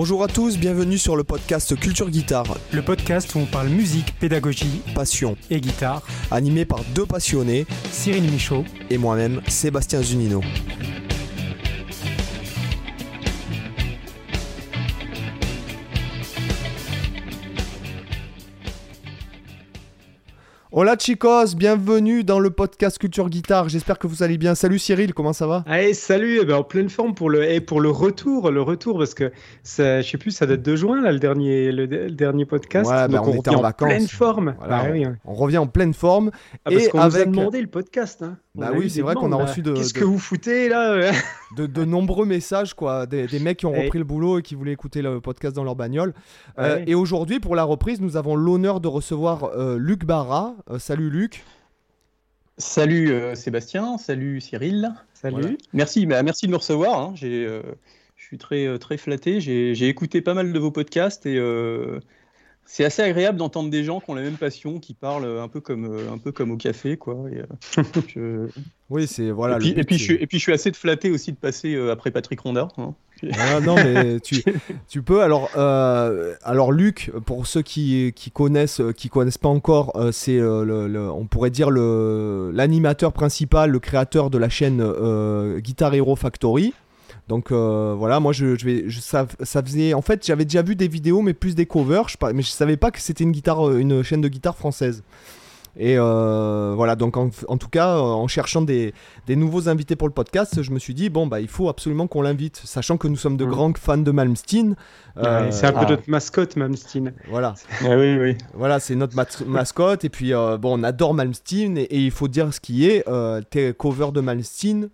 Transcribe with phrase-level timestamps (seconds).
[0.00, 2.56] Bonjour à tous, bienvenue sur le podcast Culture Guitare.
[2.72, 6.06] Le podcast où on parle musique, pédagogie, passion et guitare.
[6.30, 10.40] Animé par deux passionnés, Cyril Michaud et moi-même, Sébastien Zunino.
[20.80, 23.68] Hola chicos, bienvenue dans le podcast Culture Guitare.
[23.68, 24.54] J'espère que vous allez bien.
[24.54, 25.64] Salut Cyril, comment ça va?
[25.66, 28.96] Allez, salut, eh ben, en pleine forme pour le, et pour le retour, le retour
[28.96, 29.32] parce que
[29.64, 32.88] ça, je sais plus, ça date de juin là le dernier, le, dernier podcast.
[32.88, 33.88] Ouais, ben, on, était en, vacances.
[33.88, 34.54] pleine forme.
[34.68, 34.84] Bah
[35.24, 36.30] on, revient en pleine forme
[36.64, 37.26] ah, parce et qu'on avec...
[37.26, 38.22] nous a demandé le podcast.
[38.22, 38.36] Hein.
[38.54, 39.72] Bah oui, c'est vrai qu'on a reçu de.
[39.72, 41.10] Qu'est-ce que vous foutez là
[41.56, 43.06] de, nombreux messages, quoi.
[43.06, 45.76] Des, mecs qui ont repris le boulot et qui voulaient écouter le podcast dans leur
[45.76, 46.14] bagnole.
[46.58, 50.54] Euh, et aujourd'hui, pour la reprise, nous avons l'honneur de recevoir euh, Luc Barra.
[50.70, 51.44] Euh, salut Luc.
[52.56, 54.92] Salut Sébastien, salut Cyril.
[55.14, 55.58] Salut.
[55.72, 57.00] Merci, bah, merci de me recevoir.
[57.00, 57.14] Hein.
[57.14, 57.62] je
[58.16, 59.40] suis très, très flatté.
[59.40, 61.38] J'ai écouté pas mal de vos podcasts et
[62.70, 65.58] c'est assez agréable d'entendre des gens qui ont la même passion, qui parlent un peu
[65.58, 67.16] comme, euh, un peu comme au café, quoi.
[68.18, 68.46] Euh,
[68.90, 69.56] oui, c'est voilà.
[69.56, 71.74] Et puis, et, puis je suis, et puis je suis assez flatté aussi de passer
[71.74, 72.68] euh, après Patrick Ronda.
[72.76, 72.92] Hein.
[73.38, 74.44] Ah, non, mais tu,
[74.86, 75.22] tu peux.
[75.22, 81.24] Alors, alors Luc, pour ceux qui, qui connaissent, qui connaissent pas encore, c'est le, on
[81.24, 84.84] pourrait dire le l'animateur principal, le créateur de la chaîne
[85.58, 86.74] Guitar Hero Factory.
[87.28, 89.26] Donc euh, voilà, moi je, vais, ça,
[89.62, 92.48] faisait, en fait j'avais déjà vu des vidéos mais plus des covers, je, mais je
[92.48, 95.02] savais pas que c'était une guitare, euh, une chaîne de guitare française.
[95.80, 98.94] Et euh, voilà, donc en, tout cas, en cherchant des,
[99.28, 102.22] nouveaux invités pour le podcast, je me suis dit, bon, bah, il faut absolument qu'on
[102.22, 103.50] l'invite, sachant que nous sommes de mm.
[103.50, 104.74] grands fans de Malmsteen.
[105.14, 105.90] c'est un peu ah.
[105.90, 107.12] notre mascotte, Malmsteen.
[107.30, 107.54] Voilà.
[107.82, 108.36] Ah oui, oui.
[108.54, 109.14] Voilà, c'est notre
[109.46, 110.04] mascotte.
[110.04, 111.78] Et puis, bon, on adore Malmsteen.
[111.78, 113.04] Et, et, il faut dire ce qui est,
[113.50, 114.88] tes covers de Malmsteen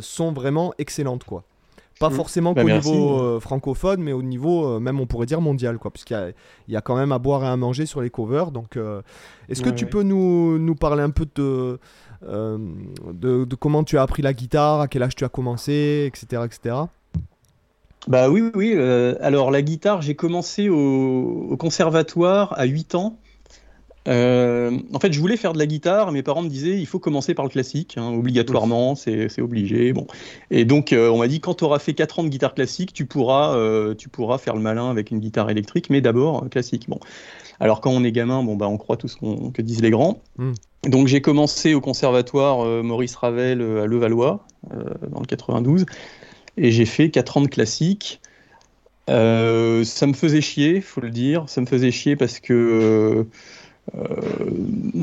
[0.00, 1.42] sont vraiment excellentes, quoi.
[1.98, 2.12] Pas mm.
[2.12, 5.78] forcément bah, qu'au niveau euh, francophone, mais au niveau euh, même on pourrait dire mondial,
[5.78, 6.34] quoi, puisqu'il
[6.68, 8.50] y, y, a quand même à boire et à manger sur les covers.
[8.50, 9.02] Donc, euh,
[9.48, 11.78] est-ce que tu peux nous, nous, parler un peu de,
[12.22, 16.42] de, de, comment tu as appris la guitare, à quel âge tu as commencé, etc.,
[16.44, 16.76] etc.
[18.06, 18.78] Bah oui, oui.
[19.20, 23.18] alors la guitare, j'ai commencé au, au, conservatoire à 8 ans.
[24.06, 26.98] Euh, en fait, je voulais faire de la guitare, mes parents me disaient il faut
[26.98, 29.92] commencer par le classique, hein, obligatoirement, c'est obligé.
[29.92, 30.06] Bon.
[30.50, 32.92] Et donc, euh, on m'a dit quand tu auras fait 4 ans de guitare classique,
[32.92, 36.88] tu pourras, euh, tu pourras faire le malin avec une guitare électrique, mais d'abord classique.
[36.88, 37.00] Bon.
[37.60, 40.22] Alors, quand on est gamin, bon, bah, on croit tout ce que disent les grands.
[40.36, 40.52] Hmm.
[40.84, 45.84] Donc, j'ai commencé au conservatoire Maurice Ravel à Levallois, dans le 92,
[46.56, 48.20] et j'ai fait 4 ans de classique.
[49.08, 51.44] ça me faisait chier, faut le dire.
[51.48, 53.26] Ça me faisait chier parce que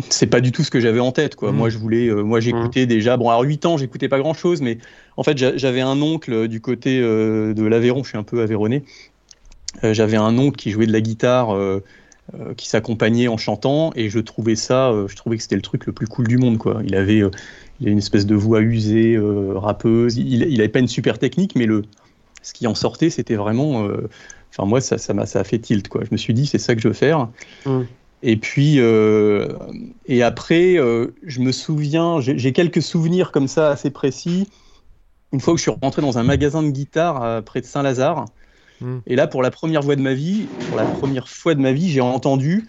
[0.09, 1.51] c'est pas du tout ce que j'avais en tête quoi.
[1.51, 1.55] Mmh.
[1.55, 2.87] Moi je voulais euh, moi j'écoutais mmh.
[2.87, 4.77] déjà bon alors 8 ans j'écoutais pas grand chose mais
[5.17, 8.83] en fait j'avais un oncle du côté euh, de l'Aveyron, je suis un peu aveyronné.
[9.83, 11.55] j'avais un oncle qui jouait de la guitare
[12.57, 15.93] qui s'accompagnait en chantant et je trouvais ça je trouvais que c'était le truc le
[15.93, 16.81] plus cool du monde quoi.
[16.85, 17.21] Il avait
[17.81, 19.19] il une espèce de voix usée
[19.55, 21.83] rappeuse, il, il avait pas une super technique mais le
[22.41, 23.87] ce qui en sortait c'était vraiment
[24.51, 26.03] enfin moi ça ça m'a ça a fait tilt quoi.
[26.03, 27.29] Je me suis dit c'est ça que je veux faire.
[27.65, 27.81] Mmh.
[28.23, 29.49] Et puis, euh,
[30.07, 34.47] et après, euh, je me souviens, j'ai quelques souvenirs comme ça assez précis.
[35.31, 38.25] Une fois où je suis rentré dans un magasin de guitare près de Saint-Lazare.
[38.81, 38.99] Hmm.
[39.07, 41.71] Et là, pour la première fois de ma vie, pour la première fois de ma
[41.71, 42.67] vie, j'ai entendu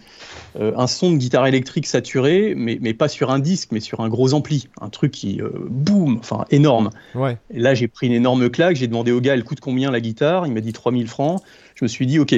[0.58, 4.00] euh, un son de guitare électrique saturé, mais, mais, pas sur un disque, mais sur
[4.00, 4.68] un gros ampli.
[4.80, 6.90] Un truc qui, boum, enfin énorme.
[7.14, 7.38] Ouais.
[7.52, 8.76] Et là, j'ai pris une énorme claque.
[8.76, 10.46] J'ai demandé au gars, elle coûte combien la guitare?
[10.46, 11.42] Il m'a dit 3000 francs.
[11.74, 12.34] Je me suis dit, ok,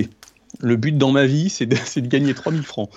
[0.60, 2.90] le but dans ma vie, c'est de, de, gagner 3000 francs.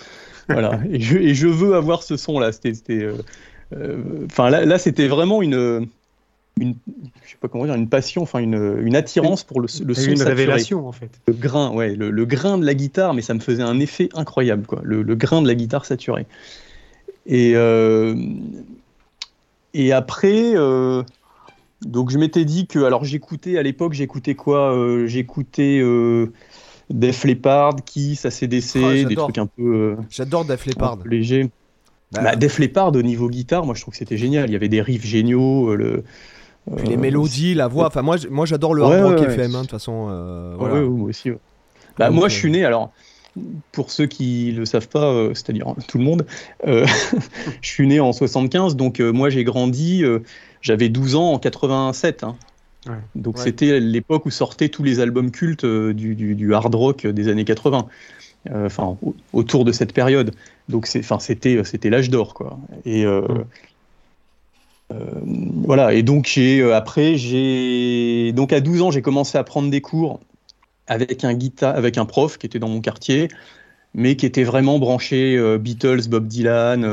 [0.48, 0.80] Voilà.
[0.90, 2.52] et, je, et, je, veux avoir ce son-là.
[2.52, 3.14] C'était, euh,
[3.74, 5.88] euh, enfin, là, là c'était vraiment une,
[6.60, 6.74] une,
[7.24, 10.10] je sais pas comment dire, une passion, enfin une, une attirance pour le, le son.
[10.10, 11.10] Une révélation en fait.
[11.26, 14.08] Le grain, ouais, le, le, grain de la guitare, mais ça me faisait un effet
[14.14, 14.80] incroyable, quoi.
[14.82, 16.26] Le, grain de la guitare saturée.
[17.26, 18.16] Et euh,
[19.74, 20.54] et après,
[21.82, 24.76] donc je m'étais dit que, alors j'écoutais à l'époque, j'écoutais quoi
[25.06, 25.80] J'écoutais
[26.90, 29.62] Def Leppard, Kiss, ACDC, oh, des trucs un peu.
[29.62, 30.98] Euh, J'adore Def Leppard.
[31.04, 31.50] Léger.
[32.12, 34.50] Bah, bah, Def Leppard au niveau guitare, moi je trouve que c'était génial.
[34.50, 35.70] Il y avait des riffs géniaux.
[35.70, 36.04] Euh, le,
[36.76, 37.86] Puis les euh, mélodies, la voix.
[37.86, 40.54] Enfin, moi, moi j'adore le hard rock FM, hein, de toute façon.
[40.58, 40.80] voilà.
[40.82, 41.30] moi aussi.
[41.98, 42.90] Bah, moi, je suis né, alors,
[43.70, 46.26] pour ceux qui ne le savent pas, c'est-à-dire hein, tout le monde,
[46.66, 46.86] je
[47.60, 50.02] suis né en 75, donc moi j'ai grandi,
[50.60, 52.24] j'avais 12 ans en 87.
[52.24, 52.36] Hein.
[53.14, 57.44] Donc c'était l'époque où sortaient tous les albums cultes euh, du, hard rock des années
[57.44, 57.86] 80.
[58.50, 58.96] Euh, enfin,
[59.32, 60.34] autour de cette période.
[60.68, 62.58] Donc c'était euh, c'était l'âge d'or quoi.
[62.84, 63.04] Et
[64.90, 65.94] voilà.
[65.94, 70.20] Et donc j'ai après j'ai donc à 12 ans j'ai commencé à prendre des cours
[70.86, 73.28] avec un guitare, avec un prof qui était dans mon quartier,
[73.94, 76.84] mais qui était vraiment branché euh, Beatles, Bob Dylan.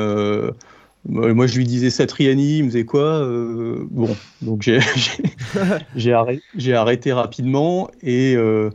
[1.15, 4.79] Euh, moi, je lui disais Satriani, il me disait quoi euh, Bon, donc j'ai
[5.95, 8.69] j'ai arrêté, rapidement et, euh,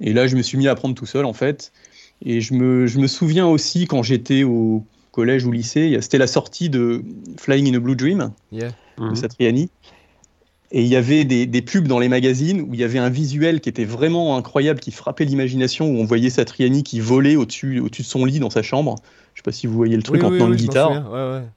[0.00, 1.72] et là, je me suis mis à apprendre tout seul en fait.
[2.22, 6.26] Et je me, je me souviens aussi quand j'étais au collège ou lycée, c'était la
[6.26, 7.02] sortie de
[7.38, 8.68] Flying in a Blue Dream Yeah.
[8.98, 9.14] de Mhm.
[9.14, 9.70] Satriani.
[10.72, 13.08] Et il y avait des, des pubs dans les magazines où il y avait un
[13.10, 17.80] visuel qui était vraiment incroyable, qui frappait l'imagination, où on voyait Satriani qui volait au-dessus
[17.80, 18.94] au de son lit dans sa chambre.
[19.34, 21.10] Je sais pas si vous voyez le truc Oui, en oui, tenant oui, une guitare.
[21.10, 21.48] ouais, ouais.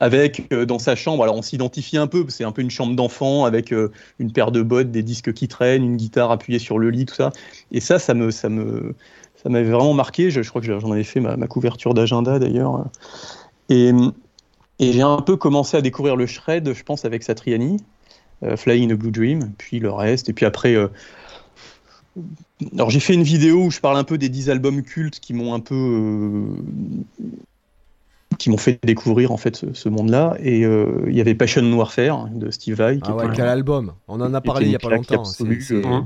[0.00, 2.94] Avec euh, dans sa chambre, alors on s'identifie un peu, c'est un peu une chambre
[2.94, 3.90] d'enfant avec euh,
[4.20, 7.16] une paire de bottes, des disques qui traînent, une guitare appuyée sur le lit, tout
[7.16, 7.32] ça.
[7.72, 8.94] Et ça, ça me, ça me,
[9.42, 10.30] ça m'avait vraiment marqué.
[10.30, 12.84] Je, crois que j'en avais fait ma, couverture d'agenda d'ailleurs.
[13.68, 13.92] Et,
[14.78, 17.78] j'ai un peu commencé à découvrir le shred, je pense, avec Satriani,
[18.44, 20.28] euh, Flying in a Blue Dream, puis le reste.
[20.28, 20.76] Et puis après,
[22.72, 25.34] alors j'ai fait une vidéo où je parle un peu des 10 albums cultes qui
[25.34, 26.44] m'ont un peu
[28.38, 30.36] qui m'ont fait découvrir en fait ce, ce monde-là.
[30.42, 32.96] Et euh, il y avait Passion Warfare de Steve Vai.
[32.96, 35.24] qui Ah ouais, quel album On en a parlé il y a pas longtemps.
[35.24, 36.00] c'est- euh.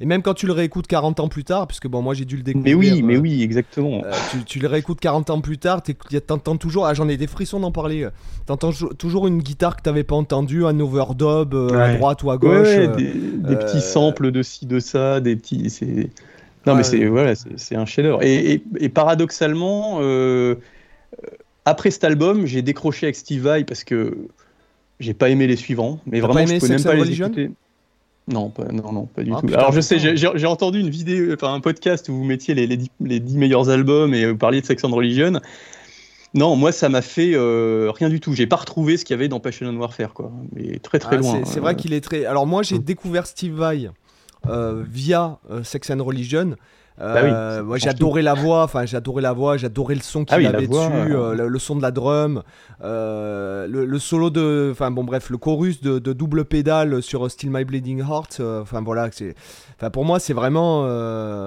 [0.00, 2.36] Et même quand tu le réécoutes 40 ans plus tard, puisque bon, moi j'ai dû
[2.36, 2.94] le Mais découvrir.
[2.94, 4.02] oui, mais euh, oui, exactement.
[4.04, 5.82] euh, tu, tu le réécoutes 40 ans plus tard,
[6.28, 8.06] t'entends toujours, ah j'en ai des frissons d'en parler,
[8.46, 12.30] t'entends jou- toujours une guitare que t'avais pas entendue, un overdub euh, à droite ou
[12.30, 12.68] à gauche.
[12.68, 15.68] ouais, euh, des, des petits samples de ci, de ça, des petits.
[15.70, 15.86] C'est...
[16.66, 16.78] Non, Ouais.
[16.78, 18.22] mais c'est voilà, c'est, c'est un chef-d'œuvre.
[18.22, 20.54] Et, et- et paradoxalement, euh,
[21.70, 24.16] après cet album, j'ai décroché avec Steve Vai parce que
[25.00, 25.98] j'ai pas aimé les suivants.
[26.06, 27.26] Mais vraiment, je pouvais même Sex pas and les Religion?
[27.26, 27.50] écouter.
[28.28, 29.46] Non, pas, non, non, pas du Ah, tout.
[29.46, 32.66] putain, Alors je sais, j'ai, entendu une vidéo, enfin un podcast où vous mettiez les,
[32.66, 35.40] les, 10, les 10 meilleurs albums et vous parliez de Sex and Religion.
[36.34, 38.34] Non, moi ça m'a fait euh, rien du tout.
[38.34, 40.30] J'ai pas retrouvé ce qu'il y avait dans Passion and Warfare, quoi.
[40.54, 41.40] Mais très très ah, loin.
[41.44, 42.24] c'est- C'est Euh, vrai qu'il est très.
[42.24, 42.82] Alors moi j'ai Mm.
[42.84, 43.90] découvert Steve Vai
[44.48, 46.54] euh, via Sex and Religion.
[47.00, 50.34] Euh, Bah oui, moi j'adorais la voix, enfin j'adorais la voix, j'adorais le son qu'il
[50.34, 52.42] Ah oui, avait voix, dessus, euh, euh, le, le son de la drum,
[52.82, 57.30] euh, le, le solo de, enfin bon bref, le chorus de, de double pédale sur
[57.30, 59.34] Still My Bleeding Heart, enfin voilà, c'est,
[59.78, 60.82] enfin pour moi c'est vraiment,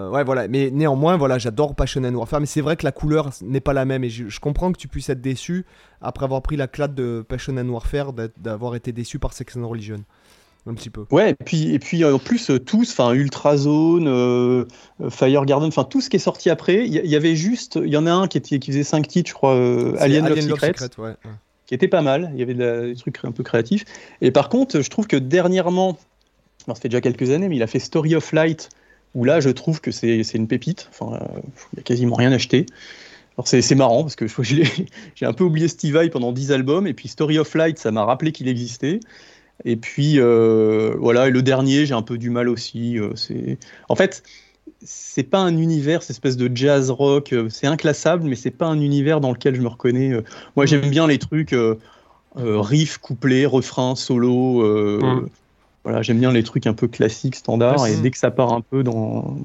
[0.10, 3.30] ouais voilà, mais néanmoins voilà, j'adore Passion and Warfare, mais c'est vrai que la couleur
[3.42, 5.66] n'est pas la même et je, je comprends que tu puisses être déçu
[6.02, 9.68] après avoir pris la claque de Passion and Warfare, d'avoir été déçu par Sex and
[9.68, 10.00] Religion,
[10.66, 11.06] un petit peu.
[11.12, 14.66] Ouais, et puis, et puis euh, en plus, euh, tous, enfin Ultrazone, euh,
[15.02, 17.92] euh, Fire Garden, enfin tout ce qui est sorti après, il y, avait juste, il
[17.92, 20.40] y en a un qui, était, qui faisait 5 titres, je crois, euh, Alien, Love
[20.40, 21.16] Secret, ouais, ouais.
[21.66, 23.84] qui était pas mal, il y avait de la- des trucs un peu créatifs.
[24.22, 25.98] Et par contre, je trouve que dernièrement,
[26.66, 28.70] alors ça fait déjà quelques années, mais il a fait Story of Light,
[29.16, 31.40] où là, je trouve que c'est une pépite, enfin, euh,
[31.74, 32.66] il n'y a quasiment rien acheté.
[33.38, 36.94] Alors c'est marrant parce que j'ai un peu oublié Steve Vai pendant 10 albums et
[36.94, 39.00] puis Story of Light ça m'a rappelé qu'il existait
[39.66, 43.58] et puis euh, voilà et le dernier j'ai un peu du mal aussi euh, c'est
[43.90, 44.24] en fait
[44.84, 48.68] c'est pas un univers cette espèce de jazz rock euh, c'est inclassable mais c'est pas
[48.68, 50.22] un univers dans lequel je me reconnais
[50.56, 51.56] moi j'aime bien les trucs
[52.36, 54.64] riff couplet refrain solo
[55.02, 55.28] Mm.
[55.84, 58.62] voilà j'aime bien les trucs un peu classiques standards et dès que ça part un
[58.62, 59.38] peu dans.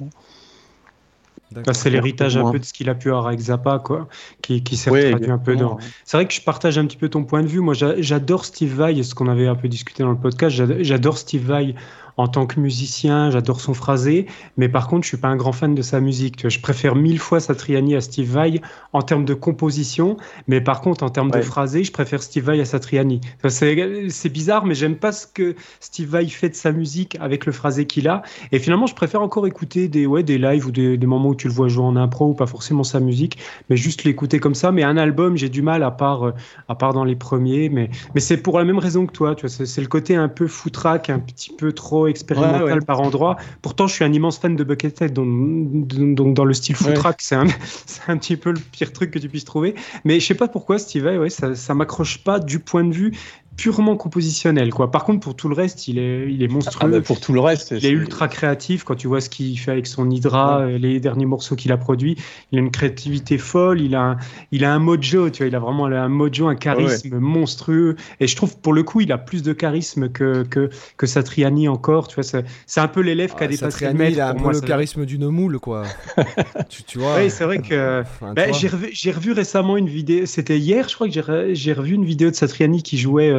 [1.72, 4.08] C'est l'héritage un peu de ce qu'il a pu avoir avec Zappa, quoi,
[4.42, 5.78] qui, qui s'est Ouais, traduit un peu dans.
[6.04, 7.60] C'est vrai que je partage un petit peu ton point de vue.
[7.60, 10.54] Moi, j'a- j'adore Steve Vai, et ce qu'on avait un peu discuté dans le podcast.
[10.54, 11.74] j'ad- J'adore Steve Vai
[12.18, 15.52] en tant que musicien, j'adore son phrasé, mais par contre, je suis pas un grand
[15.52, 16.36] fan de sa musique.
[16.36, 18.60] Tu vois, je préfère mille fois Satriani à Steve Vai
[18.92, 20.16] en termes de composition,
[20.48, 23.20] mais par contre, en termes de phrasé, je préfère Steve Vai à Satriani.
[23.48, 27.52] C'est bizarre, mais j'aime pas ce que Steve Vai fait de sa musique avec le
[27.52, 28.22] phrasé qu'il a.
[28.50, 31.34] Et finalement, je préfère encore écouter des, ouais, des lives ou des, des moments où
[31.36, 33.38] tu le vois jouer en impro ou pas forcément sa musique,
[33.70, 34.72] mais juste l'écouter comme ça.
[34.72, 36.32] Mais un album, j'ai du mal à part,
[36.66, 37.68] à part dans les premiers.
[37.68, 39.36] Mais, mais c'est pour la même raison que toi.
[39.36, 42.80] Tu vois, c'est le côté un peu foutraque, un petit peu trop expérimental Ouais, ouais.
[42.80, 43.36] par endroit.
[43.62, 46.94] Pourtant, je suis un immense fan de Buckethead, donc, donc dans le style Ouais.
[46.94, 47.46] foutraque, c'est, un,
[48.08, 49.74] un petit peu le pire truc que tu puisses trouver.
[50.04, 53.12] Mais je sais pas pourquoi Steve ouais, ça, ça m'accroche pas du point de vue
[53.58, 54.70] purement compositionnel.
[54.72, 54.90] Quoi.
[54.90, 56.78] Par contre, pour tout le reste, il est, il est monstrueux.
[56.80, 59.58] Ah bah, pour tout le reste, Il est ultra créatif quand tu vois ce qu'il
[59.58, 62.16] fait avec son Hydra, euh, les derniers morceaux qu'il a produits.
[62.52, 64.16] Il a une créativité folle, il a un,
[64.52, 67.96] il a un mojo, tu vois, il a vraiment un mojo, un charisme monstrueux.
[68.20, 71.66] Et je trouve pour le coup, il a plus de charisme que, que, que Satriani
[71.68, 72.06] encore.
[72.08, 74.12] Tu vois, c'est, c'est un peu l'élève qui a Ah, dépassé le Satriani, maître.
[74.16, 75.82] il a un pour peu moi, le ça- charisme d'une moule, quoi.
[76.68, 77.16] tu, tu vois.
[77.18, 78.02] Oui, c'est vrai que.
[78.02, 78.58] Enfin, Bah, tu vois.
[78.58, 81.72] j'ai revu, j'ai revu récemment une vidéo, c'était hier, je crois que j'ai re- j'ai
[81.72, 83.32] revu une vidéo de Satriani qui jouait,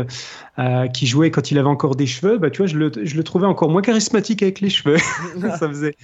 [0.58, 2.38] euh, qui jouait quand il avait encore des cheveux.
[2.38, 4.98] Bah, tu vois, je le, je le trouvais encore moins charismatique avec les cheveux.
[5.40, 5.96] ça faisait.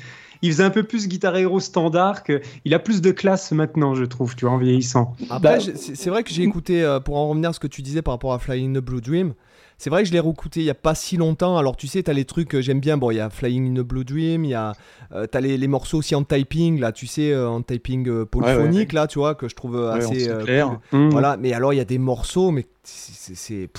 [0.42, 2.24] il faisait un peu plus guitare héros standard.
[2.24, 5.16] Que, il a plus de classe maintenant, je trouve, tu vois, en vieillissant.
[5.30, 7.82] Après, bah, c'est vrai que j'ai écouté, euh, pour en revenir à ce que tu
[7.82, 9.34] disais par rapport à Flying the Blue Dream,
[9.78, 11.58] c'est vrai que je l'ai réécouté il y a pas si longtemps.
[11.58, 12.98] Alors tu sais, tu as les trucs que j'aime bien.
[12.98, 14.74] Bon, il y a Flying in the Blue Dream, il y a
[15.12, 19.08] euh, t'as les, les, morceaux aussi en typing là, tu sais, en typing polyphonique là,
[19.08, 20.80] tu vois, que je trouve assez clair.
[20.92, 21.10] Mmh.
[21.10, 23.70] Voilà, mais alors il y a des morceaux, mais c'est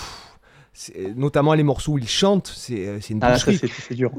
[1.17, 4.13] notamment les morceaux où il chante, c'est euh, une ah, c'est dur.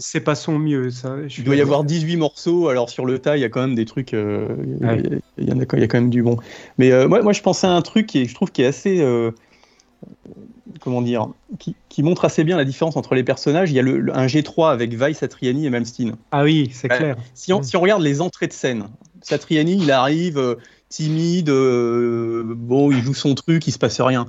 [0.00, 0.90] c'est pas son mieux.
[0.90, 3.60] Ça, il doit y avoir 18 morceaux, alors sur le tas, il y a quand
[3.60, 4.48] même des trucs, euh,
[5.38, 6.38] il, y en a, il y a quand même du bon.
[6.78, 9.04] Mais euh, moi, moi, je pensais à un truc qui je trouve qui est assez.
[10.80, 11.28] Comment dire
[11.58, 13.70] qui, qui, montre assez bien la différence entre les personnages.
[13.70, 16.16] Il y a le, un G3 avec Vai, Satriani et Malmsteen.
[16.32, 17.16] Ah oui, c'est clair.
[17.34, 18.88] Si on, si on, regarde les entrées de scène,
[19.20, 20.56] Satriani, il arrive
[20.88, 24.26] timide, bon, il joue son truc, il se passe rien.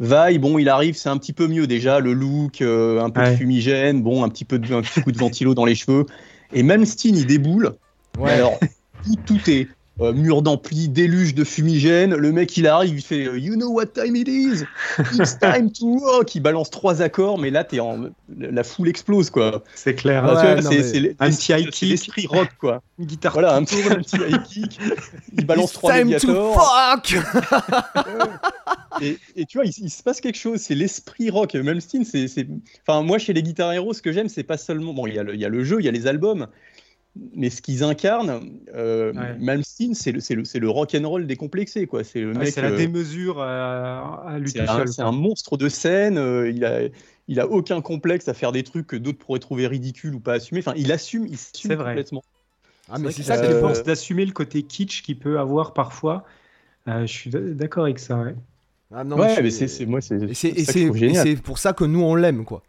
[0.00, 3.22] Vaille, bon, il arrive, c'est un petit peu mieux déjà, le look, euh, un peu
[3.22, 6.06] de fumigène, bon, un petit peu de un petit coup de ventilo dans les cheveux.
[6.52, 7.74] Et même Steen, il déboule.
[8.24, 8.58] Alors,
[9.26, 9.68] tout, est
[10.00, 12.14] euh, mur d'ampli, déluge de fumigène.
[12.14, 14.64] Le mec, il arrive, il fait You know what time it is?
[15.14, 16.34] It's time to rock.
[16.34, 18.10] Il balance trois accords, mais là, es en...
[18.38, 19.64] la foule explose, quoi.
[19.74, 20.24] C'est clair.
[20.62, 21.88] c'est un petit high kick.
[21.88, 22.82] l'esprit rock, quoi.
[22.98, 23.32] Une guitare.
[23.32, 24.78] Voilà, un petit, high kick.
[25.36, 27.16] Il balance trois time to fuck!
[29.00, 30.60] et, tu vois, il, se passe quelque chose.
[30.60, 31.54] C'est l'esprit rock.
[31.54, 32.46] Même c'est.
[32.86, 34.94] Enfin, moi, chez les guitares héros, ce que j'aime, c'est pas seulement.
[34.94, 36.46] Bon, il y, a le, il y a le jeu, il y a les albums
[37.34, 42.04] mais ce qu'ils incarnent, euh, Malmsteen, c'est le, le, le rock and roll décomplexé, quoi.
[42.04, 46.18] C'est le C'est la euh, démesure euh, à lui C'est un, monstre de scène.
[46.18, 46.82] Euh, il a,
[47.26, 50.34] il a aucun complexe à faire des trucs que d'autres pourraient trouver ridicules ou pas
[50.34, 50.60] assumer.
[50.60, 52.22] Enfin, il assume, il assume complètement.
[52.90, 56.24] Ah, mais c'est ça que je pense d'assumer le côté kitsch qu'il peut avoir parfois.
[56.86, 58.16] je suis d'accord avec ça.
[58.16, 58.34] Ouais,
[58.94, 60.34] ah, non, mais, c'est moi, c'est.
[60.34, 62.62] C'est pour ça que nous on l'aime, quoi.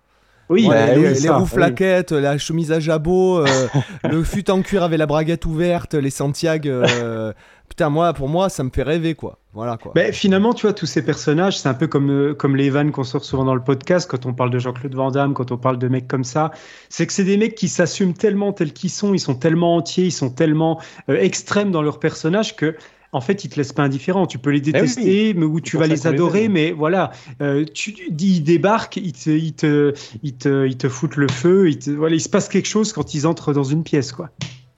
[0.50, 3.68] Oui, bah les, roues flaquettes, la chemise à jabot, euh,
[4.10, 6.70] le fut en cuir avec la braguette ouverte, les Santiago.
[6.70, 7.34] Euh,
[7.70, 9.38] putain, moi, pour moi, ça me fait rêver, quoi.
[9.54, 9.92] Voilà, quoi.
[9.96, 12.92] Mais finalement, tu vois, tous ces personnages, c'est un peu comme, euh, comme les vannes
[12.92, 15.58] qu'on sort souvent dans le podcast quand on parle de Jean-Claude Van Damme, quand on
[15.58, 16.50] parle de mecs comme ça.
[16.90, 20.06] C'est que c'est des mecs qui s'assument tellement tels qu'ils sont, ils sont tellement entiers,
[20.06, 22.76] ils sont tellement extrêmes dans leur personnage que
[23.12, 24.28] en fait, ils te laissent pas indifférent.
[24.28, 27.12] Tu peux les eh détester, mais ou tu vas les adorer, mais voilà,
[27.42, 31.28] euh, tu dis ils débarquent, ils te, ils te, ils te, ils te foutent le
[31.28, 34.30] feu, ils voilà, il se passe quelque chose quand ils entrent dans une pièce, quoi.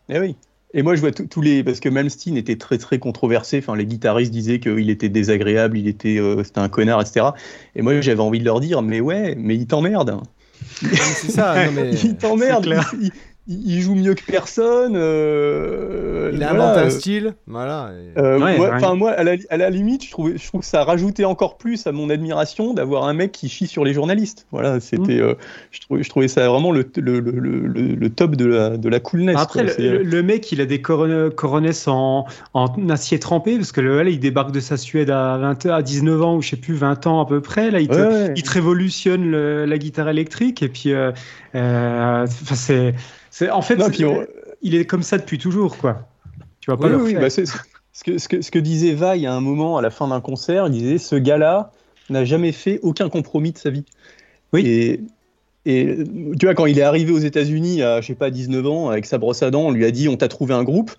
[0.09, 0.35] Eh oui.
[0.73, 3.57] Et moi, je vois tous les parce que Malmsteen était très très controversé.
[3.57, 7.27] Enfin, les guitaristes disaient qu'il était désagréable, il était, euh, c'était un connard, etc.
[7.75, 10.21] Et moi, j'avais envie de leur dire, mais ouais, mais il t'emmerde.
[10.81, 11.65] C'est ça.
[11.65, 11.91] Non, mais...
[12.03, 12.73] il t'emmerde
[13.47, 14.93] il joue mieux que personne.
[14.95, 17.33] Euh, il a inventé un style.
[17.47, 17.91] Voilà.
[18.17, 21.87] Euh, moi, moi, à la, limite, je trouve, je trouve que ça rajoutait encore plus
[21.87, 24.45] à mon admiration d'avoir un mec qui chie sur les journalistes.
[24.51, 25.21] Voilà, c'était, mm.
[25.21, 25.33] euh,
[25.71, 29.37] je, trouvais, je trouvais ça vraiment le, le, le, top de la, de la coolness.
[29.37, 34.19] Après, le, mec, il a des coronesses en, en acier trempé parce que là, il
[34.19, 37.21] débarque de sa Suède à, 20, à 19 ans ou je sais plus, 20 ans
[37.21, 37.71] à peu près.
[37.71, 40.93] Là, il te, il te révolutionne la guitare électrique et puis,
[41.53, 42.25] enfin,
[43.31, 43.79] c'est en fait,
[44.61, 46.07] il est comme ça depuis toujours, quoi.
[46.59, 47.41] Tu vois pas oui, bah, ce,
[48.03, 50.67] que, ce, que, ce que disait Vaille à un moment, à la fin d'un concert,
[50.67, 51.71] il disait ce gars-là
[52.11, 53.85] n'a jamais fait aucun compromis de sa vie.
[54.53, 54.67] Oui.
[54.67, 54.99] Et,
[55.65, 55.97] et
[56.39, 59.05] tu vois, quand il est arrivé aux États-Unis à, je sais pas, 19 ans, avec
[59.05, 60.91] sa brosse à dents, on lui a dit on t'a trouvé un groupe.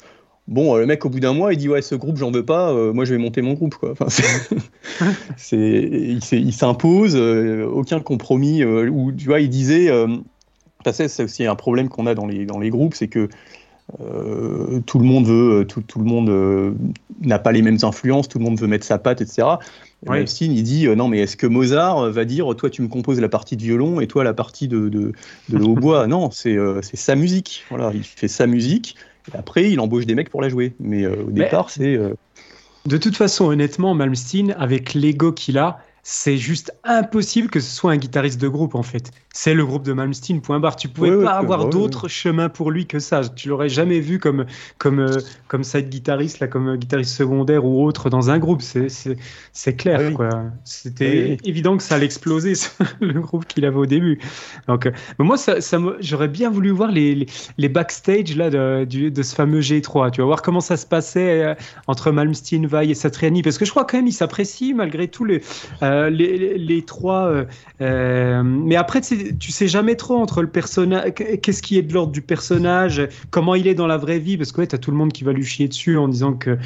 [0.48, 2.72] Bon, le mec, au bout d'un mois, il dit ouais, ce groupe, j'en veux pas,
[2.72, 3.76] euh, moi je vais monter mon groupe.
[3.76, 3.92] Quoi.
[3.92, 4.06] Enfin,
[5.36, 8.62] c'est, il s'impose, euh, aucun compromis.
[8.62, 9.88] Euh, ou tu vois, il disait
[10.90, 13.28] c'est aussi un problème qu'on a dans les, dans les groupes, c'est que
[14.00, 16.72] euh, tout le monde veut, tout, tout le monde euh,
[17.20, 19.48] n'a pas les mêmes influences, tout le monde veut mettre sa patte, etc.
[20.06, 20.24] Ouais.
[20.24, 23.28] il dit euh, non, mais est-ce que Mozart va dire toi tu me composes la
[23.28, 25.12] partie de violon et toi la partie de, de,
[25.48, 26.06] de hautbois?
[26.06, 27.64] Non, c'est sa musique.
[27.68, 28.96] Voilà, il fait sa musique.
[29.32, 30.74] Et après, il embauche des mecs pour la jouer.
[30.80, 31.98] Mais au départ, c'est.
[32.84, 37.92] De toute façon, honnêtement, Malmsteen, avec l'ego qu'il a, c'est juste impossible que ce soit
[37.92, 39.12] un guitariste de groupe en fait.
[39.34, 40.76] C'est le groupe de Malmsteen, point barre.
[40.76, 43.22] Tu pouvais pas avoir d'autre chemin pour lui que ça.
[43.28, 44.44] Tu l'aurais jamais vu comme,
[44.76, 48.60] comme, euh, comme side guitariste, là, comme guitariste secondaire ou autre dans un groupe.
[48.60, 50.12] C'est clair.
[50.12, 50.28] quoi.
[50.64, 52.52] C'était évident que ça allait exploser,
[53.00, 54.18] le groupe qu'il avait au début.
[54.68, 59.22] Donc, euh, moi, ça, ça j'aurais bien voulu voir les, les, backstage là, de, de,
[59.22, 60.10] ce fameux G3.
[60.10, 61.54] Tu vas voir comment ça se passait euh,
[61.86, 63.42] entre Malmsteen, Vai et Satriani.
[63.42, 65.24] Parce que je crois quand même ils s'apprécient malgré tout.
[65.24, 65.40] Les,
[65.92, 67.26] Euh, les, trois.
[67.26, 67.44] Euh,
[67.80, 71.12] euh, mais après, tu sais jamais trop entre le personnage.
[71.14, 74.52] Qu'est-ce qui est de l'ordre du personnage Comment il est dans la vraie vie Parce
[74.52, 76.58] que ouais, t'as tout le monde qui va lui chier dessus en disant que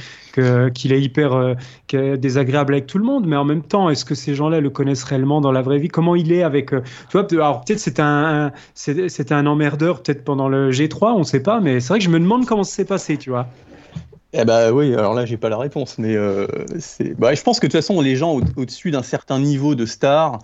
[0.75, 1.57] qu'il est hyper
[1.89, 3.27] désagréable avec tout le monde.
[3.27, 5.89] Mais en même temps, est-ce que ces gens-là le connaissent réellement dans la vraie vie?
[5.89, 6.71] Comment il est avec.
[6.71, 6.77] tu
[7.13, 8.53] vois, alors peut-être c'était un,
[9.31, 11.61] un emmerdeur, peut-être pendant le G3, on sait pas.
[11.61, 13.49] Mais c'est vrai que je me demande comment ça s'est passé, tu vois.
[14.39, 16.47] Eh bah oui, alors là j'ai pas la réponse, mais euh,
[17.19, 20.41] bah, je pense que de toute façon les gens au-dessus d'un certain niveau de star,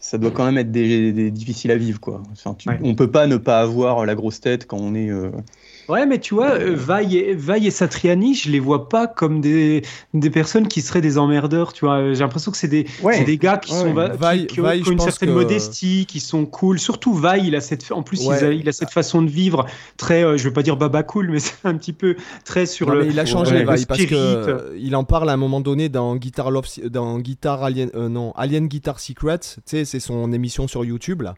[0.00, 2.22] ça doit quand même être des, difficile à vivre quoi.
[2.32, 5.30] Enfin, On peut pas ne pas avoir la grosse tête quand on est euh,
[5.88, 9.82] Ouais, mais tu vois, euh, Vaille et, et Satriani, je les vois pas comme des,
[10.12, 12.12] des personnes qui seraient des emmerdeurs, tu vois.
[12.12, 12.86] J'ai l'impression que c'est des,
[13.24, 13.94] des gars qui, sont,
[14.46, 16.78] qui, ont, une certaine modestie, qui sont cool.
[16.78, 19.64] Surtout Vaille, il a cette, en plus, il, a, cette façon de vivre
[19.96, 22.90] très, euh, je veux pas dire baba cool, mais c'est un petit peu très sur
[22.90, 23.06] le.
[23.06, 26.16] il a changé, Vaille, parce que euh, il en parle à un moment donné dans
[26.16, 30.84] Guitar Love, dans Guitar Alien, non, Alien Guitar Secrets, tu sais, c'est son émission sur
[30.84, 31.34] YouTube là.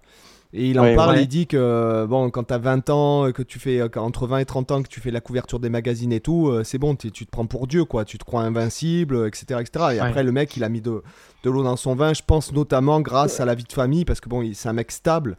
[0.53, 3.61] Et il en parle, il dit que bon, quand tu as 20 ans, que tu
[3.61, 6.49] fais entre 20 et 30 ans, que tu fais la couverture des magazines et tout,
[6.49, 8.05] euh, c'est bon, tu te prends pour Dieu, quoi.
[8.05, 9.61] Tu te crois invincible, etc.
[9.61, 9.87] etc.
[9.95, 11.03] Et après, le mec, il a mis de,
[11.45, 14.21] de l'eau dans son vin, je pense notamment grâce à la vie de famille, parce
[14.21, 15.37] que bon, c'est un mec stable.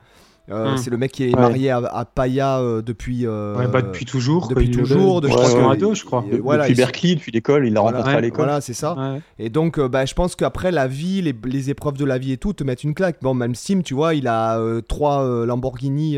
[0.52, 0.78] Euh, hmm.
[0.78, 3.26] C'est le mec qui est marié à, à Paya euh, depuis.
[3.26, 4.48] Euh, bah, depuis toujours.
[4.48, 5.22] Depuis toujours.
[5.22, 6.26] De, je, crois que, je crois.
[6.42, 8.46] voilà, depuis Berkeley, depuis l'école, il l'a rencontré à l'école.
[8.46, 8.96] Voilà, c'est ça.
[9.40, 12.38] Et donc, bah, je pense qu'après la vie, les, les, épreuves de la vie et
[12.38, 13.18] tout, te mettent une claque.
[13.22, 16.18] Bon, même Sim, tu vois, il a trois Lamborghini,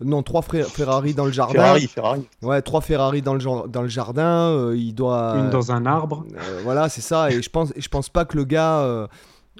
[0.00, 1.54] non, trois Ferrari dans le jardin.
[1.54, 2.28] Ferrari, Ferrari.
[2.42, 4.72] Ouais, trois Ferrari dans le, dans le jardin.
[4.74, 5.36] il doit.
[5.38, 6.24] Une dans un arbre.
[6.62, 7.30] voilà, c'est ça.
[7.30, 9.08] Et je pense, je pense pas que le gars.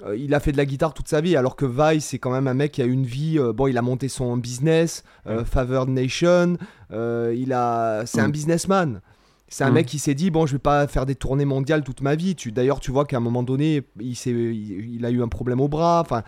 [0.03, 2.31] Euh, il a fait de la guitare toute sa vie, alors que Vice, c'est quand
[2.31, 3.39] même un mec qui a une vie.
[3.39, 6.57] Euh, bon, il a monté son business, euh, Favored Nation.
[6.91, 8.31] il a, c'est un mm.
[8.31, 9.01] businessman.
[9.47, 9.73] C'est un mm.
[9.73, 12.35] mec qui s'est dit bon, je vais pas faire des tournées mondiales toute ma vie.
[12.35, 15.69] Tu, d'ailleurs, tu vois qu'à un moment donné, il, il, a eu un problème au
[15.69, 16.01] bras.
[16.01, 16.23] Enfin,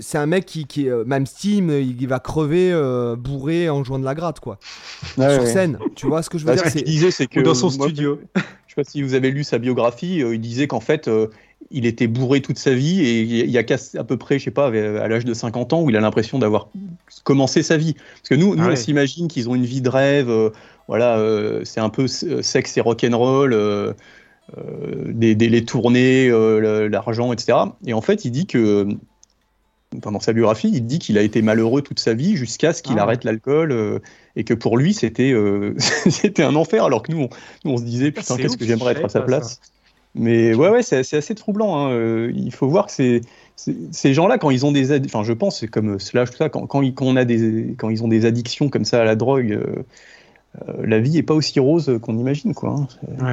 [0.00, 2.74] c'est un mec qui, qui même Steam, il, va crever
[3.16, 4.58] bourré en jouant de la gratte, quoi.
[5.14, 5.78] Sur scène.
[5.94, 6.66] Tu vois ce que je veux bah, dire?
[6.66, 8.18] Ce qu'il disait, c'est que dans son studio.
[8.34, 10.16] je sais pas si vous avez lu sa biographie.
[10.16, 11.08] il disait qu'en fait
[11.70, 13.64] il était bourré toute sa vie et il y a
[13.98, 16.38] à peu près, je sais pas, à l'âge de 50 ans où il a l'impression
[16.38, 16.68] d'avoir
[17.22, 17.94] commencé sa vie.
[17.94, 20.50] Parce que nous, nous on s'imagine qu'ils ont une vie de rêve, euh,
[20.90, 23.92] voilà, euh, c'est un peu euh, sexe et rock'n'roll, euh,
[25.06, 26.28] des, des, les tournées,
[26.88, 27.58] l'argent, etc.
[27.86, 28.88] Et en fait, il dit que,
[30.02, 32.98] pendant sa biographie, il dit qu'il a été malheureux toute sa vie jusqu'à ce qu'il
[32.98, 34.00] ah arrête l'alcool
[34.34, 35.32] et que pour lui, c'était
[35.78, 37.28] c'était un enfer, alors que nous,
[37.64, 39.60] on, se disait, putain, qu'est-ce que j'aimerais être à sa place.
[40.14, 41.76] Mais ouais, ouais, c'est assez troublant.
[41.76, 41.92] Hein.
[41.92, 43.20] Euh, il faut voir que c'est
[43.56, 46.66] ces gens-là, quand ils ont des, enfin, je pense, c'est comme Slash tout ça, quand,
[46.66, 49.52] quand, ils, on a des, quand ils ont des addictions comme ça à la drogue,
[49.52, 49.84] euh,
[50.68, 52.86] euh, la vie est pas aussi rose qu'on imagine, quoi.
[53.20, 53.32] Hein.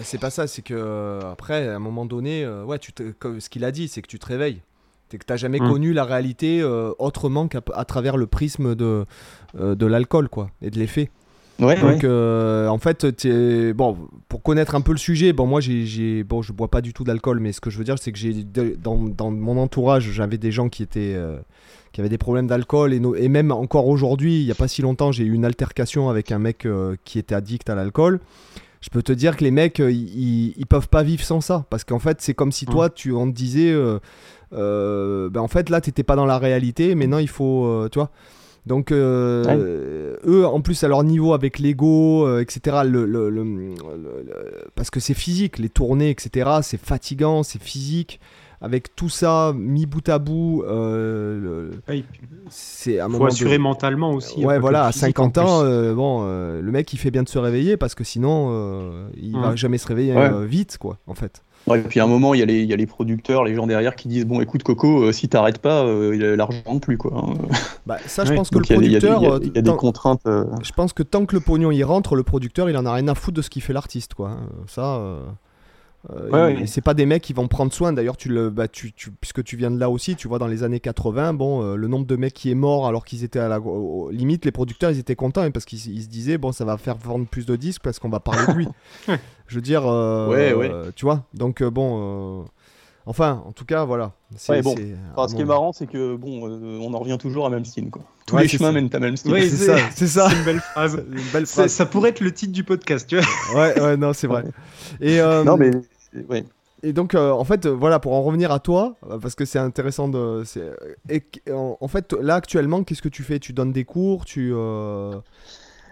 [0.00, 2.92] C'est pas ça, c'est que après, à un moment donné, ouais, tu
[3.38, 4.60] ce qu'il a dit, c'est que tu te réveilles.
[5.08, 5.68] C'est que tu n'as jamais mm.
[5.68, 6.62] connu la réalité
[6.98, 9.06] autrement qu'à travers le prisme de,
[9.54, 11.10] de l'alcool, quoi, et de l'effet.
[11.60, 13.06] Ouais, Donc, euh, en fait,
[13.74, 13.96] bon,
[14.28, 17.04] pour connaître un peu le sujet, bon, moi, j'ai, bon, je bois pas du tout
[17.04, 20.38] d'alcool, mais ce que je veux dire, c'est que j'ai, dans, dans, mon entourage, j'avais
[20.38, 21.38] des gens qui étaient, euh,
[21.92, 24.82] qui avaient des problèmes d'alcool, et, et même encore aujourd'hui, il y a pas si
[24.82, 28.20] longtemps, j'ai eu une altercation avec un mec euh, qui était addict à l'alcool.
[28.80, 31.84] Je peux te dire que les mecs, ils, ils, peuvent pas vivre sans ça, parce
[31.84, 33.72] qu'en fait, c'est comme si toi, tu, on te disait,
[34.50, 38.10] ben, en fait, là, t'étais pas dans la réalité, mais non, il faut, tu vois.
[38.66, 43.74] Donc, euh, eux, en plus, à leur niveau avec l'ego, euh, etc., le,
[44.74, 48.20] parce que c'est physique, les tournées, etc., c'est fatigant, c'est physique.
[48.60, 51.70] Avec tout ça mis bout à bout, euh,
[52.48, 54.42] c'est un faut assurer mentalement aussi.
[54.42, 55.60] Ouais, voilà, à 50 ans,
[55.94, 59.76] bon, le mec il fait bien de se réveiller parce que sinon il va jamais
[59.76, 60.14] se réveiller
[60.46, 62.72] vite, quoi, en fait et puis à un moment, il y, a les, il y,
[62.72, 65.84] a les producteurs, les gens derrière qui disent Bon, écoute, Coco, euh, si t'arrêtes pas,
[65.84, 66.98] euh, l'argent rentre plus.
[66.98, 67.12] Quoi.
[67.16, 67.34] Hein.
[67.86, 69.22] Bah, ça, je pense que le producteur.
[69.42, 70.22] Il y a, des, contraintes.
[70.26, 70.44] Euh.
[70.62, 73.08] Je pense que tant que le pognon y rentre, le producteur, il en a rien
[73.08, 74.14] à foutre de ce qu'il fait l'artiste.
[74.14, 74.30] quoi.
[74.30, 74.48] Hein.
[74.66, 75.18] Ça.
[76.10, 77.92] Euh, c'est pas des mecs qui vont prendre soin.
[77.92, 80.62] D'ailleurs, tu le, bah, tu, puisque tu viens de là aussi, tu vois dans les
[80.62, 83.48] années 80, bon, euh, le nombre de mecs qui est mort alors qu'ils étaient à
[83.48, 83.60] la
[84.10, 86.96] limite, les producteurs ils étaient contents hein, parce qu'ils se disaient bon, ça va faire
[86.96, 88.68] vendre plus de disques parce qu'on va parler de lui.
[89.46, 91.24] Je veux dire, euh, tu vois.
[91.34, 92.44] Donc bon.
[93.06, 94.12] Enfin, en tout cas, voilà.
[94.30, 94.38] bon.
[94.38, 98.02] ce qui est marrant, c'est que bon, on en revient toujours à Malmsteen, quoi.
[98.26, 99.42] Tous les chemins mènent à Malmsteen.
[99.42, 99.76] C'est ça.
[99.94, 100.32] C'est ça.
[100.32, 101.04] une belle phrase.
[101.12, 101.70] une belle phrase.
[101.70, 103.60] Ça pourrait être le titre du podcast, tu vois.
[103.60, 104.44] ouais, ouais, non, c'est vrai.
[105.02, 105.70] Et non, mais
[106.84, 109.58] et donc, euh, en fait, voilà, pour en revenir à toi, euh, parce que c'est
[109.58, 110.44] intéressant de.
[111.08, 113.38] Et, en, fait, là, actuellement, qu'est-ce que tu fais?
[113.38, 114.52] Tu donnes des cours Tu.
[114.54, 115.14] Euh,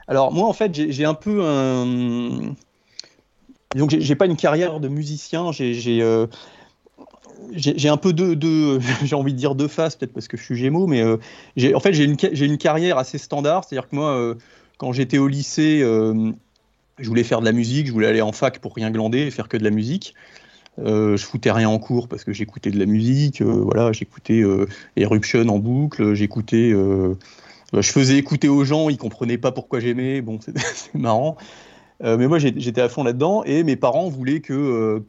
[0.06, 2.54] Alors, moi, en fait, j'ai un peu un.
[3.74, 5.50] Donc, j'ai pas une carrière de musicien.
[5.50, 5.72] J'ai.
[7.54, 10.42] j'ai un peu deux, deux j'ai envie de dire deux faces, peut-être parce que je
[10.42, 11.16] suis Gémeaux, mais euh,
[11.74, 14.34] en fait j'ai une, une, carrière assez standard, c'est-à-dire que moi, euh,
[14.76, 16.32] quand j'étais au lycée, euh,
[16.98, 19.30] je voulais faire de la musique, je voulais aller en fac pour rien glander et
[19.30, 20.14] faire que de la musique.
[20.78, 24.42] je foutais rien en cours parce que j'écoutais de la musique, voilà, j'écoutais
[24.96, 30.38] Eruption en boucle, j'écoutais, je faisais écouter aux gens, ils comprenaient pas pourquoi j'aimais, bon,
[30.74, 31.36] c'est marrant.
[32.04, 34.52] Euh, mais moi, j'étais à fond là-dedans et mes parents voulaient que.
[34.52, 35.00] Euh,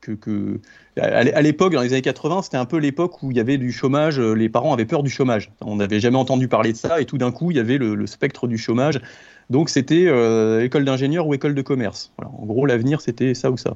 [0.00, 0.60] que.
[0.96, 3.72] À l'époque, dans les années 80, c'était un peu l'époque où il y avait du
[3.72, 4.18] chômage.
[4.18, 5.50] Euh, les parents avaient peur du chômage.
[5.60, 8.06] On n'avait jamais entendu parler de ça et tout d'un coup, il y avait le,
[8.06, 9.00] spectre du chômage.
[9.48, 10.04] Donc, c'était
[10.64, 12.12] école d'ingénieur ou école de commerce.
[12.18, 13.74] En gros, l'avenir, c'était ça ou ça.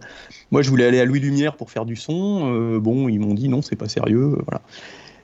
[0.52, 2.78] Moi, je voulais aller à Louis Lumière pour faire du son.
[2.78, 4.37] bon, ils m'ont dit non, c'est pas sérieux.
[4.46, 4.60] voilà.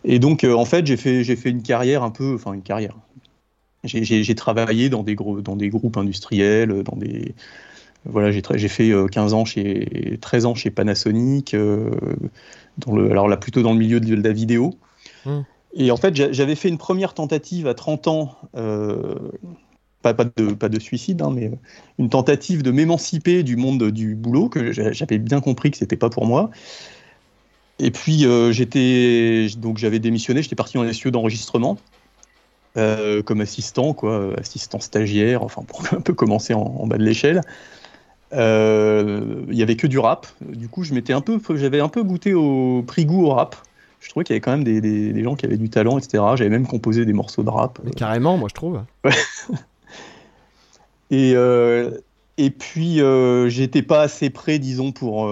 [0.02, 2.34] Et donc, en fait, j'ai fait, fait une carrière un peu.
[2.34, 2.96] Enfin, une carrière
[3.84, 7.34] j'ai travaillé dans des, gros, dans des groupes industriels, dans des,
[8.04, 11.90] voilà, j'ai fait 15 euh, ans chez 13 ans chez Panasonic, euh,
[12.78, 14.74] dans le, alors là plutôt dans le milieu de la vidéo.
[15.26, 15.40] Hmm.
[15.74, 19.14] Et en fait, j'avais fait une première tentative à 30 ans, euh,
[20.02, 21.50] pas, pas, de, pas de suicide, hein, mais
[21.98, 26.10] une tentative de m'émanciper du monde du boulot, que j'avais bien compris que c'était pas
[26.10, 26.50] pour moi.
[27.78, 31.78] Et puis j'étais donc j'avais démissionné, j'étais parti dans les studios d'enregistrement.
[32.76, 37.40] Euh, comme assistant, quoi, assistant stagiaire, enfin pour un peu commencer en, bas de l'échelle.
[38.32, 40.28] Euh, il y avait que du rap.
[40.40, 43.56] Du coup, je m'étais un peu, j'avais un peu goûté au pris goût au rap.
[43.98, 46.22] Je trouvais qu'il y avait quand même des, des, gens qui avaient du talent, etc.
[46.36, 47.80] J'avais même composé des morceaux de rap.
[47.84, 48.80] Mais carrément, moi je trouve.
[51.10, 51.90] et, euh,
[52.38, 53.00] et puis,
[53.48, 55.28] j'étais pas assez prêt, disons, pour,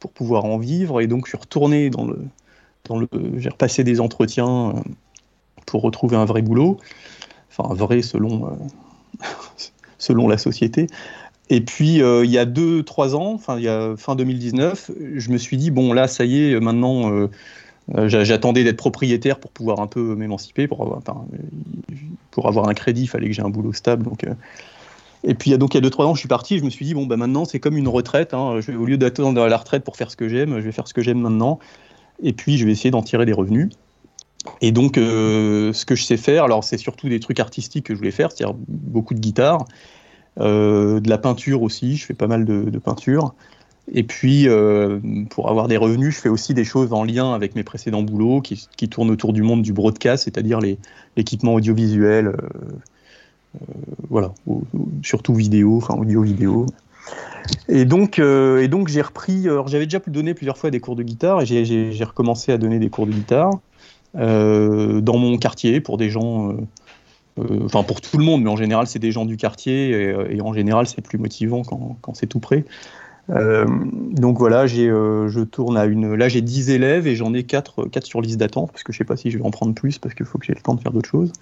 [0.00, 1.02] pour pouvoir en vivre.
[1.02, 2.18] Et donc, je suis retourné dans le.
[2.86, 4.74] Dans le j'ai repassé des entretiens
[5.66, 6.78] pour retrouver un vrai boulot,
[7.50, 9.24] enfin un vrai selon, euh,
[9.98, 10.86] selon la société.
[11.50, 14.90] Et puis euh, il y a deux, trois ans, enfin il y a fin 2019,
[15.16, 17.10] je me suis dit bon là ça y est, maintenant
[17.94, 23.26] euh, j'attendais d'être propriétaire pour pouvoir un peu m'émanciper, pour avoir, un crédit, il fallait
[23.26, 24.04] que j'ai un boulot stable.
[24.04, 24.24] Donc,
[25.26, 26.84] et puis donc il y a deux trois ans, je suis parti, je me suis
[26.84, 28.34] dit bon bah maintenant c'est comme une retraite.
[28.34, 30.94] Hein, au lieu d'attendre la retraite pour faire ce que j'aime, je vais faire ce
[30.94, 31.58] que j'aime maintenant.
[32.22, 33.70] Et puis je vais essayer d'en tirer des revenus.
[34.60, 37.94] Et donc, euh, ce que je sais faire, alors c'est surtout des trucs artistiques que
[37.94, 39.64] je voulais faire, c'est-à-dire beaucoup de guitare,
[40.40, 43.34] euh, de la peinture aussi, je fais pas mal de, peinture.
[43.92, 44.98] Et puis, euh,
[45.30, 48.40] pour avoir des revenus, je fais aussi des choses en lien avec mes précédents boulots
[48.40, 50.60] qui, tournent autour du monde du broadcast, c'est-à-dire
[51.16, 52.34] l'équipement audiovisuel,
[54.08, 54.32] voilà,
[55.02, 56.66] surtout vidéo, enfin audio-vidéo.
[57.68, 61.42] Et donc, et donc j'ai repris, j'avais déjà donné plusieurs fois des cours de guitare
[61.42, 63.50] et j'ai recommencé à donner des cours de guitare.
[64.16, 66.54] Euh, dans mon quartier pour des gens, euh,
[67.40, 69.90] euh, enfin pour tout le monde, mais en général c'est des gens du quartier
[70.30, 72.64] et, en général c'est plus motivant quand, quand c'est tout près.
[73.28, 76.14] donc voilà, j'ai, je tourne à une.
[76.14, 78.98] Là, j'ai 10 élèves et j'en ai 4, 4 sur liste d'attente parce que je
[78.98, 80.74] sais pas si je vais en prendre plus parce qu'il faut que j'ai le temps
[80.74, 81.32] de faire d'autres choses.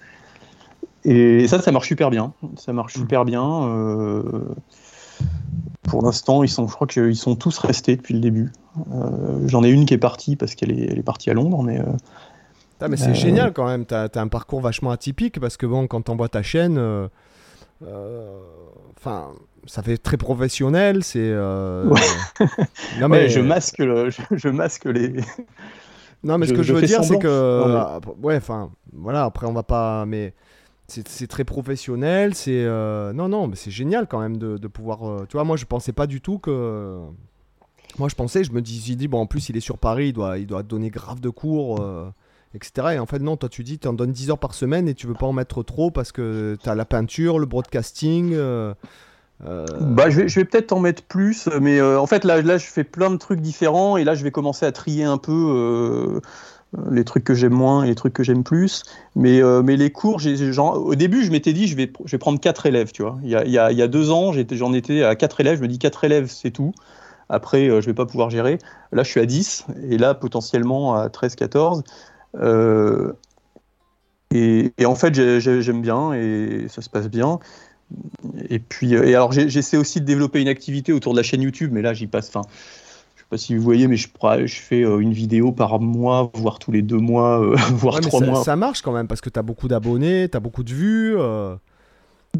[1.05, 2.33] Et ça, ça marche super bien.
[2.55, 3.01] Ça marche mmh.
[3.01, 3.43] super bien.
[5.83, 8.51] pour l'instant, ils sont, je crois qu'ils sont tous restés depuis le début.
[9.45, 11.81] J'en ai une qui est partie parce qu'elle est, elle est partie à Londres, mais
[12.87, 15.87] mais c'est euh, génial quand même, tu as, un parcours vachement atypique parce que bon,
[15.87, 17.07] quand on voit ta chaîne, euh,
[17.85, 18.39] euh,
[18.97, 19.29] enfin,
[19.65, 21.31] ça fait très professionnel, c'est...
[22.99, 25.13] non mais je masque, je, masque les...
[26.23, 27.99] Non mais ce que je veux dire c'est que...
[28.21, 30.05] Ouais, enfin, voilà, après on va pas...
[30.05, 30.33] Mais
[30.87, 32.65] c'est très professionnel, c'est...
[33.13, 35.25] Non, non, mais c'est génial quand même de, pouvoir...
[35.27, 36.99] Tu vois, moi je pensais pas du tout que...
[37.99, 40.13] Moi je pensais, je me disais, dit, bon en plus il est sur Paris, il
[40.13, 41.79] doit, il doit donner grave de cours
[42.55, 42.95] etc.
[42.95, 44.93] Et en fait, non, toi, tu dis, tu en donnes 10 heures par semaine et
[44.93, 48.33] tu veux pas en mettre trop parce que tu as la peinture, le broadcasting.
[48.33, 48.73] Euh,
[49.45, 49.65] euh.
[49.81, 52.57] Bah, je vais, je vais peut-être en mettre plus, mais euh, en fait, là, là,
[52.57, 56.21] je fais plein de trucs différents et là, je vais commencer à trier un peu
[56.89, 58.83] les trucs que j'aime moins et les trucs que j'aime plus.
[59.15, 60.19] Mais, mais les cours,
[60.75, 63.17] au début, je m'étais dit, je vais, je vais prendre 4 élèves, tu vois.
[63.23, 65.67] Il y a, il y a, deux ans, j'en étais à 4 élèves, je me
[65.67, 66.73] dis 4 élèves, c'est tout.
[67.29, 68.59] Après, je vais pas pouvoir gérer.
[68.91, 71.35] Là, je suis à 10 et là, potentiellement à 13,
[72.33, 72.43] 14.
[72.43, 73.13] Euh,
[74.31, 77.39] et, en fait, j'aime bien et ça se passe bien.
[78.49, 81.43] Et puis, euh, et alors j'essaie aussi de développer une activité autour de la chaîne
[81.43, 82.29] YouTube, mais là j'y passe.
[82.29, 82.41] Enfin,
[83.15, 84.07] je sais pas si vous voyez, mais je,
[84.45, 88.43] je fais euh, une vidéo par mois, voire tous les deux mois, voire trois mois.
[88.43, 91.15] Ça marche quand même parce que tu as beaucoup d'abonnés, tu as beaucoup de vues.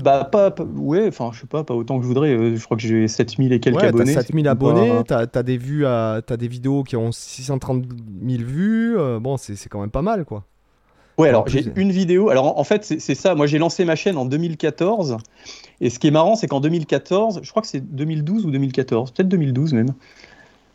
[0.01, 2.55] Bah, pas, ouais, enfin, je sais pas, pas autant que je voudrais.
[2.55, 4.13] Je crois que j'ai 7000 et quelques ouais, abonnés.
[4.13, 7.85] 7000 abonnés, t'as as des vues, à, as des vidéos qui ont 630
[8.25, 8.95] 000 vues.
[9.21, 10.43] bon, c'est quand même pas mal, quoi.
[11.19, 12.29] Ouais, alors j'ai une vidéo.
[12.29, 13.35] Alors en fait, c'est ça.
[13.35, 15.17] Moi, j'ai lancé ma chaîne en 2014.
[15.79, 19.11] Et ce qui est marrant, c'est qu'en 2014, je crois que c'est 2012 ou 2014,
[19.11, 19.93] peut-être 2012 même.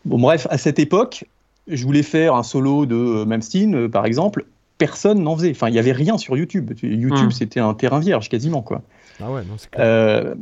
[0.04, 1.24] Bon, bref, à cette époque,
[1.66, 4.44] je voulais faire un solo de euh, Malmsteen, euh, par exemple.
[4.78, 5.50] Personne n'en faisait.
[5.50, 6.72] Enfin, il n'y avait rien sur YouTube.
[6.82, 7.30] YouTube, Hmm.
[7.32, 8.82] c'était un terrain vierge quasiment, quoi.
[9.20, 9.84] Ah ouais, non, c'est clair.
[9.84, 10.34] Euh,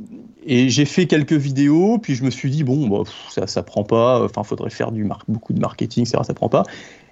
[0.45, 3.63] et j'ai fait quelques vidéos, puis je me suis dit, bon, bah, pff, ça, ça
[3.63, 6.65] prend pas, enfin, faudrait faire du beaucoup de marketing, etc., ça prend pas.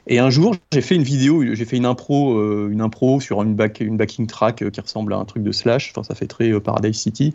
[0.07, 3.43] Et un jour, j'ai fait une vidéo, j'ai fait une impro, euh, une impro sur
[3.43, 6.15] une, back, une backing track euh, qui ressemble à un truc de Slash, enfin, ça
[6.15, 7.33] fait très Paradise City.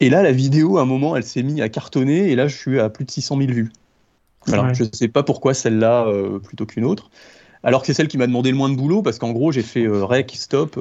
[0.00, 2.56] Et là, la vidéo, à un moment, elle s'est mise à cartonner, et là, je
[2.56, 3.72] suis à plus de 600 000 vues.
[4.46, 4.72] Ouais.
[4.72, 6.06] Je ne sais pas pourquoi celle-là
[6.42, 7.10] plutôt qu'une autre.
[7.64, 9.62] Alors que c'est celle qui m'a demandé le moins de boulot, parce qu'en gros, j'ai
[9.62, 10.78] fait rec, stop,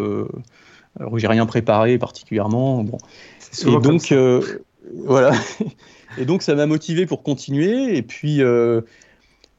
[1.00, 2.84] alors que j'ai rien préparé particulièrement.
[2.84, 2.98] Bon.
[3.66, 4.16] Et donc, ça.
[4.16, 4.42] euh,
[5.06, 5.32] voilà.
[6.18, 7.96] Et donc, ça m'a motivé pour continuer.
[7.98, 8.82] Et puis, euh,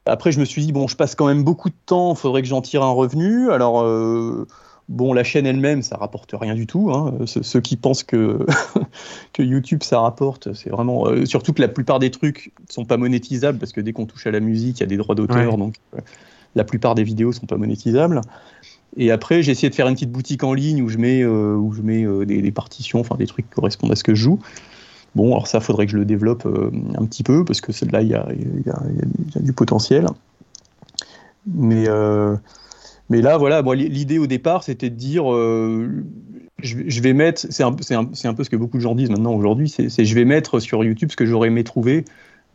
[0.07, 2.43] après, je me suis dit, bon, je passe quand même beaucoup de temps, il faudrait
[2.43, 3.51] que j'en tire un revenu.
[3.51, 4.47] Alors, euh,
[4.89, 6.91] bon, la chaîne elle-même, ça rapporte rien du tout.
[6.93, 7.15] hein.
[7.27, 8.47] Ceux, ceux qui pensent que,
[9.33, 11.07] que YouTube, ça rapporte, c'est vraiment.
[11.09, 14.07] euh, surtout que la plupart des trucs ne sont pas monétisables, parce que dès qu'on
[14.07, 15.53] touche à la musique, il y a des droits d'auteur.
[15.53, 15.59] Ouais.
[15.59, 16.01] Donc, euh,
[16.55, 18.23] la plupart des vidéos sont pas monétisables.
[18.97, 21.55] Et après, j'ai essayé de faire une petite boutique en ligne où je mets, euh,
[21.55, 24.23] où je mets euh, des, partitions, enfin des trucs qui correspondent à ce que je
[24.23, 24.39] joue.
[25.15, 28.03] Bon, alors ça, faudrait que je le développe euh, un petit peu parce que celle-là,
[28.03, 28.63] il y a, il
[29.37, 30.07] il du potentiel.
[31.47, 31.87] Mais,
[33.09, 35.25] mais là, voilà, l'idée au départ, c'était de dire,
[36.63, 39.33] je, vais- mettre, c'est un, un- un peu ce que beaucoup de gens disent maintenant
[39.33, 42.05] aujourd'hui, c'est je vais mettre sur YouTube ce que j'aurais aimé trouver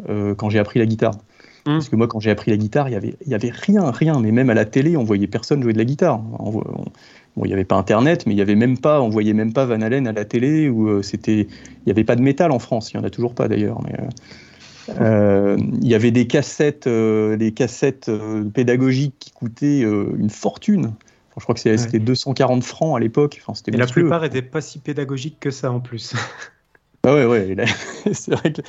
[0.08, 1.16] quand j'ai appris la guitare.
[1.66, 1.72] Mm.
[1.76, 3.90] Parce que moi, quand j'ai appris la guitare, il y avait, il y avait rien,
[3.92, 4.20] rien.
[4.20, 6.22] Mais même à la télé, on voyait personne jouer de la guitare.
[6.40, 6.84] On vo- on-
[7.38, 9.54] bon, il n'y avait pas Internet, mais il y avait même pas, on voyait même
[9.54, 12.52] pas Van Halen à la télé ou euh, c'était, il n'y avait pas de métal
[12.52, 12.92] en France.
[12.92, 13.82] Il y en a toujours pas d'ailleurs.
[13.84, 19.82] Mais euh, euh, il y avait des cassettes, euh, des cassettes euh, pédagogiques qui coûtaient
[19.82, 20.88] une fortune.
[21.36, 21.78] Enfin, je crois que Ouais.
[21.78, 23.42] c'était 240 francs à l'époque.
[23.48, 26.14] Enfin, Et la plupart n'étaient pas si pédagogiques que ça en plus.
[27.06, 27.56] Ah ouais, ouais.
[28.14, 28.62] c'est vrai que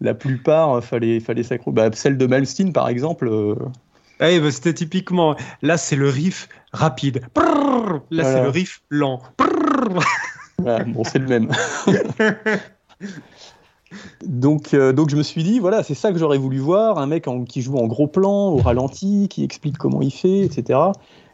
[0.00, 1.72] la plupart, euh, fallait, fallait s'accro.
[1.72, 3.28] Bah, celle de Malmsteen, par exemple.
[3.28, 3.54] euh,
[4.20, 5.36] oui, bah, c'était typiquement.
[5.62, 7.22] Là, c'est le riff rapide.
[8.10, 9.20] Là, c'est le riff lent.
[10.58, 11.50] Voilà, bon, c'est le même.
[14.24, 17.06] donc, euh, donc je me suis dit, voilà, c'est ça que j'aurais voulu voir, un
[17.06, 20.78] mec en- qui joue en gros plan, au ralenti, qui explique comment il fait, etc.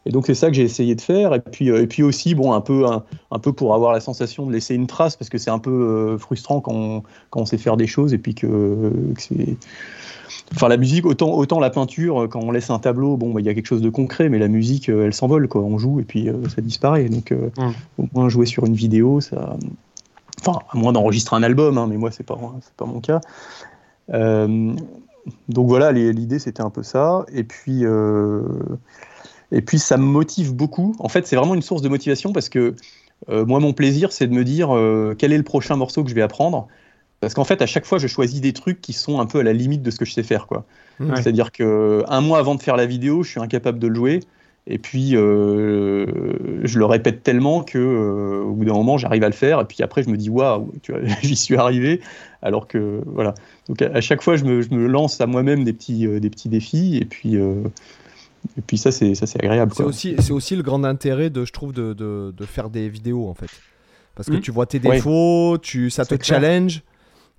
[0.07, 1.35] Et donc c'est ça que j'ai essayé de faire.
[1.35, 4.01] Et puis, euh, et puis aussi, bon, un peu, un, un peu pour avoir la
[4.01, 7.41] sensation de laisser une trace, parce que c'est un peu euh, frustrant quand on, quand
[7.41, 9.57] on sait faire des choses et puis que, que c'est.
[10.55, 13.41] Enfin, la musique, autant, autant la peinture, euh, quand on laisse un tableau, bon, bah,
[13.41, 15.61] il y a quelque chose de concret, mais la musique, elle s'envole, quoi.
[15.61, 17.09] On joue et puis euh, ça disparaît.
[17.09, 17.71] Donc, euh, Mm.
[17.99, 19.57] au moins jouer sur une vidéo, ça.
[20.41, 23.21] Enfin, à moins d'enregistrer un album, hein, mais moi, c'est pas, c'est pas mon cas.
[24.13, 24.73] Euh,
[25.49, 27.27] donc voilà, l'idée, c'était un peu ça.
[27.33, 27.85] Et puis,
[29.53, 30.95] et puis, ça me motive beaucoup.
[30.99, 32.75] En fait, c'est vraiment une source de motivation parce que
[33.29, 36.11] euh, moi, mon plaisir, c'est de me dire euh, quel est le prochain morceau que
[36.11, 36.69] je vais apprendre.
[37.21, 39.43] Parce qu'en fait, à chaque fois, je choisis des trucs qui sont un peu à
[39.43, 40.65] la limite de ce que je sais faire, quoi.
[41.01, 41.17] Ouais.
[41.17, 44.21] C'est-à-dire que un mois avant de faire la vidéo, je suis incapable de le jouer.
[44.67, 46.07] Et puis, euh,
[46.65, 49.61] je le répète tellement que, euh, au bout d'un moment, j'arrive à le faire.
[49.61, 50.73] Et puis après, je me dis, waouh,
[51.23, 52.01] j'y suis arrivé.
[52.43, 53.35] Alors que, voilà.
[53.69, 56.21] Donc, à, à chaque fois, je me, je me lance à moi-même des petits, euh,
[56.21, 56.99] des petits défis.
[56.99, 57.37] Et puis,
[58.59, 59.73] et puis ça, c'est, ça, c'est agréable.
[59.77, 62.89] C'est aussi, c'est aussi le grand intérêt de, je trouve, de, de, de faire des
[62.89, 63.51] vidéos en fait.
[64.15, 64.41] Parce que Mm.
[64.41, 64.97] tu vois tes Ouais.
[64.97, 66.41] défauts, tu, ça te clair.
[66.41, 66.83] challenge,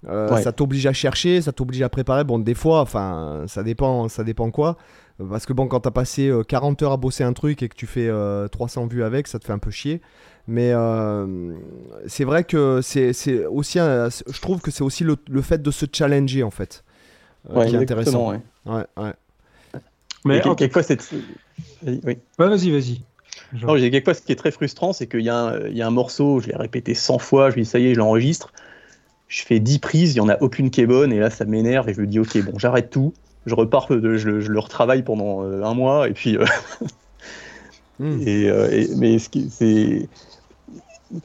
[0.07, 0.41] euh, Ouais.
[0.41, 2.23] ça t'oblige à chercher, ça t'oblige à préparer.
[2.23, 4.77] Bon, des fois, enfin, ça dépend, ça dépend quoi.
[5.29, 7.75] Parce que bon, quand t'as passé euh, 40 heures à bosser un truc et que
[7.75, 10.01] tu fais euh, 300 vues avec, ça te fait un peu chier.
[10.47, 11.53] Mais euh,
[12.07, 15.61] c'est vrai que c'est c'est aussi, un- je trouve que c'est aussi le, le fait
[15.61, 16.83] de se challenger en fait,
[17.51, 18.31] euh, Ouais, qui est intéressant.
[18.31, 18.39] ouais.
[18.65, 19.13] Ouais, ouais.
[20.25, 20.99] Mais en- quelquefois, c'est.
[21.83, 21.99] Oui.
[22.05, 23.01] Ouais, vas-y, vas-y.
[23.61, 25.81] Non, j'ai quelquefois, ce qui est très frustrant, c'est qu'il y, a un- il y
[25.81, 27.99] a un morceau, je l'ai répété 100 fois, je lui dis ça y est, je
[27.99, 28.51] l'enregistre.
[29.27, 31.45] Je fais 10 prises, il n'y en a aucune qui est bonne, et là, ça
[31.45, 33.13] m'énerve, et je me dis, ok, bon, j'arrête tout,
[33.45, 36.37] je repars, je, le- je le retravaille pendant euh, un mois, et puis.
[36.37, 36.45] euh,
[37.99, 38.21] Mm.
[38.27, 40.09] et, euh, et- mais ce qui- c'est.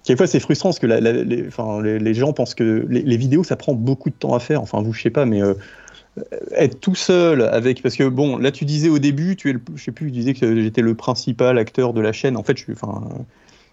[0.02, 3.02] Quelquefois, c'est frustrant parce que la- la- les, enfin, les, les gens pensent que les,
[3.02, 4.60] les vidéos, ça prend beaucoup de temps à faire.
[4.60, 5.54] Enfin, vous, je sais pas, mais euh,
[6.52, 7.82] être tout seul avec.
[7.82, 10.12] Parce que, bon, là, tu disais au début, tu es le, je sais plus, tu
[10.12, 12.36] disais que j'étais le principal acteur de la chaîne.
[12.36, 12.72] En fait, je suis.
[12.72, 13.02] Enfin,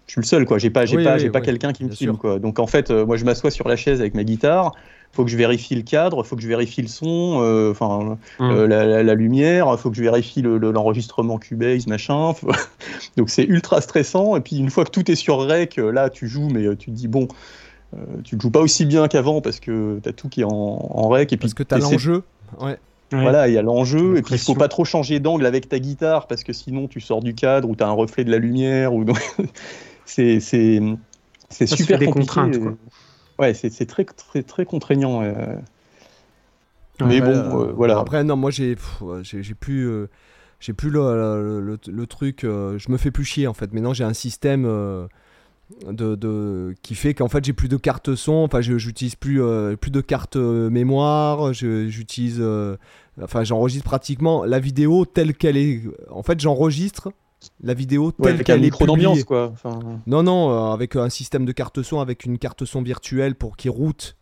[0.06, 0.58] je suis le seul, quoi.
[0.58, 2.38] J'ai pas, j'ai Oui, pas, oui, j'ai pas oui, quelqu'un qui me filme, quoi.
[2.38, 4.74] Donc, en fait, euh, moi, je m'assois sur la chaise avec ma guitare.
[5.12, 8.50] Faut que je vérifie le cadre, faut que je vérifie le son, euh, enfin, Mm.
[8.50, 12.34] euh, la, la- la lumière, faut que je vérifie le- le- l'enregistrement Cubase, machin.
[12.34, 12.48] Faut-
[13.16, 14.36] Donc c'est ultra stressant.
[14.36, 16.96] Et puis une fois que tout est sur rec, là tu joues, mais tu te
[16.96, 17.28] dis bon,
[17.94, 20.44] euh, tu ne joues pas aussi bien qu'avant parce que tu as tout qui est
[20.44, 21.32] en, en rec.
[21.32, 22.22] Et puis Parce que t'as t'essaies- l'enjeu.
[22.60, 22.78] Ouais.
[23.12, 24.16] Voilà, il y a l'enjeu.
[24.16, 27.00] Et puis il faut pas trop changer d'angle avec ta guitare parce que sinon tu
[27.00, 28.92] sors du cadre ou tu as un reflet de la lumière.
[28.92, 29.04] Ou...
[30.06, 32.26] c'est super des compliqué.
[32.26, 32.76] contraintes, quoi.
[33.38, 35.22] Ouais, c'est c'est très, très, très contraignant.
[35.22, 35.34] euh.
[37.00, 37.98] Mais Après, bon, euh, euh, voilà.
[37.98, 40.08] Après, non, moi j'ai pff, ouais, j'ai j'ai plus, euh,
[40.60, 42.44] j'ai plus le, le, le- le truc.
[42.44, 43.72] euh, je me fais plus chier en fait.
[43.72, 45.06] Maintenant, j'ai un système euh,
[45.90, 48.32] de, de- qui fait qu'en fait, j'ai plus de carte son.
[48.34, 51.52] Enfin, j'utilise plus, euh, plus de carte euh, mémoire.
[51.52, 52.38] J'utilise.
[52.40, 52.76] euh,
[53.22, 55.80] enfin, j'enregistre pratiquement la vidéo telle qu'elle est.
[56.10, 57.10] En fait, j'enregistre
[57.62, 58.86] la vidéo Ouais, telle avec un qu'elle est publiée.
[58.86, 59.50] d'ambiance, quoi.
[59.52, 63.34] Enfin, Non, non, euh, avec un système de carte son, avec une carte son virtuelle
[63.34, 64.16] pour qu'il route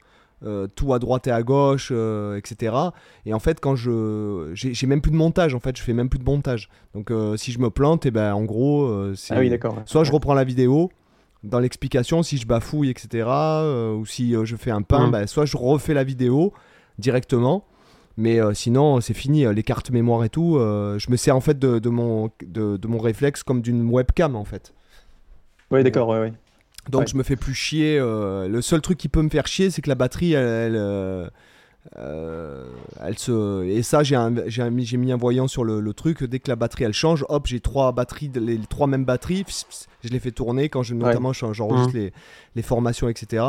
[0.74, 1.92] tout à droite et à gauche,
[2.36, 2.74] etc.
[3.26, 4.50] Et en fait, quand je.
[4.54, 6.68] J'ai même plus de montage, en fait, je fais même plus de montage.
[6.94, 9.34] Donc, si je me plante, et ben en gros, c'est.
[9.34, 9.74] Ah oui, d'accord.
[9.76, 9.82] ouais.
[9.86, 10.90] Soit je reprends la vidéo
[11.44, 13.26] dans l'explication, si je bafouille, etc.
[13.28, 15.10] euh, ou si euh, je fais un pain, Mhm.
[15.12, 16.52] ben, soit je refais la vidéo
[16.98, 17.64] directement.
[18.16, 19.46] Mais euh, sinon, c'est fini.
[19.54, 22.86] Les cartes mémoire et tout, je me sers en fait de, de mon, de, de
[22.88, 24.74] mon réflexe comme d'une webcam, en fait.
[25.70, 26.32] Ouais, d'accord, ouais, ouais.
[26.90, 27.06] Donc Ouais.
[27.06, 27.98] je me fais plus chier.
[27.98, 31.30] le seul truc qui peut me faire chier, c'est que la batterie, elle, elle,
[31.98, 32.64] euh,
[33.00, 33.64] elle se.
[33.64, 34.16] Et ça, j'ai
[34.70, 36.22] mis un voyant sur le, le truc.
[36.24, 39.44] Dès que la batterie elle change, hop, j'ai trois batteries, les, les trois mêmes batteries.
[39.44, 42.12] pss, pss, je les fais tourner quand je, notamment j'en- j'enregistre les,
[42.54, 43.44] les formations, etc.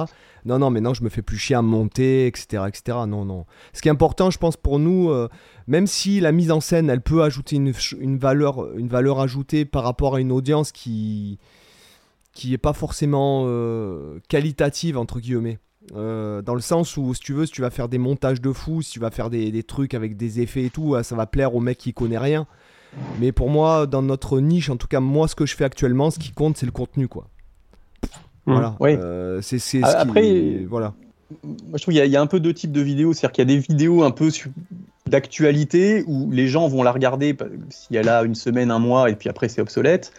[0.45, 2.97] Non, non, mais non, je me fais plus chier à monter, etc., etc.
[3.07, 3.45] Non, non.
[3.71, 5.29] Ce qui est important, je pense pour nous, euh,
[5.67, 9.63] même si la mise en scène, elle peut ajouter une, une valeur, une valeur ajoutée
[9.65, 11.37] par rapport à une audience qui
[12.35, 15.59] qui est pas forcément euh, qualitative entre guillemets.
[15.95, 18.53] Euh, dans le sens où si tu veux si tu vas faire des montages de
[18.53, 21.13] fou si tu vas faire des, des trucs avec des effets et tout euh, ça
[21.13, 22.47] va plaire au mec qui connaît rien
[23.19, 26.09] mais pour moi dans notre niche en tout cas moi ce que je fais actuellement
[26.09, 27.27] ce qui compte c'est le contenu quoi
[28.45, 28.51] Mm.
[28.53, 28.95] voilà Oui.
[28.99, 30.93] Euh, c'est qui- après- voilà
[31.43, 33.13] Moi, je trouve qu'il y, y a un peu deux types de vidéos.
[33.13, 34.29] C'est-à-dire qu'il y a des vidéos un peu
[35.07, 37.35] d'actualité où les gens vont la regarder
[37.69, 40.11] si elle a une semaine, un mois, et puis après c'est obsolète.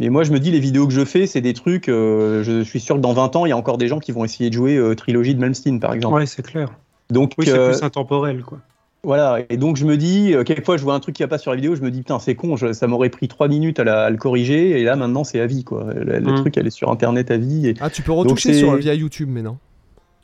[0.00, 1.88] Mais moi, je me dis, les vidéos que je fais, c'est des trucs.
[1.88, 4.10] euh, je suis sûr que dans 20 ans, il y a encore des gens qui
[4.12, 6.16] vont essayer de jouer euh, Trilogie de Malmsteen, par exemple.
[6.16, 6.70] Ouais, c'est clair.
[7.10, 8.58] Donc, Oui, c'est euh, plus intemporel, quoi.
[9.04, 9.38] voilà.
[9.50, 11.52] Et donc, je me dis, euh, quelquefois, je vois un truc qui va pas sur
[11.52, 13.84] la vidéo, je me dis, putain, c'est con, je- ça m'aurait pris 3 minutes à,
[13.84, 15.86] la- à le corriger, et là, maintenant, c'est à vie, quoi.
[15.94, 16.36] Le, le Mm.
[16.36, 17.68] truc, elle est sur Internet à vie.
[17.68, 17.74] Et...
[17.80, 19.58] ah tu peux retoucher c'est- sur via YouTube mais non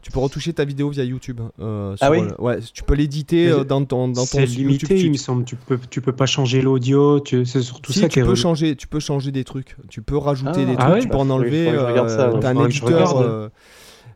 [0.02, 3.48] tu peux retoucher ta vidéo via YouTube euh, Ah oui le- ouais tu peux l'éditer
[3.50, 5.44] euh, dans ton dans ton C'est limité, YouTube il me semble.
[5.44, 7.20] Tu peux, tu peux pas changer l'audio.
[7.20, 9.76] tu- C'est surtout Si, ça tu peux changer, tu peux changer des trucs.
[9.88, 10.64] Tu peux rajouter Ah.
[10.64, 11.68] des Ah trucs, ouais tu peux en enlever.
[11.68, 12.38] euh.
[12.40, 12.88] T'as un éditeur.
[12.88, 13.22] regarde.
[13.24, 13.48] euh,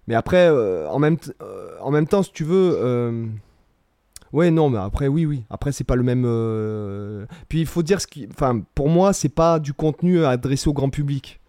[0.07, 2.77] Mais après, euh, en même, t- euh, en même temps, si tu veux.
[2.79, 3.27] euh,
[4.33, 5.45] Ouais, non, mais après, oui, oui.
[5.49, 6.25] Après, c'est pas le même.
[6.27, 8.27] euh, Puis il faut dire ce qui.
[8.33, 11.41] Enfin, pour moi, c'est pas du contenu adressé au grand public.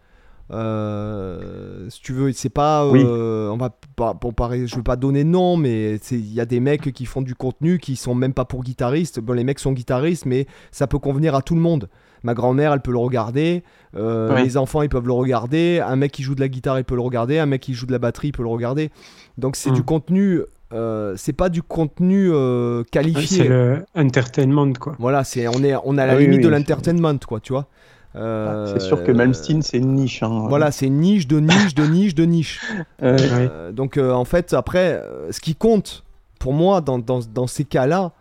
[0.51, 2.87] Euh, si tu veux, c'est pas.
[2.87, 3.01] Oui.
[3.05, 4.13] euh, On va pas.
[4.13, 7.05] Pour pareil, je veux pas donner de nom, mais il y a des mecs qui
[7.05, 9.19] font du contenu qui sont même pas pour guitaristes.
[9.19, 11.89] Bon, les mecs sont guitaristes, mais ça peut convenir à tout le monde.
[12.23, 13.63] Ma grand-mère, elle peut le regarder.
[13.95, 14.35] euh.
[14.43, 15.79] Les enfants, ils peuvent le regarder.
[15.85, 17.37] Un mec qui joue de la guitare, il peut le regarder.
[17.39, 18.89] Un mec qui joue de la batterie, il peut le regarder.
[19.37, 19.73] Donc c'est Mm.
[19.75, 20.41] du contenu.
[20.73, 23.43] euh, c'est pas du contenu euh, qualifié.
[23.43, 24.95] C'est le entertainment, quoi.
[24.97, 27.53] Voilà, c'est on est on à la Ah oui, limite oui, de l'entertainment, quoi, tu
[27.53, 27.67] vois.
[28.15, 30.23] Euh, C'est sûr que Malmsteen, c'est une niche.
[30.23, 30.45] hein.
[30.47, 32.61] Voilà, c'est une niche de niche de niche de niche.
[33.03, 36.03] Euh, donc euh, en fait, après, ce qui compte
[36.39, 38.13] pour moi dans, dans, dans ces cas-là,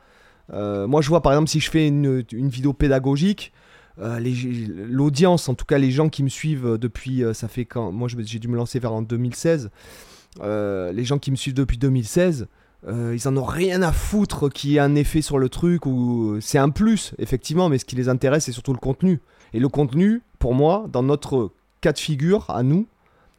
[0.52, 3.52] euh, moi je vois par exemple si je fais une, une vidéo pédagogique,
[4.00, 4.18] euh,
[4.88, 8.08] l'audience, en tout cas les gens qui me suivent depuis, euh, ça fait quand, moi
[8.18, 9.70] j'ai dû me lancer vers en 2016,
[10.42, 12.46] euh, les gens qui me suivent depuis 2016,
[12.88, 15.86] euh, ils en ont rien à foutre qu'il y ait un effet sur le truc
[15.86, 19.20] ou c'est un plus effectivement, mais ce qui les intéresse c'est surtout le contenu.
[19.54, 22.86] Et le contenu, pour moi, dans notre cas de figure à nous,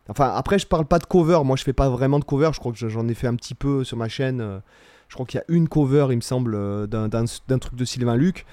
[0.07, 1.39] Enfin, après, je parle pas de cover.
[1.43, 2.51] Moi, je fais pas vraiment de cover.
[2.53, 4.39] Je crois que j'en ai fait un petit peu sur ma chaîne.
[4.39, 4.59] Euh,
[5.07, 7.25] Je crois qu'il y a une cover, il me semble, euh, d'un-
[7.57, 8.45] truc de Sylvain Luc.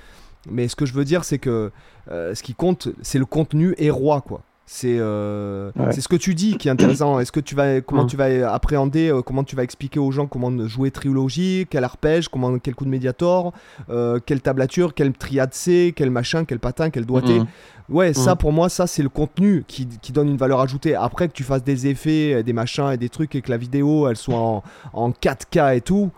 [0.50, 1.70] Mais ce que je veux dire, c'est que
[2.10, 4.40] euh, ce qui compte, c'est le contenu et roi, quoi.
[4.64, 5.90] C'est euh, Ouais.
[5.92, 7.18] c'est ce que tu dis qui est intéressant.
[7.18, 8.06] Est-ce que tu vas comment Mm.
[8.06, 12.28] tu vas appréhender, euh, comment tu vas expliquer aux gens comment jouer trilogie, quel arpège,
[12.28, 13.52] comment quel coup de médiator,
[13.90, 17.40] euh, quelle tablature, quel triade C, quel machin, quel patin, quel doigté.
[17.40, 17.46] Mhm.
[17.88, 18.38] Ouais, ça Mm.
[18.38, 20.94] pour moi, ça c'est le contenu qui, qui donne une valeur ajoutée.
[20.94, 24.08] Après que tu fasses des effets, des machins et des trucs et que la vidéo
[24.08, 26.10] elle soit en, en 4K et tout,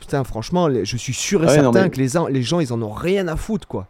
[0.00, 2.72] putain, franchement, je suis sûr et Ouais, non, certain mais- que les, les gens ils
[2.72, 3.86] en ont rien à foutre quoi.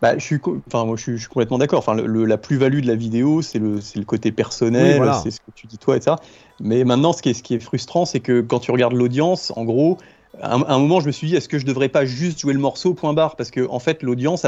[0.00, 1.80] Bah, je suis, enfin, moi, je suis, je suis complètement d'accord.
[1.80, 5.12] Enfin, le- le- la plus-value de la vidéo, c'est le, le côté personnel, Oui, voilà.
[5.12, 6.16] c'est ce que tu dis toi et ça.
[6.60, 9.52] Mais maintenant, ce qui est, ce qui est frustrant, c'est que quand tu regardes l'audience,
[9.56, 9.98] en gros,
[10.40, 12.38] à un, à un moment, je me suis dit, est-ce que je devrais pas juste
[12.40, 13.34] jouer le morceau point barre?
[13.34, 14.46] Parce que en fait, l'audience,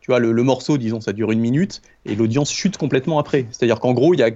[0.00, 3.46] tu vois, le, le morceau, disons, ça dure une minute, et l'audience chute complètement après.
[3.50, 4.30] C'est-à-dire qu'en gros, il y a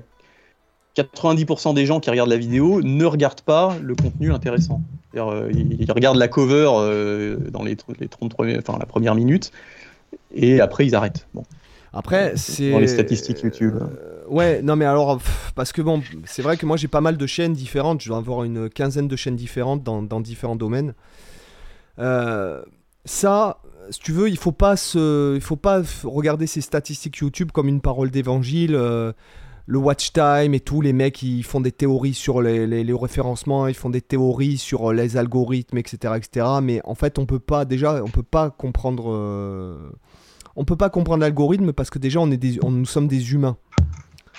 [0.95, 4.83] 90% des gens qui regardent la vidéo ne regardent pas le contenu intéressant.
[5.17, 9.15] Euh, ils, ils regardent la cover euh, dans les, les 30 premiers, enfin la première
[9.15, 9.51] minute,
[10.35, 11.27] et après ils arrêtent.
[11.35, 11.45] Bon.
[11.95, 12.71] Après, c'est.
[12.71, 13.75] Dans les statistiques YouTube.
[13.77, 17.03] Euh, ouais, non, mais alors, pff, parce que bon, c'est vrai que moi j'ai pas
[17.03, 18.01] mal de chaînes différentes.
[18.01, 20.95] Je dois avoir une quinzaine de chaînes différentes dans, dans différents domaines.
[21.99, 22.63] Euh,
[23.05, 23.59] ça,
[23.91, 27.69] si tu veux, il faut pas se, il faut pas regarder ces statistiques YouTube comme
[27.69, 28.75] une parole d'évangile.
[28.75, 29.13] euh,
[29.67, 32.93] le watch time et tout, les mecs ils font des théories sur les, les- les
[32.93, 36.47] référencements, ils font des théories sur les algorithmes, etc., etc.
[36.63, 39.77] Mais en fait, on peut pas déjà, on peut pas comprendre, euh,
[40.57, 43.33] on peut pas comprendre l'algorithme parce que déjà on est des, on- nous sommes des
[43.33, 43.57] humains.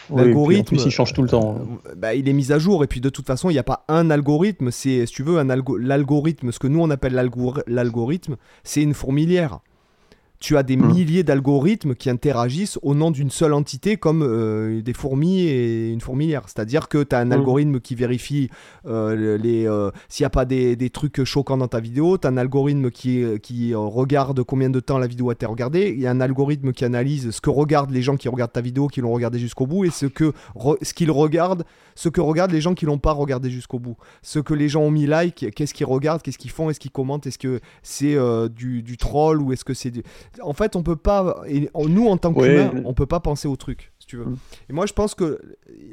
[0.09, 1.55] Oui, L'algorithme, plus, il change tout le temps.
[1.88, 3.63] euh, bah, il est mis à jour et puis de toute façon il n'y a
[3.63, 7.13] pas un algorithme c'est si tu veux un algo- l'algorithme ce que nous on appelle
[7.13, 9.59] l'algor- l'algorithme c'est une fourmilière
[10.43, 10.87] tu as des Mhm.
[10.93, 16.01] milliers d'algorithmes qui interagissent au nom d'une seule entité comme euh, des fourmis et une
[16.01, 17.31] fourmilière c'est à dire que tu as un Mhm.
[17.31, 18.49] algorithme qui vérifie
[18.85, 22.17] euh, le- les euh, s'il n'y a pas des, des trucs choquants dans ta vidéo
[22.17, 25.93] tu as un algorithme qui, qui regarde combien de temps la vidéo a été regardée
[25.95, 28.59] il y a un algorithme qui analyse ce que regardent les gens qui regardent ta
[28.61, 31.63] vidéo qui l'ont regardé jusqu'au bout et ce que re- ce qu'ils regardent
[31.95, 33.97] ce que regardent les gens qui l'ont pas regardé jusqu'au bout.
[34.23, 36.89] Ce que les gens ont mis like, qu'est-ce qu'ils regardent, qu'est-ce qu'ils font, est-ce qu'ils
[36.89, 38.17] commentent, est-ce que c'est
[38.55, 40.01] du, du troll ou est-ce que c'est du...
[40.41, 41.41] En fait, on peut pas...
[41.47, 42.49] et nous, en tant Ouais.
[42.69, 44.25] qu'humains, on peut pas penser au truc, si tu veux.
[44.25, 44.38] Mm.
[44.69, 45.39] Et moi, je pense que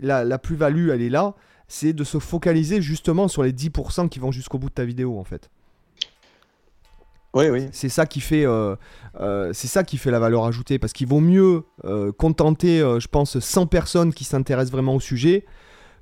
[0.01, 1.34] la, la plus-value, elle est là,
[1.68, 5.18] c'est de se focaliser justement sur les 10% qui vont jusqu'au bout de ta vidéo,
[5.18, 5.51] en fait.
[7.32, 7.68] Oui, oui.
[7.70, 8.74] C'est ça qui fait, euh,
[9.20, 13.07] euh, c'est ça qui fait la valeur ajoutée, parce qu'il vaut mieux euh, contenter, je
[13.07, 15.45] pense, 100 personnes qui s'intéressent vraiment au sujet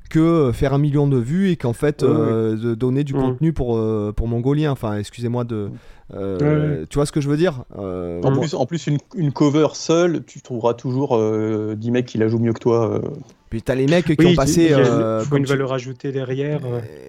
[0.09, 3.21] que faire un million de vues et qu'en fait Ouais, de donner du Mhm.
[3.21, 3.79] contenu pour
[4.17, 4.71] pour mongolien.
[4.73, 5.71] Enfin, excusez-moi de,
[6.15, 7.65] euh, Ouais, tu vois ce que je veux dire?
[7.79, 12.07] Euh, En plus, en plus une, une cover seule, tu trouveras toujours euh, 10 mecs
[12.07, 12.95] qui la jouent mieux que toi.
[12.95, 13.01] euh.
[13.51, 14.73] Puis t'as les mecs qui Oui, ont il passé.
[14.75, 16.61] euh, faut une tu- valeur ajoutée derrière.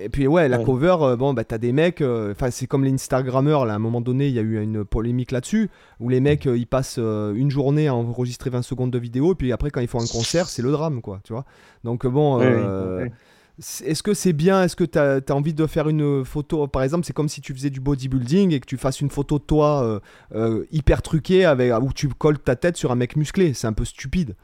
[0.01, 0.63] Et puis ouais, la Ouais.
[0.63, 3.79] cover, bon bah t'as des mecs, euh, enfin c'est comme les Instagrammeurs là, à un
[3.79, 5.69] moment donné il y a eu une polémique là-dessus,
[5.99, 9.33] où les mecs euh, ils passent euh, une journée à enregistrer 20 secondes de vidéo,
[9.33, 11.43] et puis après quand ils font un concert c'est le drame quoi, tu vois?
[11.83, 13.03] Donc bon, Ouais, ouais.
[13.03, 13.11] c'est-
[13.59, 17.05] est-ce que c'est bien, est-ce que t'as as envie de faire une photo, par exemple
[17.05, 19.83] c'est comme si tu faisais du bodybuilding et que tu fasses une photo de toi
[19.83, 19.99] euh,
[20.35, 23.73] euh, hyper truquée avec, où tu colles ta tête sur un mec musclé, c'est un
[23.73, 24.35] peu stupide.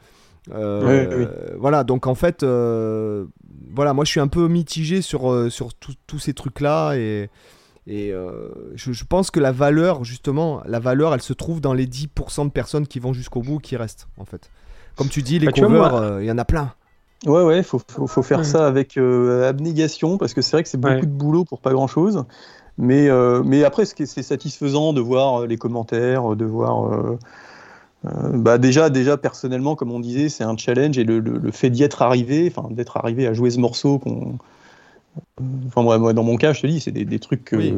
[0.52, 1.26] Euh, oui.
[1.58, 3.24] Voilà, donc en fait, euh,
[3.74, 7.30] voilà, moi je suis un peu mitigé sur, euh, sur tous ces trucs-là et,
[7.86, 11.72] et euh, je, je pense que la valeur, justement, la valeur, elle se trouve dans
[11.72, 14.50] les 10% de personnes qui vont jusqu'au bout, qui restent, en fait.
[14.96, 16.72] Comme tu dis, les Bah, tu covers, euh, il y en a plein.
[17.24, 18.44] Ouais, ouais, faut, faut, faut faire Ouais.
[18.44, 21.06] ça avec euh, abnégation parce que c'est vrai que c'est beaucoup Ouais.
[21.06, 22.24] de boulot pour pas grand chose.
[22.78, 26.86] Mais, euh, mais après, c'est satisfaisant de voir euh, les commentaires, de voir.
[26.92, 27.18] euh,
[28.32, 31.70] bah déjà, déjà, personnellement, comme on disait, c'est un challenge et le, le- le fait
[31.70, 34.38] d'y être arrivé, enfin, d'être arrivé à jouer ce morceau qu'on.
[35.66, 37.56] Enfin, moi, moi, dans mon cas, je te dis, c'est des, des trucs que.
[37.56, 37.74] Oui.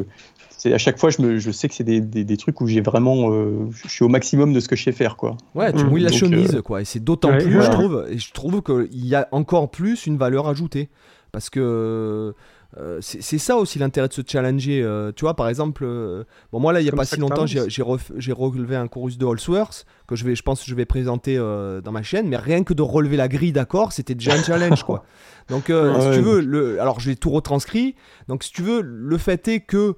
[0.61, 2.67] C'est à chaque fois, je, me, je sais que c'est des, des, des trucs où
[2.67, 5.37] j'ai vraiment, euh, je suis au maximum de ce que je sais faire, quoi.
[5.55, 5.89] Ouais, tu Mm.
[5.89, 6.81] mouilles la Donc, chemise, euh, quoi.
[6.81, 10.05] Et c'est d'autant ouais, plus, je trouve, et je trouve qu'il y a encore plus
[10.05, 10.89] une valeur ajoutée.
[11.31, 12.33] Parce que
[12.77, 14.81] euh, c'est ça aussi l'intérêt de se challenger.
[14.83, 17.19] euh, tu vois, par exemple, euh, bon, moi là, il n'y a Comme pas si
[17.19, 20.85] longtemps, j'ai relevé un chorus de Holsworth que je vais, je pense que je vais
[20.85, 22.27] présenter euh, dans ma chaîne.
[22.27, 25.05] Mais rien que de relever la grille d'accords, c'était déjà un challenge, quoi.
[25.49, 27.95] Donc, euh, Ouais, si tu veux, le, alors j'ai tout retranscrit.
[28.27, 29.95] Donc, si tu veux, le fait est que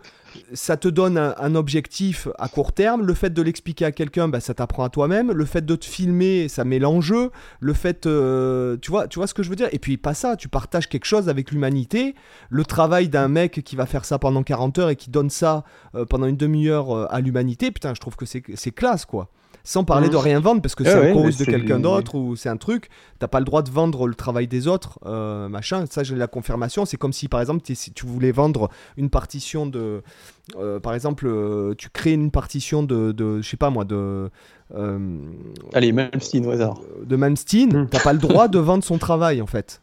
[0.53, 3.05] ça te donne un, un objectif à court terme.
[3.05, 5.31] Le fait de l'expliquer à quelqu'un, bah, ça t'apprend à toi-même.
[5.31, 7.31] Le fait de te filmer, ça met l'enjeu.
[7.59, 9.67] Le fait, euh, tu vois, tu vois ce que je veux dire?
[9.73, 12.15] Et puis pas ça, tu partages quelque chose avec l'humanité.
[12.49, 15.63] Le travail d'un mec qui va faire ça pendant 40 heures et qui donne ça
[15.95, 17.71] euh, pendant une demi-heure à l'humanité.
[17.71, 19.29] Putain, je trouve que c'est c'est classe, quoi.
[19.63, 20.13] Sans parler Mhm.
[20.13, 22.57] de rien vendre, parce que c'est un ouais, chorus de quelqu'un d'autre ou c'est un
[22.57, 22.89] truc.
[23.19, 25.85] T'as pas le droit de vendre le travail des autres, euh, machin.
[25.89, 26.85] Ça, j'ai la confirmation.
[26.85, 30.01] C'est comme si, par exemple, si tu voulais vendre une partition de.
[30.57, 34.29] euh, par exemple, euh, tu crées une partition de, de je sais pas moi, de.
[34.75, 35.17] euh,
[35.73, 36.81] Allez, Malmsteen au hasard.
[37.03, 37.87] de Malmsteen, Mm.
[37.89, 39.81] t'as pas le droit de vendre son travail en fait.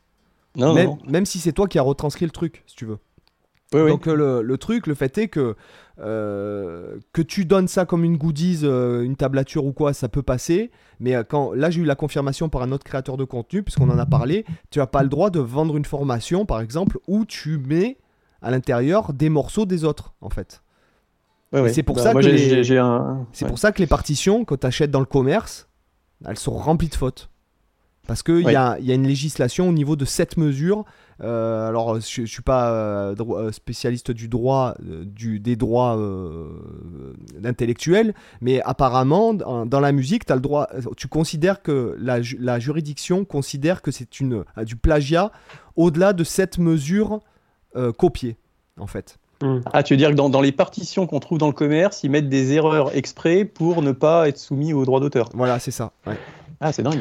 [0.56, 0.98] Non, même, non.
[1.06, 2.98] même si c'est toi qui as retranscrit le truc, si tu veux.
[3.74, 3.90] Oui, oui.
[3.90, 5.54] Donc euh, le, le truc, le fait est que
[6.00, 10.22] euh, que tu donnes ça comme une goodies, euh, une tablature ou quoi, ça peut
[10.22, 10.70] passer.
[11.00, 13.90] Mais euh, quand là j'ai eu la confirmation par un autre créateur de contenu, puisqu'on
[13.90, 17.24] en a parlé, tu as pas le droit de vendre une formation, par exemple, où
[17.24, 17.98] tu mets
[18.42, 20.62] à l'intérieur des morceaux des autres, en fait.
[21.52, 21.72] Ouais, ouais.
[21.72, 23.26] c'est pour Bah, ça que les- un.
[23.40, 23.48] Ouais.
[23.48, 25.68] pour ça que les partitions, quand tu achètes dans le commerce,
[26.26, 27.30] elles sont remplies de fautes.
[28.08, 30.84] Parce qu'il y, a, il y a une législation au niveau de cette mesure.
[31.22, 35.54] Euh, alors, je ne suis pas euh, dro- euh, spécialiste du droit, euh, du, des
[35.56, 36.48] droits euh,
[37.44, 42.38] intellectuels, mais apparemment, dans, dans la musique, as le droit, tu considères que la, ju-
[42.40, 45.30] la juridiction considère que c'est une, euh, du plagiat
[45.76, 47.20] au-delà de cette mesure
[47.76, 48.36] euh, copiée,
[48.78, 49.18] en fait.
[49.42, 49.58] Mm.
[49.72, 52.10] Ah, tu veux dire que dans, dans les partitions qu'on trouve dans le commerce, ils
[52.10, 55.28] mettent des erreurs exprès pour ne pas être soumis aux droits d'auteur.
[55.34, 55.92] Voilà, c'est ça.
[56.06, 56.16] ouais.
[56.60, 56.98] Ah, c'est dingue.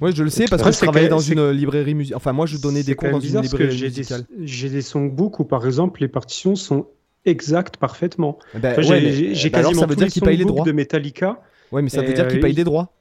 [0.00, 2.16] Oui, je le sais parce que je travaillais dans une librairie musicale.
[2.16, 4.24] Enfin, moi, je donnais des cours dans une librairie des, musicale.
[4.42, 6.86] j'ai des songbooks où par exemple les partitions sont
[7.24, 8.38] exact parfaitement.
[8.54, 10.56] Ben, Enfin, ouais, j'ai bah quasiment ça veut tous dire les qu'il paye les songbooks
[10.56, 10.66] droits.
[10.66, 11.40] de Metallica.
[11.70, 12.92] Ouais, mais ça veut dire qu'il euh, paye il- des droits.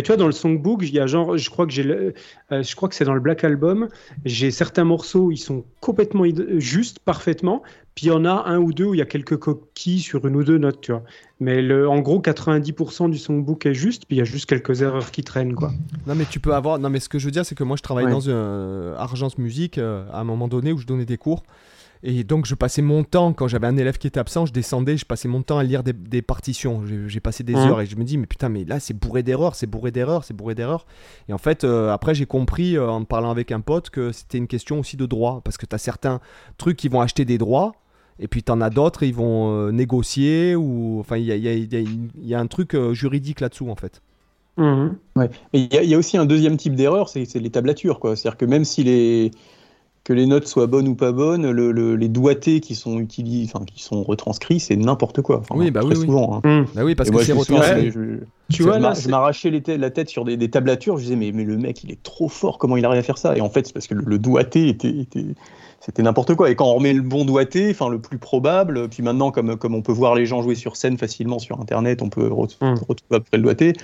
[0.00, 2.12] Mais tu vois, dans le songbook, il y a genre, je crois que j'ai, euh,
[2.50, 3.90] je crois que c'est dans le Black Album.
[4.24, 6.24] J'ai certains morceaux, ils sont complètement
[6.56, 7.62] justes, parfaitement.
[7.94, 10.26] Puis il y en a un ou deux où il y a quelques coquilles sur
[10.26, 11.02] une ou deux notes, tu vois.
[11.38, 14.80] Mais le, en gros, 90% du songbook est juste, puis il y a juste quelques
[14.80, 15.70] erreurs qui traînent, quoi.
[16.06, 16.78] Non, mais tu peux avoir.
[16.78, 18.10] Non, mais ce que je veux dire, c'est que moi, je travaille Ouais.
[18.10, 21.42] dans une euh, Argence Musique euh, à un moment donné où je donnais des cours.
[22.02, 24.96] Et donc, je passais mon temps, quand j'avais un élève qui était absent, je descendais,
[24.96, 26.82] je passais mon temps à lire des, des partitions.
[27.06, 27.58] J'ai- passé des Mhm.
[27.68, 30.24] heures et je me dis, mais putain, mais là, c'est bourré d'erreurs, c'est bourré d'erreurs,
[30.24, 30.86] c'est bourré d'erreurs.
[31.28, 34.38] Et en fait, euh, après, j'ai compris euh, en parlant avec un pote que c'était
[34.38, 35.42] une question aussi de droit.
[35.44, 36.20] Parce que tu as certains
[36.56, 37.72] trucs qui vont acheter des droits.
[38.18, 41.36] Et puis tu en as d'autres, ils vont euh, négocier ou enfin il y a,
[41.36, 44.02] y y y un truc euh, juridique là-dessous en fait.
[44.58, 44.96] Mhm.
[45.16, 45.30] Ouais.
[45.54, 47.98] Mais il y, a- aussi un deuxième type d'erreur, c'est c'est les tablatures.
[48.00, 48.16] quoi.
[48.16, 49.30] C'est-à-dire que même si les,
[50.02, 53.50] que les notes soient bonnes ou pas bonnes, le- le- les doigtés qui sont utilisés,
[53.52, 55.38] enfin qui sont retranscrits, c'est n'importe quoi.
[55.40, 56.06] Enfin, Oui, bah très oui, oui.
[56.06, 56.40] souvent.
[56.42, 56.48] hein.
[56.60, 56.66] Mhm.
[56.74, 57.90] Bah oui parce Et que moi, c'est retranscrit.
[57.90, 58.20] je-
[58.50, 60.96] Tu vois, là, je m'arrachais la tête sur des, des tablatures.
[60.96, 62.58] Je disais, mais, mais le mec, il est trop fort.
[62.58, 63.36] Comment il arrive à faire ça?
[63.36, 65.26] Et en fait, c'est parce que le, le doigté était, était-
[65.80, 66.50] c'était n'importe quoi.
[66.50, 69.74] Et quand on remet le bon doigté, enfin le plus probable, puis maintenant, comme, comme
[69.74, 72.74] on peut voir les gens jouer sur scène facilement sur Internet, on peut re- Mm.
[72.88, 73.74] retrouver après le doigté.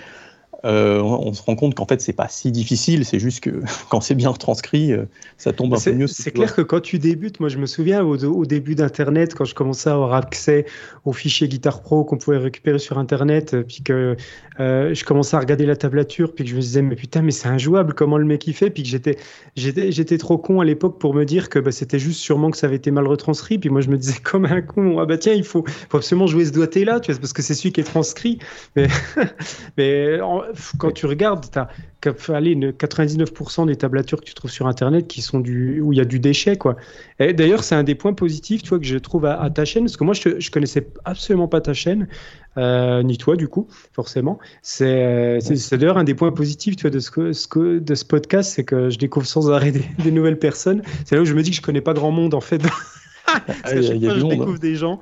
[0.65, 3.05] Euh, on, se rend compte qu'en fait, c'est pas si difficile.
[3.05, 5.05] C'est juste que quand c'est bien retranscrit, euh,
[5.37, 6.07] ça tombe un peu mieux.
[6.07, 9.45] c'est clair que quand tu débutes, moi je me souviens au, au début d'Internet, quand
[9.45, 10.67] je commençais à avoir accès
[11.05, 14.17] aux fichiers Guitar Pro qu'on pouvait récupérer sur Internet, euh, puis que
[14.59, 17.31] euh, je commençais à regarder la tablature, puis que je me disais, mais putain, mais
[17.31, 19.17] c'est injouable comment le mec il fait, puis que j'étais,
[19.57, 22.57] j'étais, j'étais trop con à l'époque pour me dire que bah, c'était juste sûrement que
[22.57, 25.19] ça avait été mal retranscrit, puis moi je me disais comme un con, ah bah
[25.19, 27.73] tiens, il faut, faut absolument jouer ce doigté là, tu vois, parce que c'est celui
[27.73, 28.39] qui est transcrit.
[28.75, 28.89] Mais,
[29.77, 30.43] mais en-
[30.79, 31.69] quand tu regardes, t'as
[32.01, 35.93] qu'à- allez, une- 99% des tablatures que tu trouves sur Internet qui sont du, où
[35.93, 36.77] il y a du déchet, quoi.
[37.19, 39.65] Et d'ailleurs, c'est un des points positifs, tu vois, que je trouve à, à ta
[39.65, 42.09] chaîne, parce que moi, je, je connaissais absolument pas ta chaîne,
[42.59, 44.39] euh, ni toi, du coup, forcément.
[44.63, 47.49] C'est, euh, c'est, c'est d'ailleurs un des points positifs, tu vois, de ce, que- ce
[47.49, 50.83] que- de ce podcast, c'est que je découvre sans arrêt des, des nouvelles personnes.
[51.05, 52.63] C'est là où je me dis que je connais pas grand monde, en fait.
[53.27, 54.37] Parce Ah, il y a- y fois, je monde, hein.
[54.37, 55.01] découvre des gens.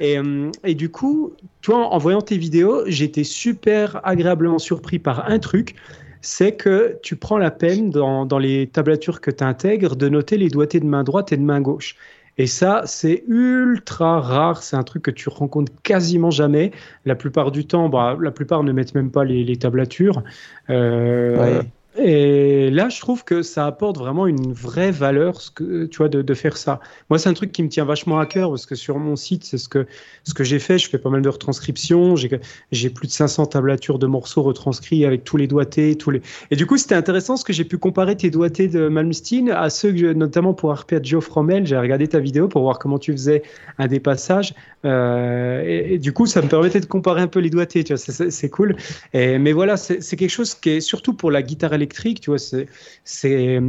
[0.00, 1.32] Et, euh, et du coup,
[1.62, 5.74] toi, en voyant tes vidéos, j'étais super agréablement surpris par un truc.
[6.20, 10.48] C'est que tu prends la peine dans, les tablatures que tu intègres de noter les
[10.48, 11.96] doigtés de main droite et de main gauche.
[12.38, 14.62] Et ça, c'est ultra rare.
[14.62, 16.72] C'est un truc que tu rencontres quasiment jamais.
[17.04, 20.22] La plupart du temps, bah, la plupart ne mettent même pas les, tablatures.
[20.68, 21.62] Euh.
[21.98, 26.08] Et là, je trouve que ça apporte vraiment une vraie valeur, ce que, tu vois,
[26.08, 26.80] de, faire ça.
[27.08, 29.44] Moi, c'est un truc qui me tient vachement à cœur parce que sur mon site,
[29.44, 29.86] c'est ce que,
[30.24, 30.78] ce que j'ai fait.
[30.78, 32.14] Je fais pas mal de retranscriptions.
[32.16, 36.20] J'ai, plus de 500 tablatures de morceaux retranscrits avec tous les doigtés, tous les.
[36.50, 39.70] Et du coup, c'était intéressant parce que j'ai pu comparer tes doigtés de Malmsteen à
[39.70, 41.66] ceux que, notamment pour Arpeggio Fromel.
[41.66, 43.42] J'ai regardé ta vidéo pour voir comment tu faisais
[43.78, 44.54] un des passages.
[44.84, 47.84] Euh, et, et du coup, ça me permettait de comparer un peu les doigtés.
[47.84, 48.76] Tu vois, c'est, cool.
[49.14, 51.85] Et, mais voilà, c'est quelque chose qui est surtout pour la guitare électrique.
[52.20, 52.66] Tu vois, c'est,
[53.04, 53.60] c'est,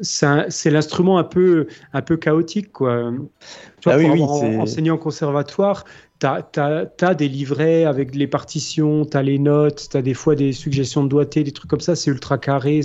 [0.00, 3.12] c'est, l'instrument un peu, un peu chaotique, quoi.
[3.80, 5.84] Tu vois, Ah oui, pour oui, c'est- enseigné en conservatoire,
[6.52, 10.34] tu as, des livrets avec les partitions, tu as les notes, tu as des fois
[10.34, 12.80] des suggestions de doigté, des trucs comme ça, c'est ultra carré.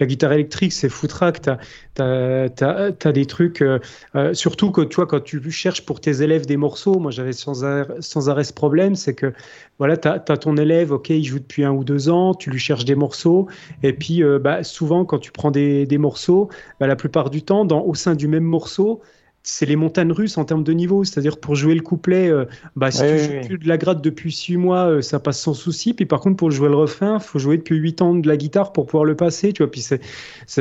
[0.00, 1.42] La guitare électrique, c'est foutraque.
[1.42, 3.78] Tu as, des trucs, euh,
[4.16, 7.64] euh, surtout que tu quand tu cherches pour tes élèves des morceaux, moi j'avais sans,
[7.64, 9.32] arrêt- sans arrêt ce problème, c'est que
[9.78, 12.58] voilà, tu as, ton élève, ok, il joue depuis un ou deux ans, tu lui
[12.58, 13.48] cherches des morceaux,
[13.82, 16.48] et puis euh, bah, souvent quand tu prends des, des morceaux,
[16.80, 19.00] bah, la plupart du temps, dans, au sein du même morceau,
[19.46, 21.04] c'est les montagnes russes en termes de niveau.
[21.04, 24.02] C'est-à-dire pour jouer le couplet, euh, bah, si Ouais, tu joues plus de la gratte
[24.02, 25.94] depuis six mois, euh, ça passe sans souci.
[25.94, 28.72] Puis par contre, pour jouer le refrain, faut jouer depuis huit ans de la guitare
[28.72, 29.52] pour pouvoir le passer.
[29.52, 29.70] Tu vois.
[29.70, 30.00] Puis c'est,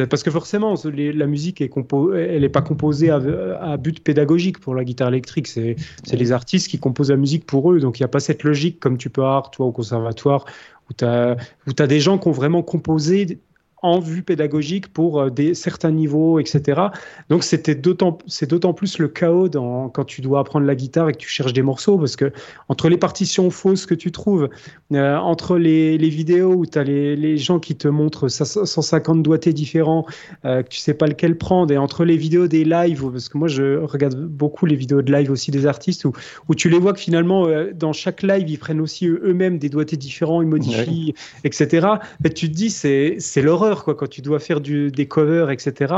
[0.07, 3.21] parce que forcément, les- la musique est compo- elle n'est pas composée à,
[3.61, 5.47] à but pédagogique pour la guitare électrique.
[5.47, 7.79] C'est, c'est les artistes qui composent la musique pour eux.
[7.79, 10.45] Donc il n'y a pas cette logique comme tu peux avoir toi au conservatoire
[10.89, 11.38] où tu as,
[11.75, 13.39] t'as des gens qui ont vraiment composé
[13.84, 16.81] en vue pédagogique pour euh, des, certains niveaux, etc.
[17.29, 21.09] Donc c'était d'autant, c'est d'autant plus le chaos dans, quand tu dois apprendre la guitare
[21.09, 22.31] et que tu cherches des morceaux, parce que
[22.69, 24.49] entre les partitions fausses que tu trouves,
[24.93, 29.21] euh, entre les, les vidéos où tu as les, les gens qui te montrent 150
[29.21, 30.05] doigtés différents,
[30.45, 33.38] euh, que tu sais pas lequel prendre, et entre les vidéos des lives, parce que
[33.38, 36.13] moi je regarde beaucoup les vidéos de live aussi des artistes, où,
[36.47, 39.57] où tu les vois que finalement euh, dans chaque live ils prennent aussi eux- eux-mêmes
[39.59, 41.13] des doigtés différents, ils modifient,
[41.43, 41.88] etc.
[42.23, 45.93] Tu te dis c'est c'est l'horreur quand tu dois faire du, des covers, etc.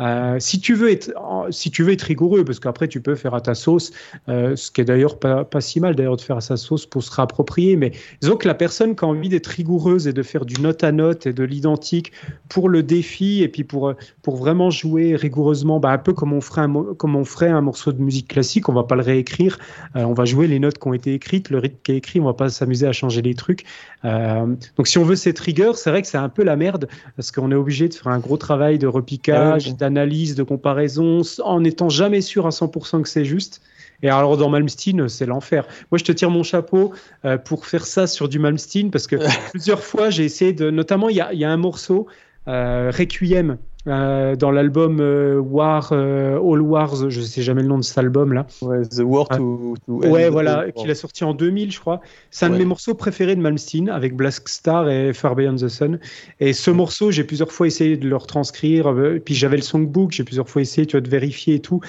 [0.00, 1.12] Euh, si, tu veux être,
[1.50, 3.92] si tu veux être rigoureux, parce qu'après tu peux faire à ta sauce,
[4.28, 6.86] euh, ce qui est d'ailleurs pas, pas, si mal d'ailleurs de faire à sa sauce
[6.86, 10.22] pour se réapproprier, mais disons que la personne qui a envie d'être rigoureuse et de
[10.22, 12.12] faire du note à note et de l'identique
[12.48, 16.40] pour le défi et puis pour, pour vraiment jouer rigoureusement, bah, un peu comme on,
[16.40, 19.58] ferait un, comme on ferait un morceau de musique classique, on va pas le réécrire,
[19.96, 22.18] euh, on va jouer les notes qui ont été écrites, le rythme qui est écrit,
[22.18, 23.64] on va pas s'amuser à changer les trucs.
[24.04, 26.88] Euh, donc si on veut cette rigueur, c'est vrai que c'est un peu la merde
[27.16, 31.22] parce qu'on est obligé de faire un gros travail de repiquage, ah d'analyse, de comparaison,
[31.42, 33.60] en n'étant jamais sûr à 100% que c'est juste.
[34.04, 35.66] Et alors dans Malmsteen, c'est l'enfer.
[35.90, 36.92] Moi, je te tire mon chapeau
[37.24, 39.16] euh, pour faire ça sur du Malmsteen parce que
[39.50, 40.70] plusieurs fois, j'ai essayé de.
[40.70, 42.06] Notamment, il y a, y a, un morceau,
[42.46, 43.58] euh, Requiem,
[43.88, 47.98] euh, dans l'album euh, War, euh, All Wars, je sais jamais le nom de cet
[47.98, 48.46] album là.
[48.60, 52.00] Ouais, The War to, to Ouais, voilà, qu'il a sorti en 2000, je crois.
[52.30, 52.54] C'est un ouais.
[52.54, 55.98] de mes morceaux préférés de Malmsteen avec Black Star et Far Beyond the Sun.
[56.38, 58.94] Et ce morceau, j'ai plusieurs fois essayé de le retranscrire.
[59.24, 61.80] Puis j'avais le songbook, j'ai plusieurs fois essayé tu vois, de vérifier et tout.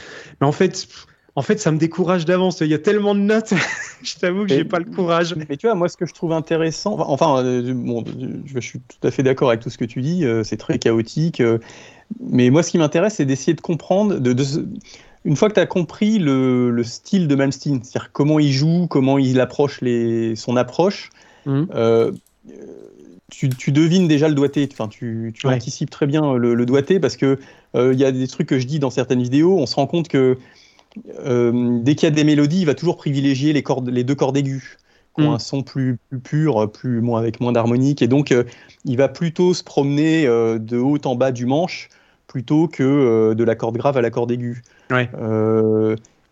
[0.41, 0.87] Mais en fait.
[1.35, 2.61] En fait, ça me décourage d'avance.
[2.61, 3.53] Il y a tellement de notes,
[4.03, 5.35] je t'avoue que j'ai pas le courage.
[5.35, 8.03] Mais tu vois, moi, ce que je trouve intéressant, enfin, euh, bon,
[8.45, 10.25] je suis tout à fait d'accord avec tout ce que tu dis.
[10.25, 11.41] Euh, c'est très chaotique.
[11.41, 11.57] Euh,
[12.19, 14.19] mais moi, ce qui m'intéresse, c'est d'essayer de comprendre.
[14.19, 14.43] De, de,
[15.25, 18.85] une fois que tu as compris le, le, style de Malmsteen, c'est-à-dire comment il joue,
[18.87, 21.09] comment il approche les, son approche,
[21.47, 21.63] mmh.
[23.31, 24.69] tu, tu, devines déjà le doigté.
[24.71, 25.55] Enfin, tu, tu ouais.
[25.55, 27.39] anticipes très bien le, le doigté parce que
[27.73, 29.57] il y a des trucs que je dis dans certaines vidéos.
[29.57, 30.37] On se rend compte que
[31.19, 34.15] euh, dès qu'il y a des mélodies, il va toujours privilégier les, cordes, les deux
[34.15, 34.77] cordes aiguës,
[35.15, 35.35] qui ont mm.
[35.35, 38.01] un son plus, plus pur, plus, moins, avec moins d'harmonique.
[38.01, 38.43] Et donc, euh,
[38.85, 41.89] il va plutôt se promener euh, de haut en bas du manche
[42.27, 44.63] plutôt que de la corde grave à la corde aiguë.
[44.89, 45.09] Ouais.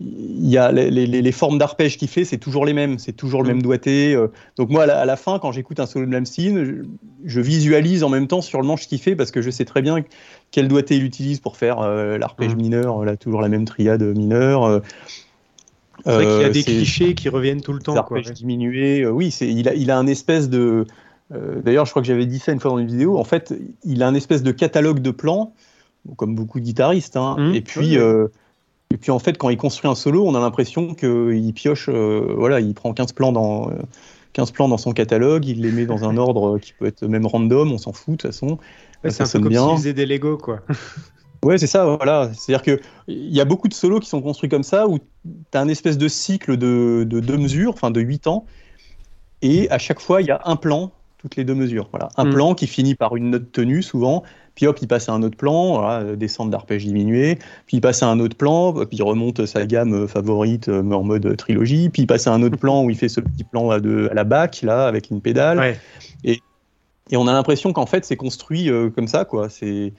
[0.04, 3.14] Il y a les, les, les formes d'arpège qu'il fait, c'est toujours les mêmes, c'est
[3.14, 4.18] toujours le même doigté.
[4.58, 6.74] donc moi, à la, à la fin, quand j'écoute un solo de Lamsine, je,
[7.26, 9.82] je, visualise en même temps sur le manche qu'il fait parce que je sais très
[9.82, 10.04] bien
[10.52, 12.62] quel doigté il utilise pour faire euh, l'arpège mmh.
[12.62, 14.66] mineur, là toujours la même triade mineure.
[14.66, 14.80] Euh,
[16.06, 17.94] c'est vrai qu'il y a des clichés qui reviennent tout le temps.
[17.94, 20.86] L'arpège diminué, euh, oui, il a, il a un espèce de.
[21.64, 23.18] D'ailleurs, je crois que j'avais dit ça une fois dans une vidéo.
[23.18, 23.54] En fait,
[23.86, 25.54] il a un espèce de catalogue de plans,
[26.18, 27.16] comme beaucoup de guitaristes.
[27.16, 27.56] Hein, mmh.
[27.56, 27.98] Et puis.
[27.98, 28.28] Oui.
[28.92, 32.34] Et puis en fait, quand il construit un solo, on a l'impression qu'il pioche, euh,
[32.38, 33.76] voilà, il prend 15 plans dans, euh,
[34.34, 37.26] 15 plans dans son catalogue, il les met dans un ordre qui peut être même
[37.26, 38.58] random, on s'en fout de toute façon.
[39.04, 39.68] Ouais, c'est un peu comme bien.
[39.68, 40.60] s'il faisait des Lego, quoi.
[41.44, 42.32] ouais, c'est ça, voilà.
[42.34, 45.62] C'est-à-dire qu'il y a beaucoup de solos qui sont construits comme ça, où tu as
[45.62, 48.46] un espèce de cycle de, de deux mesures, enfin de 8 ans,
[49.42, 51.88] et à chaque fois, il y a un plan toutes les deux mesures.
[51.92, 52.10] Voilà.
[52.18, 52.34] Un mm.
[52.34, 54.24] plan qui finit par une note tenue, souvent,
[54.62, 58.04] puis hop, il passe à un autre plan, voilà, descente d'arpège diminué, puis il passe
[58.04, 62.04] à un autre plan, puis il remonte sa gamme favorite euh, en mode trilogie, puis
[62.04, 64.14] il passe à un autre plan où il fait ce petit plan à, de, à
[64.14, 65.58] la bac, là, avec une pédale.
[65.58, 65.80] Ouais.
[66.24, 66.42] Et,
[67.10, 69.50] et on a l'impression qu'en fait, c'est construit euh, comme ça, quoi.
[69.50, 69.94] C'est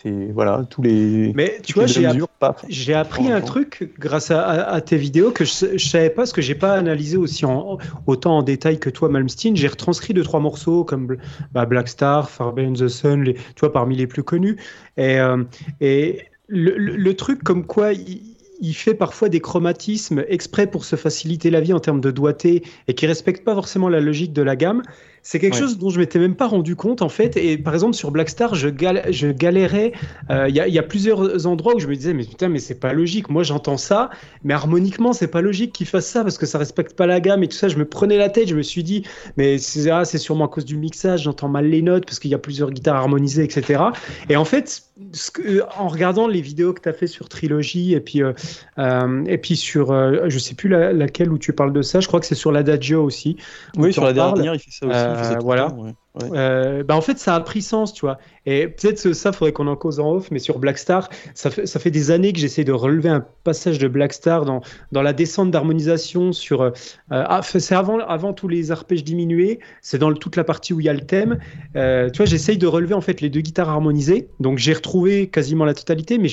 [0.00, 1.32] c'est voilà tous les.
[1.34, 5.44] Mais tu vois, j'ai appris, appris un truc grâce à, à, à, tes vidéos que
[5.44, 8.90] je, je savais pas, ce que j'ai pas analysé aussi en, autant en détail que
[8.90, 9.54] toi, Malmsteen.
[9.54, 11.16] J'ai retranscrit deux trois morceaux comme
[11.52, 14.56] bah, Black Star, Far Beyond the Sun, les, tu vois, parmi les plus connus.
[14.96, 15.44] Et, euh,
[15.80, 17.92] et le, le, le, truc comme quoi.
[17.92, 18.32] Il,
[18.64, 22.62] il fait parfois des chromatismes exprès pour se faciliter la vie en termes de doigté
[22.86, 24.82] et qui respectent pas forcément la logique de la gamme.
[25.24, 25.60] C'est quelque ouais.
[25.60, 27.36] chose dont je m'étais même pas rendu compte en fait.
[27.36, 29.92] Et par exemple sur Blackstar, je, gal je galérais.
[30.28, 32.58] Il euh, y, a, y, a plusieurs endroits où je me disais mais putain mais
[32.58, 33.30] c'est pas logique.
[33.30, 34.10] Moi j'entends ça,
[34.42, 37.44] mais harmoniquement c'est pas logique qu'il fasse ça parce que ça respecte pas la gamme
[37.44, 37.68] et tout ça.
[37.68, 38.48] Je me prenais la tête.
[38.48, 39.04] Je me suis dit
[39.36, 41.22] mais c'est ah, sûrement à cause du mixage.
[41.22, 43.80] J'entends mal les notes parce qu'il y a plusieurs guitares harmonisées etc.
[44.28, 47.94] Et en fait ce que, en regardant les vidéos que tu as fait sur Trilogy
[47.94, 48.32] et puis euh,
[48.78, 49.92] euh, et puis sur
[50.28, 52.00] je sais plus la, laquelle où tu parles de ça.
[52.00, 53.36] Je crois que c'est sur l'Adagio aussi.
[53.76, 55.11] Oui sur la dernière il fait ça aussi.
[55.42, 55.68] Voilà.
[55.68, 55.94] Ouais.
[56.14, 56.28] Ouais.
[56.34, 58.18] Euh, bah en fait, ça a pris sens, tu vois.
[58.44, 61.80] Et peut-être ça, faudrait qu'on en cause en off, mais sur Blackstar, ça fait, ça
[61.80, 64.60] fait des années que j'essaie de relever un passage de Blackstar dans,
[64.90, 66.62] dans la descente d'harmonisation sur.
[66.62, 66.70] Euh,
[67.10, 70.86] ah, c'est avant, avant tous les arpèges diminués, c'est dans toute la partie où il
[70.86, 71.38] y a le thème.
[71.76, 74.28] Euh, tu vois, j'essaye de relever en fait les deux guitares harmonisées.
[74.38, 76.28] Donc j'ai retrouvé quasiment la totalité, mais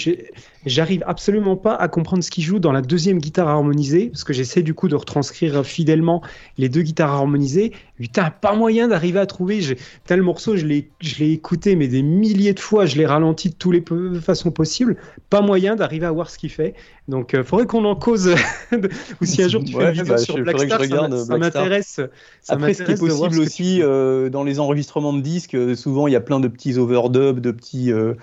[0.66, 4.34] j'arrive absolument pas à comprendre ce qu'il joue dans la deuxième guitare harmonisée, parce que
[4.34, 6.22] j'essaie du coup de retranscrire fidèlement
[6.58, 7.72] les deux guitares harmonisées.
[7.98, 9.62] Putain, pas moyen d'arriver à trouver
[10.06, 13.74] tel morceau, je l'ai écouté, mais des milliers de fois, je l'ai ralenti de toutes
[13.74, 14.98] les façons possibles.
[15.30, 16.74] Pas moyen d'arriver à voir ce qu'il fait.
[17.08, 18.36] Donc, il euh, faudrait qu'on en cause.
[19.22, 22.00] Ou si un jour tu fais une vidéo bah, sur Blackstar, ça, ça m'intéresse.
[22.48, 26.14] Après, ce qui est possible aussi, euh, dans les enregistrements de disques, euh, souvent, il
[26.14, 28.14] y a plein de petits overdubs, de petits euh,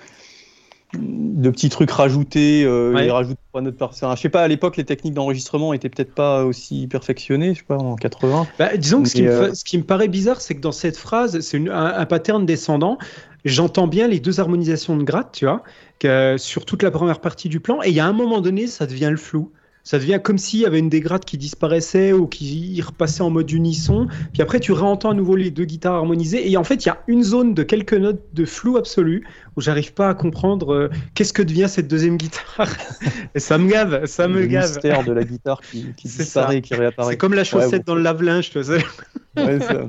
[0.93, 3.07] de petits trucs rajoutés, euh, ouais.
[3.07, 4.15] ils rajoutent pas notre personne.
[4.15, 7.65] Je sais pas, à l'époque, les techniques d'enregistrement étaient peut-être pas aussi perfectionnées, je sais
[7.65, 8.47] pas, en 80.
[8.57, 9.49] Bah, disons que ce qui, euh...
[9.49, 12.45] me, ce qui, me, paraît bizarre, c'est que dans cette phrase, c'est un, un, pattern
[12.45, 12.97] descendant.
[13.43, 15.61] j'entends bien les deux harmonisations de gratte, tu vois,
[15.99, 18.67] que, sur toute la première partie du plan, et il y a un moment donné,
[18.67, 19.51] ça devient le flou.
[19.87, 23.29] Ça devient comme s'il y avait une des grattes qui disparaissait ou qui repassait en
[23.29, 24.09] mode unisson.
[24.33, 26.51] Puis après, tu réentends à nouveau les deux guitares harmonisées.
[26.51, 29.25] Et en fait, il y a une zone de quelques notes de flou absolu
[29.55, 32.67] où j'arrive pas à comprendre euh, qu'est-ce que devient cette deuxième guitare.
[33.33, 34.69] et ça me gave, ça me le gave.
[34.69, 36.61] mystère de la guitare qui, qui disparaît, ça.
[36.61, 37.11] qui réapparaît.
[37.13, 38.79] C'est comme la chaussette Ouais, dans le lave-linge, tu vois.
[39.37, 39.85] Ouais, ça,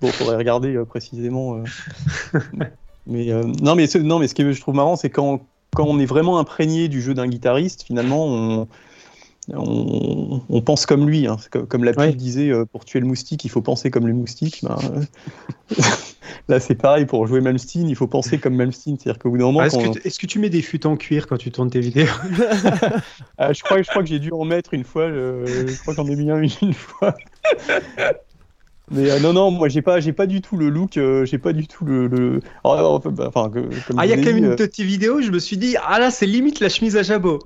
[0.00, 1.62] bon, faudrait regarder euh, précisément.
[2.34, 2.38] euh.
[3.06, 3.26] mais
[3.62, 5.46] non, mais ce, non, mais ce que je trouve marrant, c'est quand
[5.76, 8.66] quand on est vraiment imprégné du jeu d'un guitariste, finalement, on
[9.54, 11.26] on, on pense comme lui.
[11.26, 11.36] hein.
[11.50, 12.12] Comme, comme la pub Ouais.
[12.12, 14.60] disait, euh, pour tuer le moustique, il faut penser comme le moustique.
[14.62, 15.76] Ben, euh,
[16.48, 18.96] Là, c'est pareil, pour jouer Malmsteen, il faut penser comme Malmsteen.
[18.98, 20.62] C'est-à-dire qu'au bout d'un moment, Ah, Est-ce quand- que, tu- est-ce que tu mets des
[20.62, 22.06] fûts en cuir quand tu tournes tes vidéos?
[23.38, 25.08] Ah, je, crois, je crois que j'ai dû en mettre une fois.
[25.10, 27.14] Je, je crois que j'en ai mis un une fois.
[28.92, 31.38] Mais euh, non, non, moi j'ai pas, j'ai pas du tout le look, euh, j'ai
[31.38, 32.06] pas du tout le.
[32.06, 32.40] le...
[32.62, 35.30] Enfin, bah, enfin, que- comme Ah, il y a quand même une petite vidéo, je
[35.32, 37.40] me suis dit, ah là, c'est limite la chemise à jabot.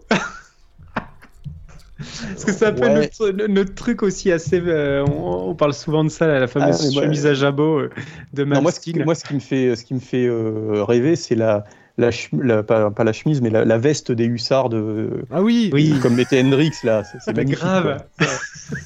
[2.01, 2.94] Parce que c'est un peu Ouais.
[2.94, 4.61] notre, notre truc aussi assez.
[4.61, 7.90] euh, on, on parle souvent de ça, la fameuse Ah, chemise à jabot euh,
[8.32, 10.82] de Non, moi, ce qui, moi, ce qui me fait, ce qui me fait euh,
[10.84, 11.64] rêver, c'est la,
[11.99, 15.95] la, pas, pas la chemise, mais la, la veste des hussards de, Ah oui, Oui.
[16.03, 17.03] comme l'était Hendrix là.
[17.24, 18.03] C'est, grave.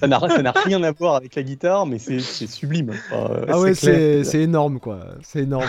[0.00, 2.90] Ça n'a, ça n'a rien à voir avec la guitare, mais c'est, sublime.
[2.90, 5.64] Enfin, euh, Ah ouais, c'est énorme quoi, c'est énorme.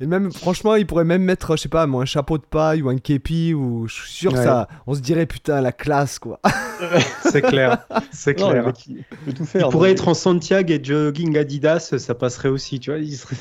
[0.00, 2.82] Et même, franchement, il pourrait même mettre, je sais pas, moi, un chapeau de paille
[2.82, 4.42] ou un képi ou je suis sûr Ouais.
[4.44, 6.40] ça, on se dirait putain la classe quoi.
[7.22, 7.86] C'est clair.
[8.12, 8.66] C'est clair.
[8.66, 9.68] mec, il peut tout Il faire.
[9.70, 12.98] pourrait donc- être en Santiago et jogging Adidas, ça passerait aussi, tu vois.
[13.00, 13.36] Il, serait-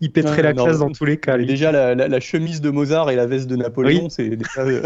[0.00, 1.36] il pèterait Ouais, la non, classe dans tous les cas.
[1.36, 1.46] Lui.
[1.46, 4.08] déjà, la, la- la chemise de Mozart et la veste de Napoléon, Oui.
[4.10, 4.82] c'est déjà, euh,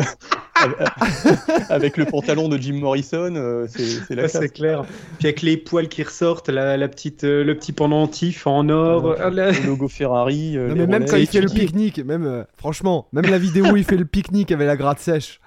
[1.71, 4.39] avec le pantalon de Jim Morrison, euh, c'est, la classe.
[4.41, 4.85] c'est clair.
[5.19, 9.17] Puis avec les poils qui ressortent, la, la petite, euh, le petit pendentif en or.
[9.31, 10.57] La- Le logo Ferrari.
[10.57, 13.39] euh, Non, les mais même quand il fait le pique-nique, même euh, franchement, même la
[13.39, 15.41] vidéo où il fait le pique-nique avec la gratte sèche,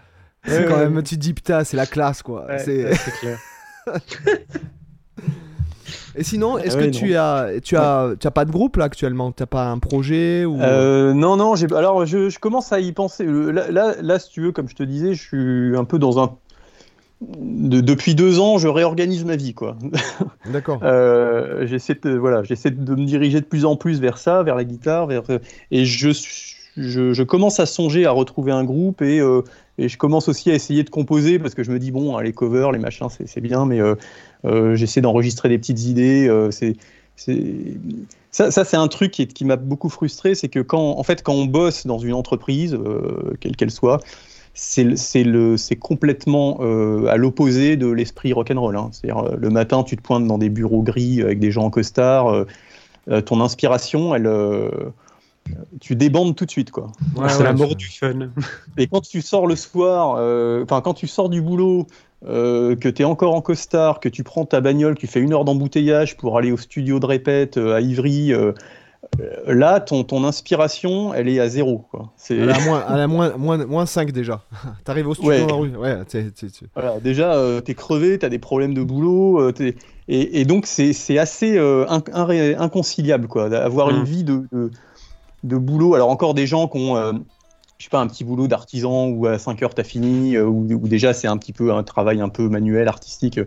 [0.46, 0.90] c'est Ouais, quand ouais.
[0.90, 2.46] même, tu te dis putain, c'est la classe quoi.
[2.48, 2.88] Ouais, c'est
[3.20, 3.40] clair.
[6.18, 8.78] Et sinon, est-ce Ah ouais, que tu as, tu as, tu as pas de groupe
[8.78, 9.32] là actuellement?
[9.32, 13.26] T'as pas un projet ou Euh, non, non, alors je, je commence à y penser.
[13.26, 16.00] Le- Là, là, là, si tu veux, comme je te disais, je suis un peu
[16.00, 16.36] dans un.
[17.22, 19.78] de- depuis deux ans, je réorganise ma vie, quoi.
[20.46, 20.80] D'accord.
[20.84, 24.56] Euh, j'essaie de, voilà, j'essaie de me diriger de plus en plus vers ça, vers
[24.56, 25.24] la guitare, vers,
[25.72, 26.10] et je,
[26.78, 29.42] je, je commence à songer à retrouver un groupe et, euh,
[29.78, 32.22] et je commence aussi à essayer de composer parce que je me dis bon, hein,
[32.22, 33.96] les covers, les machins, c'est, bien, mais euh, euh,
[34.76, 36.28] j'essaie d'enregistrer des petites idées.
[36.28, 36.76] euh, c'est,
[37.16, 37.78] c'est...
[38.32, 41.34] Ça, ça, c'est un truc qui, m'a beaucoup frustré, c'est que quand, en fait, quand
[41.34, 44.02] on bosse dans une entreprise, euh, quelle qu'elle soit,
[44.54, 48.76] c'est, le- c'est, le, c'est complètement euh, à l'opposé de l'esprit rock'n'roll.
[48.76, 48.90] Hein.
[48.92, 51.70] C'est-à-dire, euh, le matin, tu te pointes dans des bureaux gris avec des gens en
[51.70, 52.46] costard, euh,
[53.10, 54.70] euh, ton inspiration, elle, euh,
[55.80, 56.92] tu débandes tout de suite, quoi.
[57.16, 58.32] Ouais, c'est ouais, la mort du fun.
[58.78, 61.88] Et quand tu sors le soir, euh, enfin quand tu sors du boulot,
[62.28, 65.34] euh, que tu es encore en costard, que tu prends ta bagnole, tu fais une
[65.34, 68.52] heure d'embouteillage pour aller au studio de répète euh, à Ivry, euh,
[69.46, 71.86] là, ton, ton inspiration, elle est à zéro.
[71.92, 72.12] Quoi.
[72.18, 74.42] C'est, Elle a moins, elle a moins, moins, moins 5 déjà.
[74.84, 75.42] T'arrives au studio Ouais.
[75.42, 75.76] dans la rue.
[75.78, 78.82] Ouais, t'es- t'es- t'es- voilà, déjà, euh, tu es crevé, tu as des problèmes de
[78.82, 79.76] boulot, t'es-
[80.08, 81.58] et, et donc c'est, c'est assez
[82.58, 83.96] inconciliable quoi, d'avoir Mm.
[83.98, 84.72] une vie de, de,
[85.44, 85.94] de boulot.
[85.96, 87.24] Alors encore des gens qui ont...
[87.78, 90.68] je sais pas, un petit boulot d'artisan où à 5 heures t'as fini, euh, où,
[90.72, 93.40] où déjà c'est un petit peu un travail un peu manuel, artistique.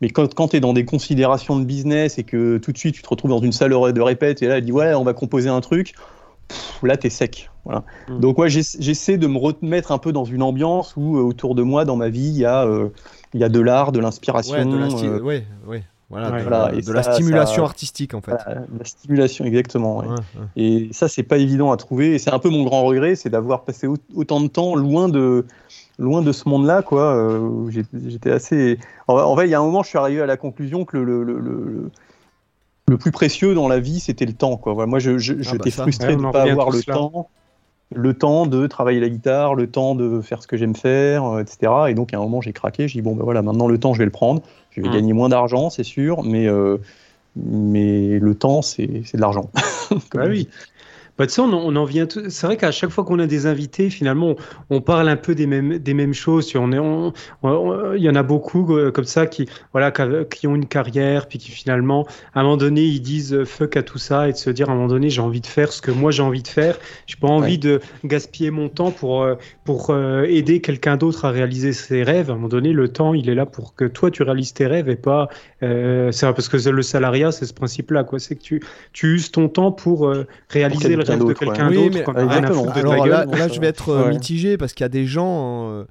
[0.00, 2.94] Mais quand, quand tu es dans des considérations de business et que tout de suite
[2.94, 5.12] tu te retrouves dans une salle de répète et là elle dit ouais on va
[5.12, 5.94] composer un truc,
[6.48, 7.50] pff, là t'es sec.
[7.64, 7.84] Voilà.
[8.08, 8.20] Mm.
[8.20, 11.54] Donc ouais j'essa- j'essaie de me remettre un peu dans une ambiance où euh, autour
[11.54, 12.88] de moi dans ma vie il y a, euh,
[13.34, 14.54] il y a de l'art, de l'inspiration.
[14.54, 15.84] Ouais, de euh, ouais, ouais.
[16.10, 16.38] Voilà, Ouais.
[16.38, 18.32] de, Voilà, de et la stimulation ça- artistique en fait.
[18.44, 19.98] voilà, la stimulation exactement.
[19.98, 20.08] ouais.
[20.08, 20.46] Ouais, ouais.
[20.56, 22.14] Et ça, c'est pas évident à trouver.
[22.14, 25.08] Et c'est un peu mon grand regret, c'est d'avoir passé au- autant de temps loin
[25.08, 25.46] de,
[26.00, 27.14] loin de ce monde-là, quoi.
[27.14, 27.70] euh,
[28.08, 28.78] J'étais assez.
[29.06, 31.04] En, fait, il y a un moment, je suis arrivé à la conclusion que le,
[31.04, 31.90] le, le, le-
[32.88, 34.72] le plus précieux dans la vie, c'était le temps, quoi.
[34.72, 35.82] Voilà, moi, je, je- Ah j'étais bah ça.
[35.82, 37.28] frustré Ouais, de ne pas avoir le temps.
[37.94, 41.40] Le temps de travailler la guitare, le temps de faire ce que j'aime faire, euh,
[41.42, 41.72] etc.
[41.88, 42.86] Et donc, à un moment, j'ai craqué.
[42.88, 44.42] J'ai dit, bon, ben voilà, maintenant, le temps, je vais le prendre.
[44.70, 44.92] Je vais Mm.
[44.92, 46.78] gagner moins d'argent, c'est sûr, mais, euh,
[47.36, 49.50] mais le temps, c'est c'est de l'argent.
[50.14, 50.48] Bah oui.
[51.20, 52.06] Bah, tu sais, on, en- on en vient.
[52.06, 54.28] tout- C'est vrai qu'à chaque fois qu'on a des invités, finalement,
[54.70, 56.50] on, on parle un peu des mêmes, des mêmes choses.
[56.56, 57.12] On est, on-
[57.94, 59.92] il y en a beaucoup euh, comme ça qui, voilà,
[60.24, 63.76] qui, ont une carrière, puis qui finalement, à un moment donné, ils disent euh, fuck
[63.76, 65.72] à tout ça et de se dire à un moment donné, j'ai envie de faire
[65.74, 66.78] ce que moi j'ai envie de faire.
[67.06, 67.58] J'ai pas envie Ouais.
[67.58, 69.34] de gaspiller mon temps pour, euh,
[69.66, 72.30] pour euh, aider quelqu'un d'autre à réaliser ses rêves.
[72.30, 74.66] À un moment donné, le temps, il est là pour que toi tu réalises tes
[74.66, 75.28] rêves et pas.
[75.62, 78.18] euh, c'est parce que le salariat, c'est ce principe-là, quoi.
[78.18, 78.62] C'est que tu,
[78.94, 80.10] tu uses ton temps pour
[80.48, 81.04] réaliser le
[81.34, 81.76] quelqu'un ouais.
[81.76, 82.70] Oui, mais- Exactement.
[82.72, 83.10] Alors gueule.
[83.10, 83.60] là, bon, là, ça je va.
[83.60, 84.10] vais être euh, Ouais.
[84.10, 85.84] mitigé parce qu'il y a des gens, euh,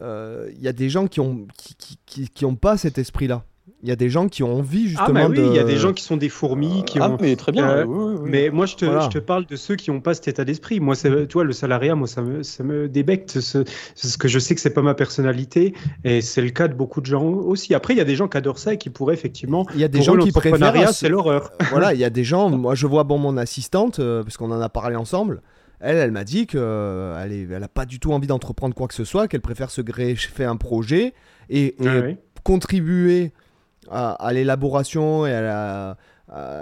[0.00, 2.98] euh, il y a des gens qui ont qui, qui, qui- qui ont pas cet
[2.98, 3.44] esprit-là.
[3.82, 5.44] Il y a des gens qui ont envie Ah justement bah oui, de.
[5.44, 7.16] il y a des gens qui sont des fourmis, qui Ah, ont...
[7.20, 7.68] mais très bien.
[7.68, 8.30] Euh, oui, oui, oui.
[8.30, 9.02] Mais moi, je te, Voilà.
[9.02, 10.80] je te parle de ceux qui n'ont pas cet état d'esprit.
[10.80, 13.40] Moi, tu vois, le salariat, moi, ça me, ça me débecte.
[13.40, 13.64] Ce,
[13.94, 17.00] ce que je sais que c'est pas ma personnalité, et c'est le cas de beaucoup
[17.00, 17.74] de gens aussi.
[17.74, 19.66] Après, il y a des gens qui adorent ça et qui pourraient effectivement.
[19.74, 20.52] Il y a des gens eux, qui préfèrent.
[20.58, 21.50] l'entrepreneuriat, c'est l'horreur.
[21.70, 22.50] voilà, il y a des gens.
[22.58, 25.42] Moi, je vois bon mon assistante euh, parce qu'on en a parlé ensemble.
[25.80, 28.94] Elle, elle m'a dit que euh, elle, a pas du tout envie d'entreprendre quoi que
[28.94, 31.14] ce soit, qu'elle préfère se greffer un projet
[31.50, 32.18] et, et Ouais, ouais.
[32.42, 33.32] contribuer
[33.90, 35.96] à, à l'élaboration et à la-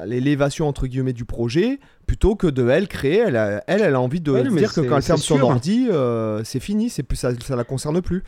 [0.07, 4.01] l'élévation entre guillemets du projet plutôt que de elle créer elle a- elle, elle a
[4.01, 7.17] envie de Ouais, dire que quand elle ferme son ordi euh, c'est fini c'est plus
[7.17, 8.23] ça, ça la concerne plus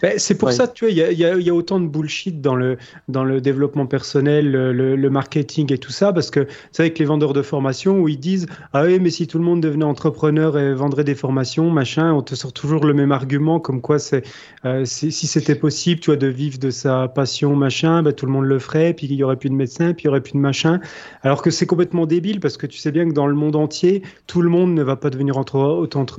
[0.00, 0.54] Ben, c'est pour Ouais.
[0.54, 2.40] ça, tu vois, il y a, il y a- il y a autant de bullshit
[2.40, 2.76] dans le,
[3.08, 6.98] dans le développement personnel, le, le- le marketing et tout ça, parce que c'est avec
[6.98, 9.84] les vendeurs de formation où ils disent Ah oui, mais si tout le monde devenait
[9.84, 13.98] entrepreneur et vendrait des formations, machin, on te sort toujours le même argument, comme quoi
[13.98, 14.22] c'est,
[14.64, 18.32] euh, si c'était possible, tu vois, de vivre de sa passion, machin, ben, tout le
[18.32, 20.32] monde le ferait, puis il y aurait plus de médecins, puis il y aurait plus
[20.32, 20.80] de machin.
[21.22, 24.02] Alors que c'est complètement débile, parce que tu sais bien que dans le monde entier,
[24.26, 25.56] tout le monde ne va pas devenir entre,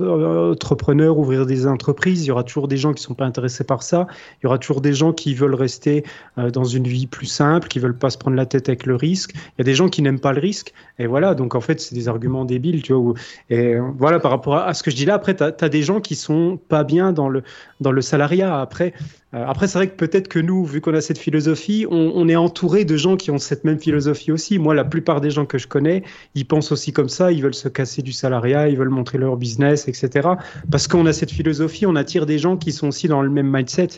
[0.00, 2.24] euh, entrepreneur, ouvrir des entreprises.
[2.24, 4.06] Il y aura toujours des gens qui sont pas intéressés par ça.
[4.40, 6.04] Il y aura toujours des gens qui veulent rester
[6.38, 8.96] euh, dans une vie plus simple, qui veulent pas se prendre la tête avec le
[8.96, 9.32] risque.
[9.34, 10.72] Il y a des gens qui n'aiment pas le risque.
[10.98, 13.14] Et voilà, donc en fait, c'est des arguments débiles, tu vois.
[13.50, 15.68] Et euh, voilà, par rapport à, à ce que je dis là, après, tu as,
[15.68, 17.42] des gens qui sont pas bien dans le,
[17.84, 18.60] dans le salariat.
[18.60, 18.92] Après,
[19.34, 22.28] euh, après c'est vrai que peut-être que nous, vu qu'on a cette philosophie, on, on
[22.28, 24.58] est entouré de gens qui ont cette même philosophie aussi.
[24.58, 26.02] Moi, la plupart des gens que je connais,
[26.34, 29.36] ils pensent aussi comme ça, ils veulent se casser du salariat, ils veulent montrer leur
[29.36, 30.28] business, etc.
[30.70, 33.48] Parce qu'on a cette philosophie, on attire des gens qui sont aussi dans le même
[33.54, 33.88] mindset.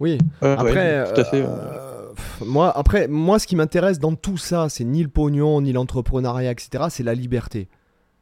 [0.00, 1.42] oui ouais, après tout à fait.
[1.42, 5.60] euh, pff, moi après moi ce qui m'intéresse dans tout ça c'est ni le pognon
[5.60, 7.68] ni l'entrepreneuriat etc c'est la liberté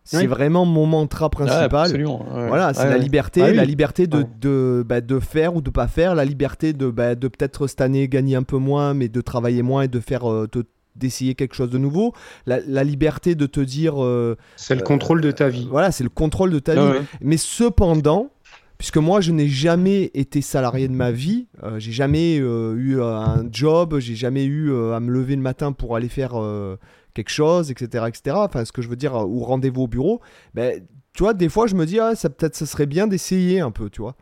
[0.06, 0.26] c'est Oui.
[0.26, 2.24] vraiment mon mantra Ah, principal absolument.
[2.34, 2.48] ouais.
[2.48, 3.02] Voilà, c'est Ouais, la ouais.
[3.02, 3.56] liberté, Ah oui.
[3.56, 7.14] la liberté de, de, bah, de faire ou de pas faire, la liberté de, bah,
[7.14, 10.30] de peut-être cette année gagner un peu moins, mais de travailler moins et de faire
[10.30, 12.14] euh, de- d'essayer quelque chose de nouveau.
[12.46, 15.68] La, la liberté de te dire, euh, C'est le contrôle de ta vie.
[15.70, 16.80] voilà, c'est le contrôle de ta vie.
[16.80, 17.02] Ah ouais.
[17.20, 18.30] Mais cependant,
[18.78, 22.98] puisque moi je n'ai jamais été salarié de ma vie, euh, j'ai jamais euh, eu
[23.00, 26.32] euh, un job, j'ai jamais eu euh, à me lever le matin pour aller faire
[26.40, 26.76] euh,
[27.16, 28.36] quelque chose, etc., etc.
[28.38, 30.20] Enfin, ce que je veux dire, euh, ou rendez-vous au bureau.
[30.54, 30.82] Ben,
[31.14, 33.70] tu vois, des fois je me dis, ah, ça peut-être ce serait bien d'essayer un
[33.70, 34.14] peu, tu vois.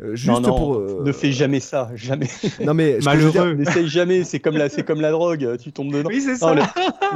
[0.00, 0.74] Euh, juste Non, non, pour.
[0.76, 2.26] euh, Ne fais jamais ça, jamais.
[2.64, 3.54] Non mais Malheureux.
[3.54, 6.08] N'essaye jamais, c'est comme, la, c'est comme la drogue, tu tombes dedans.
[6.08, 6.54] Oui, c'est Non, ça.
[6.54, 6.62] le-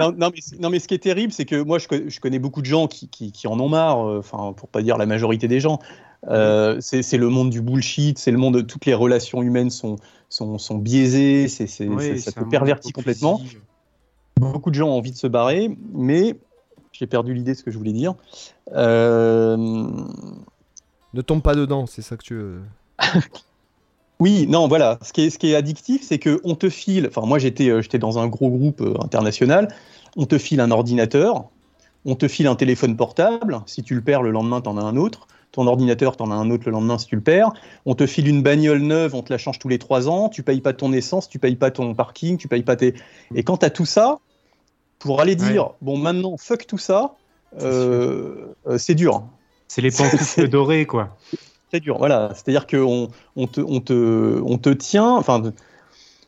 [0.00, 2.08] non, non, mais, c'est- non, mais ce qui est terrible, c'est que moi, je, co-
[2.08, 4.82] je connais beaucoup de gens qui, qui, qui en ont marre, euh, enfin, pour pas
[4.82, 5.78] dire la majorité des gens.
[6.28, 9.70] Euh, c'est c'est le monde du bullshit, c'est le monde de toutes les relations humaines
[9.70, 9.96] sont,
[10.28, 13.40] sont, sont biaisées, c'est c'est- Oui, ça c'est te pervertit complètement.
[14.40, 16.36] Beaucoup de gens ont envie de se barrer, mais
[16.92, 18.14] j'ai perdu l'idée de ce que je voulais dire.
[18.74, 22.60] Euh, Ne tombe pas dedans, c'est ça que tu veux.
[24.18, 24.98] Oui, non, voilà.
[25.02, 27.06] Ce qui est, ce qui est addictif, c'est que on te file.
[27.08, 29.68] Enfin, moi, j'étais, euh, j'étais dans un gros groupe euh, international.
[30.16, 31.44] On te file un ordinateur,
[32.06, 33.60] on te file un téléphone portable.
[33.66, 35.26] Si tu le perds, le lendemain, t'en as un autre.
[35.56, 37.50] Ton ordinateur, t'en as un autre le lendemain si tu le perds.
[37.86, 40.28] On te file une bagnole neuve, on te la change tous les trois ans.
[40.28, 42.94] Tu payes pas ton essence, tu payes pas ton parking, tu payes pas tes.
[43.34, 44.18] Et quand t'as tout ça,
[44.98, 47.14] pour aller dire, bon, maintenant, fuck tout ça,
[47.62, 49.22] euh, euh, c'est dur.
[49.66, 51.16] C'est les pantoufles dorées, quoi.
[51.72, 52.30] C'est dur, voilà.
[52.34, 55.16] C'est-à-dire qu'on on te, on te, on te tient.
[55.16, 55.42] Enfin,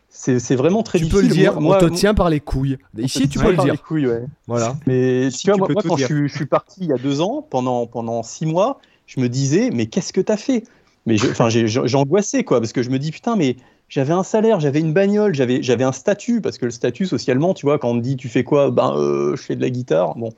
[0.09, 1.22] c'est c'est vraiment très Tu difficile.
[1.29, 2.79] peux le dire, Moi- on te moi- tient par les couilles.
[2.97, 3.74] Ici, tu Ouais, peux le par dire.
[3.74, 4.24] les couilles, ouais.
[4.47, 4.74] Voilà.
[4.87, 6.87] Mais Si, tu vois, tu moi, peux moi, tout quand je je suis parti il
[6.89, 10.36] y a deux ans, pendant, pendant six mois, je me disais, mais qu'est-ce que t'as
[10.36, 10.62] fait?
[11.06, 13.56] Mais enfin, j'ai j'ai angoissé, quoi, parce que je me dis, putain, mais
[13.88, 17.54] j'avais un salaire, j'avais une bagnole, j'avais j'avais un statut, parce que le statut, socialement,
[17.54, 18.70] tu vois, quand on te dit, tu fais quoi?
[18.70, 20.14] Ben, euh, je fais de la guitare.
[20.16, 20.30] Bon,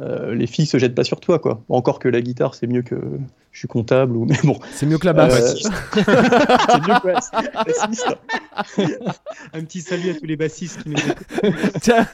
[0.00, 1.62] euh, les filles se jettent pas sur toi, quoi.
[1.68, 2.96] Encore que la guitare, c'est mieux que
[3.50, 5.64] je suis comptable, ou mais bon, C'est mieux que la basse.
[5.64, 7.14] Euh, c'est mieux que ouais,
[7.64, 8.06] bassiste.
[9.54, 11.80] Un petit salut à tous les bassistes qui nous écoutent.
[11.80, 12.06] Tiens,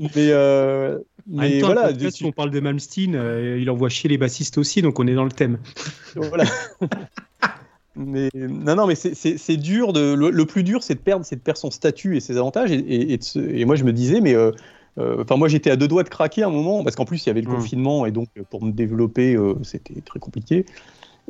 [0.00, 0.98] Mais, euh,
[1.32, 4.18] En mais temps, voilà, podcast, tu- on parle de Malmsteen, euh, il envoie chier les
[4.18, 5.58] bassistes aussi, donc on est dans le thème.
[6.16, 6.44] voilà.
[7.96, 9.92] mais non, non, mais c'est- dur.
[9.92, 12.36] De, le, le plus dur, c'est de perdre, c'est de perdre son statut et ses
[12.36, 12.70] avantages.
[12.72, 14.50] Et, et- et de se- et moi, je me disais, mais euh,
[14.98, 17.24] euh, enfin, moi, j'étais à deux doigts de craquer à un moment parce qu'en plus,
[17.24, 17.54] il y avait le Mm.
[17.54, 20.64] confinement et donc euh, pour me développer, euh, c'était très compliqué.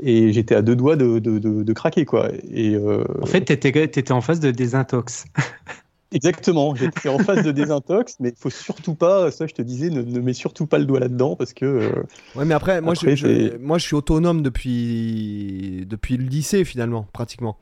[0.03, 2.31] Et j'étais à deux doigts de, de, de, de craquer, quoi.
[2.51, 5.25] Et euh, En fait, t'étais étais en phase de désintox.
[6.13, 9.91] exactement, j'étais en phase de désintox, mais il faut surtout pas, ça, je te disais,
[9.91, 11.91] ne, ne mets surtout pas le doigt là-dedans parce que euh,
[12.37, 16.25] Ouais, mais après, moi, Après, je, je- c'est- moi je suis autonome depuis, depuis le
[16.25, 17.57] lycée, finalement, pratiquement.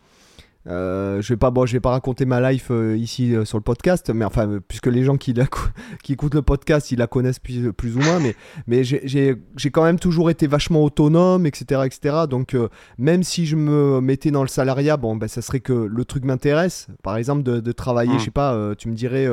[0.69, 3.57] Euh, je vais pas, bon, je vais pas raconter ma life euh, ici euh, sur
[3.57, 5.47] le podcast, mais enfin, puisque les gens qui, la
[6.03, 8.35] qui écoutent le podcast, ils la connaissent plus, plus ou moins, mais,
[8.67, 9.39] mais j'ai-
[9.73, 12.17] quand même toujours été vachement autonome, etc., etc.
[12.29, 12.57] Donc,
[12.99, 16.25] même si je me mettais dans le salariat, bon, ben, ça serait que le truc
[16.25, 16.89] m'intéresse.
[17.03, 18.19] Par exemple, de, de travailler, Mm.
[18.19, 19.27] je sais pas, tu me dirais,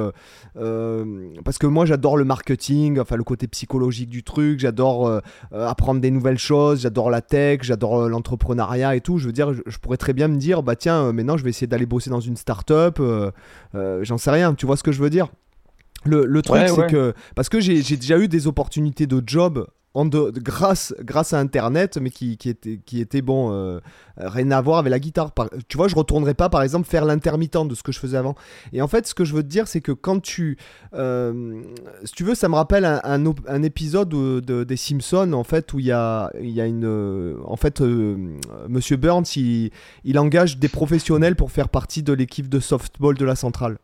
[1.43, 5.21] parce que moi, j'adore le marketing, enfin, le côté psychologique du truc, j'adore
[5.51, 9.17] apprendre des nouvelles choses, j'adore la tech, j'adore l'entrepreneuriat et tout.
[9.17, 11.43] Je veux dire, je, je pourrais très bien me dire, bah tiens, euh, maintenant je
[11.43, 13.31] vais essayer d'aller bosser dans une start-up, euh,
[13.73, 15.27] euh, j'en sais rien, tu vois ce que je veux dire?
[16.05, 16.87] Le, le truc, Ouais, c'est ouais.
[16.87, 17.13] que.
[17.35, 19.65] Parce que j'ai déjà eu des opportunités de job.
[19.95, 23.79] Grâce, grâce à internet mais qui, qui était qui était bon euh,
[24.17, 25.31] rien à voir avec la guitare.
[25.69, 28.35] Tu vois je retournerai pas par exemple faire l'intermittent de ce que je faisais avant.
[28.73, 30.57] Et en fait ce que je veux te dire c'est que quand tu
[30.93, 31.61] euh,
[32.03, 35.79] si tu veux ça me rappelle un, épisode de, de- des Simpsons en fait où
[35.79, 38.17] il y a y a une euh, en fait euh,
[38.67, 43.35] Monsieur Burns il engage des professionnels pour faire partie de l'équipe de softball de la
[43.35, 43.77] centrale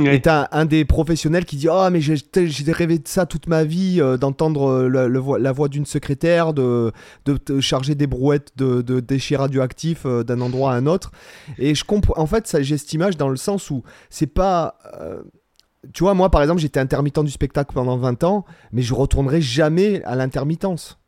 [0.00, 0.22] Ouais.
[0.26, 4.16] un des professionnels qui dit Ah, mais j'ai rêvé de ça toute ma vie, euh,
[4.16, 6.92] d'entendre euh, la voix d'une secrétaire, de,
[7.26, 11.12] de, charger des brouettes de, déchets radioactifs euh, d'un endroit à un autre.
[11.58, 12.20] Et je comprends.
[12.20, 14.78] En fait, j'ai cette image dans le sens où c'est pas.
[15.92, 19.40] tu vois, moi par exemple, j'étais intermittent du spectacle pendant 20 ans, mais je retournerai
[19.40, 20.99] jamais à l'intermittence.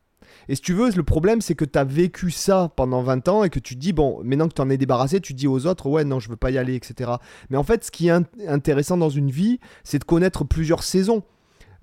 [0.49, 3.45] Et si tu veux, le problème, c'est que tu as vécu ça pendant 20 ans
[3.45, 5.87] et que tu dis, bon, maintenant que tu en es débarrassé, tu dis aux autres,
[5.89, 7.13] ouais, non, je veux pas y aller, etc.
[7.51, 10.83] Mais en fait, ce qui est int- intéressant dans une vie, c'est de connaître plusieurs
[10.83, 11.23] saisons.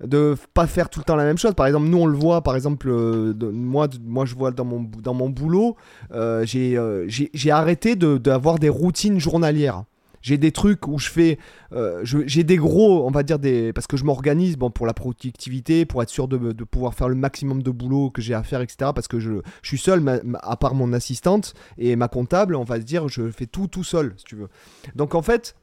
[0.02, 1.52] De pas faire tout le temps la même chose.
[1.54, 4.80] Par exemple, nous, on le voit, par exemple, euh, moi, moi, je vois dans mon,
[5.02, 5.76] dans mon boulot,
[6.12, 9.84] euh, j'ai euh, j'ai- arrêté d'avoir des routines journalières.
[10.22, 11.38] J'ai des trucs où je fais,
[11.72, 15.84] euh, j'ai des gros, on va dire des, parce que je m'organise, pour la productivité,
[15.86, 18.90] pour être sûr de, pouvoir faire le maximum de boulot que j'ai à faire, etc.
[18.94, 20.02] Parce que je, suis seul,
[20.42, 23.84] à part mon assistante et ma comptable, on va se dire, je fais tout tout
[23.84, 24.48] seul, si tu veux.
[24.94, 25.54] Donc en fait,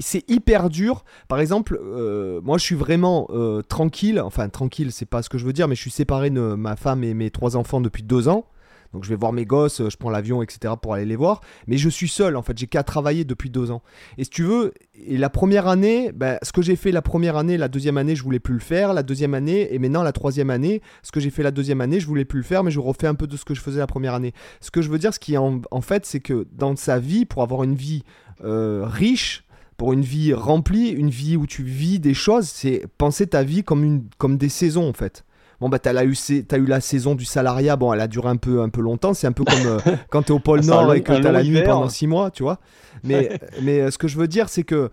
[0.00, 1.04] c'est hyper dur.
[1.28, 4.20] Par exemple, euh, moi je suis vraiment euh, tranquille.
[4.20, 6.76] Enfin, tranquille, c'est pas ce que je veux dire, mais je suis séparé de ma
[6.76, 8.46] femme et mes trois enfants depuis deux ans.
[8.92, 10.74] Donc je vais voir mes gosses, euh, je prends l'avion, etc.
[10.80, 11.40] pour aller les voir.
[11.66, 12.56] Mais je suis seul, en fait.
[12.56, 13.82] J'ai qu'à travailler depuis deux ans.
[14.18, 17.36] Et si tu veux, et la première année, ben, ce que j'ai fait la première
[17.36, 18.92] année, la deuxième année, je voulais plus le faire.
[18.92, 22.00] La deuxième année, et maintenant la troisième année, ce que j'ai fait la deuxième année,
[22.00, 23.78] je voulais plus le faire, mais je refais un peu de ce que je faisais
[23.78, 24.32] la première année.
[24.60, 26.98] Ce que je veux dire, ce qui est en, en fait, c'est que dans sa
[26.98, 28.02] vie, pour avoir une vie
[28.44, 29.44] euh, riche,
[29.76, 33.64] pour une vie remplie, une vie où tu vis des choses, c'est penser ta vie
[33.64, 35.24] comme, une, comme des saisons en fait.
[35.62, 38.68] Bon bah t'as eu, la saison du salariat, bon elle a duré un peu, un
[38.68, 39.78] peu longtemps, c'est un peu comme euh,
[40.10, 42.42] quand t'es au pôle Nord long- et que t'as la nuit pendant six mois, tu
[42.42, 42.58] vois.
[43.04, 44.90] Mais, mais euh, ce que je veux dire c'est que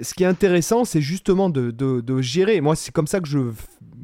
[0.00, 3.26] ce qui est intéressant c'est justement de, de, de gérer, moi c'est comme ça que
[3.26, 3.40] je,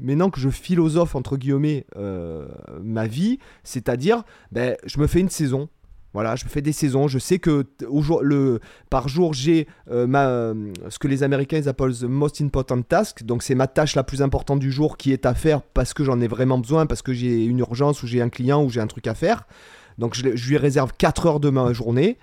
[0.00, 2.48] maintenant que je philosophe entre guillemets euh,
[2.82, 5.68] ma vie, c'est-à-dire ben, je me fais une saison,
[6.12, 7.06] voilà, je fais des saisons.
[7.08, 10.54] Je sais que au jour- le, par jour, j'ai euh,
[10.88, 13.22] ce que les Américains appellent the most important task.
[13.22, 16.02] Donc, c'est ma tâche la plus importante du jour qui est à faire parce que
[16.04, 18.80] j'en ai vraiment besoin, parce que j'ai une urgence ou j'ai un client ou j'ai
[18.80, 19.44] un truc à faire.
[19.98, 22.18] Donc, je, je lui réserve 4 heures de ma journée.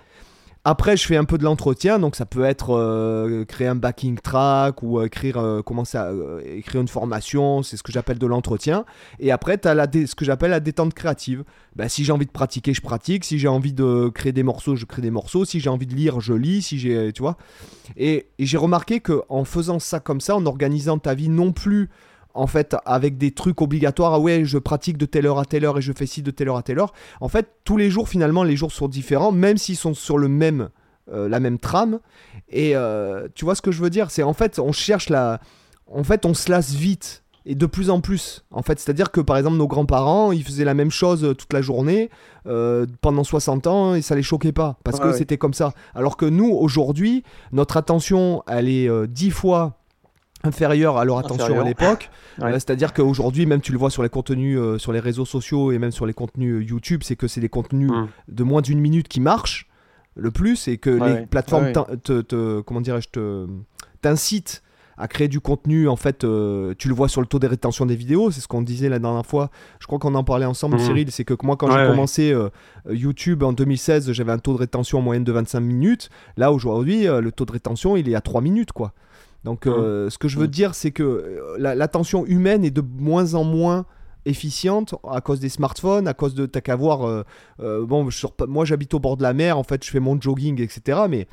[0.70, 4.18] Après, je fais un peu de l'entretien, donc ça peut être euh, créer un backing
[4.18, 6.12] track ou euh, écrire, euh, commencer à
[6.44, 8.84] écrire une formation, c'est ce que j'appelle de l'entretien.
[9.18, 11.42] Et après, tu as ce que j'appelle la détente créative.
[11.74, 13.24] Bah, si j'ai envie de pratiquer, je pratique.
[13.24, 15.46] Si j'ai envie de créer des morceaux, je crée des morceaux.
[15.46, 16.60] Si j'ai envie de lire, je lis.
[16.60, 17.38] Si j'ai, tu vois.
[17.96, 21.52] Et, et j'ai remarqué que en faisant ça comme ça, en organisant ta vie non
[21.52, 21.88] plus
[22.38, 25.64] en fait avec des trucs obligatoires, ah ouais, je pratique de telle heure à telle
[25.64, 26.92] heure et je fais ci de telle heure à telle heure.
[27.20, 30.28] En fait, tous les jours finalement, les jours sont différents, même s'ils sont sur le
[30.28, 30.70] même
[31.10, 32.00] euh, la même trame.
[32.50, 34.10] Et euh, tu vois ce que je veux dire?
[34.10, 35.40] C'est en fait, on cherche la,
[35.86, 38.44] en fait, on se lasse vite et de plus en plus.
[38.50, 41.52] En fait, c'est-à-dire que par exemple, nos grands-parents, ils faisaient la même chose euh, toute
[41.52, 42.10] la journée
[42.46, 45.12] euh, pendant 60 ans et ça les choquait pas parce que ouais.
[45.14, 45.72] c'était comme ça.
[45.94, 49.77] Alors que nous, aujourd'hui, notre attention, elle est euh, 10 fois
[50.44, 52.10] inférieure à leur attention à l'époque.
[52.38, 52.50] Ouais.
[52.52, 55.72] Euh, c'est-à-dire qu'aujourd'hui, même tu le vois sur les contenus, euh, sur les réseaux sociaux
[55.72, 58.06] et même sur les contenus euh, YouTube, c'est que c'est des contenus Mm.
[58.28, 59.66] de moins d'une minute qui marchent
[60.14, 61.26] le plus et que Ouais, les ouais.
[61.26, 61.84] plateformes Ouais, ouais.
[61.84, 63.46] t'in- te, te- comment dirais-je te
[64.02, 64.62] t'incitent
[64.96, 67.86] à créer du contenu en fait euh, tu le vois sur le taux de rétention
[67.86, 70.76] des vidéos c'est ce qu'on disait la dernière fois je crois qu'on en parlait ensemble
[70.76, 70.84] Mhm.
[70.84, 71.88] Cyril c'est que moi quand Ouais, j'ai ouais.
[71.88, 72.48] commencé euh,
[72.90, 77.06] YouTube en 2016 j'avais un taux de rétention en moyenne de 25 minutes là aujourd'hui
[77.06, 78.92] euh, le taux de rétention il est à 3 minutes quoi
[79.44, 80.50] donc euh, ce que je veux Mhm.
[80.50, 83.86] dire c'est que euh, la- l'attention humaine est de moins en moins
[84.26, 87.06] efficiente à cause des smartphones, à cause de t'as qu'à voir.
[87.08, 87.22] euh,
[87.60, 88.08] euh, bon,
[88.46, 91.00] moi j'habite au bord de la mer, en fait je fais mon jogging, etc.
[91.08, 91.26] Mais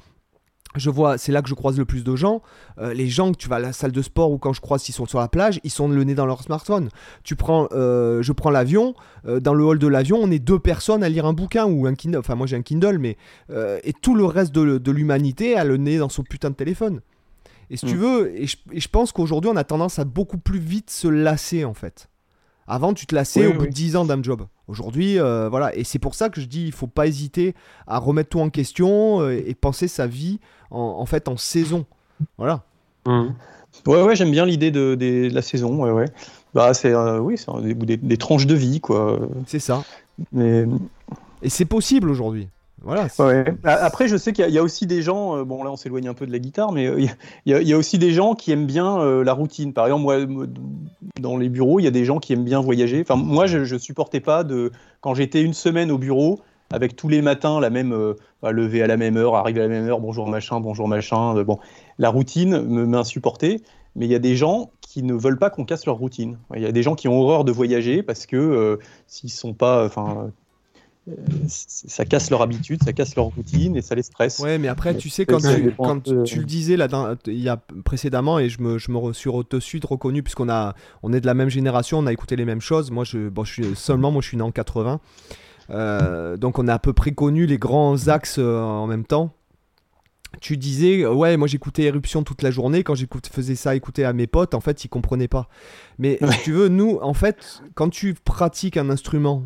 [0.75, 2.41] je vois, c'est là que je croise le plus de gens.
[2.79, 4.81] Euh, les gens que tu vas à la salle de sport ou quand je croise
[4.81, 6.89] s'ils sont sur la plage, ils sont le nez dans leur smartphone.
[7.23, 8.93] Tu prends, euh, je prends l'avion,
[9.25, 11.85] euh, dans le hall de l'avion, on est deux personnes à lire un bouquin ou
[11.87, 12.17] un Kindle.
[12.19, 13.17] Enfin, moi j'ai un Kindle, mais
[13.83, 16.99] et tout le reste de, l'humanité a le nez dans son putain de téléphone.
[17.69, 17.99] Et si tu mm.
[17.99, 21.73] veux, et je, pense qu'aujourd'hui on a tendance à beaucoup plus vite se lasser en
[21.73, 22.09] fait.
[22.67, 24.47] Avant, tu te lassais au bout de 10 ans d'un job.
[24.67, 25.75] Aujourd'hui, voilà.
[25.75, 27.53] Et c'est pour ça que je dis, il faut pas hésiter
[27.85, 30.39] à remettre tout en question et penser sa vie
[30.71, 31.85] en, fait en saison.
[32.39, 32.63] Voilà.
[33.05, 33.27] Mmh.
[33.87, 35.83] Ouais, ouais, j'aime bien l'idée de, la saison.
[35.83, 36.05] Ouais, ouais.
[36.53, 39.19] Bah, c'est euh, oui, c'est des, des, tranches de vie, quoi.
[39.45, 39.83] C'est ça.
[40.31, 40.65] Mais...
[41.41, 42.47] Et c'est possible aujourd'hui.
[42.85, 43.07] Voilà.
[43.63, 46.13] Après, je sais qu'il y, a aussi des gens, euh, bon là on s'éloigne un
[46.13, 47.01] peu de la guitare, mais euh,
[47.45, 49.73] il y, a aussi des gens qui aiment bien la routine.
[49.73, 50.47] Par exemple, moi,
[51.19, 53.01] dans les bureaux, il y a des gens qui aiment bien voyager.
[53.01, 54.71] Enfin, moi, je, je supportais pas de,
[55.01, 56.39] quand j'étais une semaine au bureau,
[56.71, 59.63] avec tous les matins la même euh, bah, lever à la même heure, arriver à
[59.63, 61.37] la même heure, bonjour machin, bonjour machin.
[61.37, 61.59] Euh, bon,
[61.97, 63.61] la routine me insupporté,
[63.95, 66.37] mais il y a des gens qui ne veulent pas qu'on casse leur routine.
[66.55, 68.77] Il y a des gens qui ont horreur de voyager parce que euh,
[69.07, 70.31] s'ils sont pas, enfin,
[71.47, 74.39] ça casse leur habitude, ça casse leur routine et ça les stresse.
[74.39, 76.87] Ouais, mais après, tu sais, quand, tu, quand tu, le disais là,
[77.27, 80.73] il y a précédemment, et je me, je me suis de suite reconnu, puisqu'on a,
[81.03, 82.89] on est de la même génération, on a écouté les mêmes choses.
[82.89, 84.99] Moi, je, bon, je suis seulement, moi, je suis né en 80.
[85.71, 89.33] Euh, donc on a à peu près connu les grands axes euh, en même temps.
[90.41, 92.83] Tu disais, ouais, moi j'écoutais Éruption toute la journée.
[92.83, 95.47] Quand j'écoutais, faisais ça écouter à mes potes, en fait, ils comprenaient pas.
[95.97, 99.43] Mais si tu veux, nous, en fait, quand tu pratiques un instrument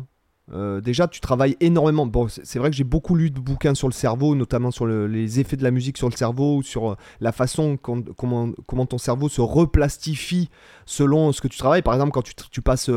[0.52, 2.06] euh, déjà, tu travailles énormément.
[2.06, 5.40] Bon, c'est vrai que j'ai beaucoup lu de bouquins sur le cerveau, notamment sur les
[5.40, 8.98] effets de la musique sur le cerveau, ou sur euh, la façon comment, comment ton
[8.98, 10.50] cerveau se replastifie
[10.86, 11.82] selon ce que tu travailles.
[11.82, 12.90] Par exemple, quand tu, passes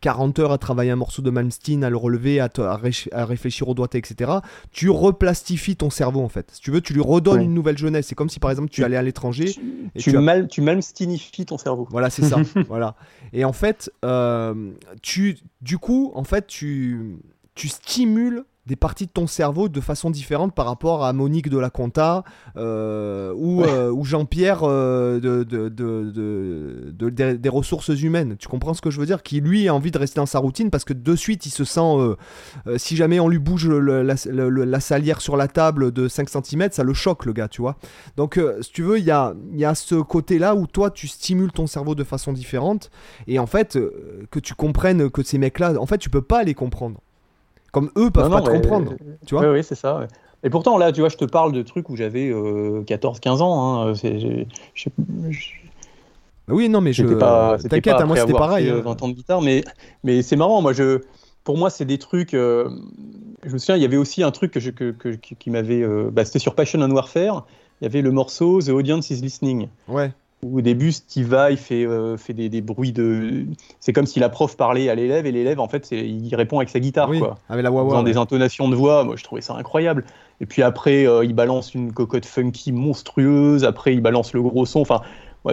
[0.00, 3.68] 40 euh, heures à travailler un morceau de Malmsteen, à le relever, à, à, réfléchir
[3.68, 4.32] au doigté, etc.,
[4.70, 6.50] tu replastifies ton cerveau en fait.
[6.52, 8.06] Si tu veux, tu lui redonnes une nouvelle jeunesse.
[8.08, 9.54] C'est comme si par exemple tu, allais à l'étranger.
[9.96, 11.88] Tu, tu, mal, tu Malmsteenifies ton cerveau.
[11.90, 12.36] Voilà, c'est ça.
[12.68, 12.96] voilà.
[13.32, 13.90] Et en fait,
[15.00, 16.97] tu, du coup, en fait, tu
[17.54, 21.56] tu, stimules des parties de ton cerveau de façon différente par rapport à Monique de
[21.56, 22.22] la Conta
[22.56, 28.36] euh, ou, euh, ou Jean-Pierre euh, de, de, des ressources humaines.
[28.38, 29.22] Tu comprends ce que je veux dire?
[29.22, 31.64] Qui lui a envie de rester dans sa routine parce que de suite il se
[31.64, 31.96] sent,
[32.76, 36.92] si jamais on lui bouge la, salière sur la table de 5 cm, ça le
[36.92, 37.76] choque le gars, tu vois.
[38.18, 41.52] Donc si tu veux, il y a, y a ce côté-là où toi tu stimules
[41.52, 42.90] ton cerveau de façon différente
[43.26, 43.78] et en fait
[44.30, 47.00] que tu comprennes que ces mecs-là, en fait tu peux pas les comprendre.
[47.78, 48.94] Comme eux peuvent pas te comprendre.
[49.24, 50.08] Tu vois oui, c'est ça.
[50.42, 53.88] Et pourtant, là, tu vois, je te parle de trucs où j'avais 14-15 euh, ans.
[53.88, 53.92] Hein,
[56.48, 57.04] oui, non, mais je.
[57.68, 58.68] T'inquiète, hein, moi c'était pareil.
[58.68, 58.96] 20 hein.
[59.00, 59.62] ans de guitare, mais,
[60.02, 60.60] mais c'est marrant.
[60.60, 61.02] Moi, je,
[61.44, 62.34] pour moi, c'est des trucs.
[62.34, 62.68] Euh,
[63.44, 65.82] je me souviens, il y avait aussi un truc que je, que, qui m'avait.
[65.82, 67.46] Euh, bah, c'était sur Passion and Warfare.
[67.80, 69.68] Il y avait le morceau The Audience is Listening.
[69.86, 70.10] Ouais
[70.42, 73.44] au début, Steve Vai fait, euh, fait des, bruits de.
[73.80, 76.68] C'est comme si la prof parlait à l'élève et l'élève, en fait, il répond avec
[76.68, 77.38] sa guitare, quoi.
[77.48, 79.02] Avec la wah, des intonations de voix.
[79.02, 80.04] Moi, je trouvais ça incroyable.
[80.40, 83.64] Et puis après, euh, il balance une cocotte funky monstrueuse.
[83.64, 84.80] Après, il balance le gros son.
[84.80, 85.00] Enfin,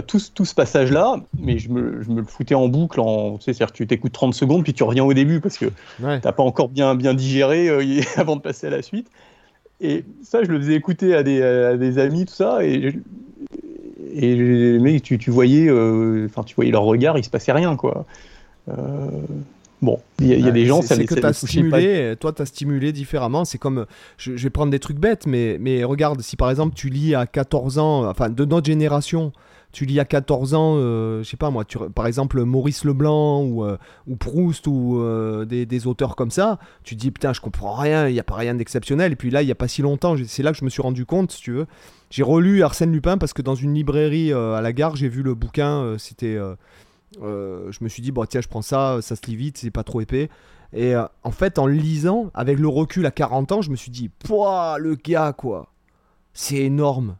[0.06, 3.00] tout, tout, ce passage-là, mais je me, je me, le foutais en boucle.
[3.00, 5.58] En, tu sais, c'est-à-dire que tu t'écoutes 30 secondes, puis tu reviens au début parce
[5.58, 9.10] que tu t'as pas encore bien, bien digéré euh, avant de passer à la suite.
[9.82, 12.64] Et ça, je le faisais écouter à des, à des amis, tout ça.
[12.64, 12.94] Et
[14.14, 17.52] et les mecs, tu, tu voyais, euh, enfin, tu voyais leur regard, il se passait
[17.52, 18.06] rien, quoi.
[18.70, 18.74] Euh,
[19.82, 22.46] bon, il y, a des gens, ça C'est que tu as stimulé, toi, tu as
[22.46, 23.46] stimulé différemment.
[23.46, 23.86] C'est comme,
[24.18, 27.26] je, vais prendre des trucs bêtes, mais, mais regarde, si par exemple tu lis à
[27.26, 29.32] 14 ans, enfin, de notre génération,
[29.76, 33.44] tu lis à 14 ans, euh, je sais pas moi, tu, par exemple Maurice Leblanc
[33.44, 33.66] ou,
[34.08, 35.04] ou Proust ou
[35.46, 38.36] des, des, auteurs comme ça, tu dis putain, je comprends rien, il n'y a pas
[38.36, 39.12] rien d'exceptionnel.
[39.12, 40.82] Et puis là, il n'y a pas si longtemps, c'est là que je me suis
[40.82, 41.68] rendu compte, si tu veux,
[42.10, 45.24] j'ai relu Arsène Lupin parce que dans une librairie euh, à la gare, j'ai vu
[45.24, 45.82] le bouquin.
[45.82, 46.56] Euh, c'était, euh,
[47.72, 49.84] je me suis dit, bon, tiens, je prends ça, ça se lit vite, c'est pas
[49.84, 50.30] trop épais.
[50.74, 54.10] Et en fait, en lisant, avec le recul à 40 ans, je me suis dit,
[54.10, 55.72] pouah, le gars, quoi.
[56.34, 57.16] C'est énorme.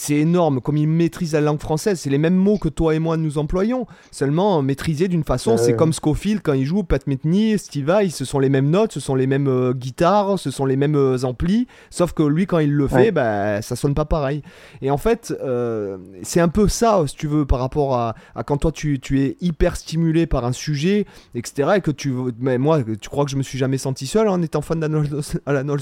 [0.00, 1.98] C'est énorme, comme il maîtrise la langue française.
[1.98, 3.88] C'est les mêmes mots que toi et moi nous employons.
[4.12, 8.24] Seulement maîtrisés d'une façon, c'est comme Scofield quand il joue, Pat Metheny, Steve Vai, ce
[8.24, 11.24] sont les mêmes notes, ce sont les mêmes euh, guitares, ce sont les mêmes euh,
[11.24, 11.66] amplis.
[11.90, 14.42] Sauf que lui, quand il le fait, bah, ça sonne pas pareil.
[14.82, 18.14] Et en fait, euh, c'est un peu ça, si tu veux, par rapport à,
[18.46, 21.70] quand toi tu, es hyper stimulé par un sujet, etc.
[21.78, 22.14] Et que tu.
[22.38, 25.08] Mais moi, tu crois que je me suis jamais senti seul en étant fan d'Anol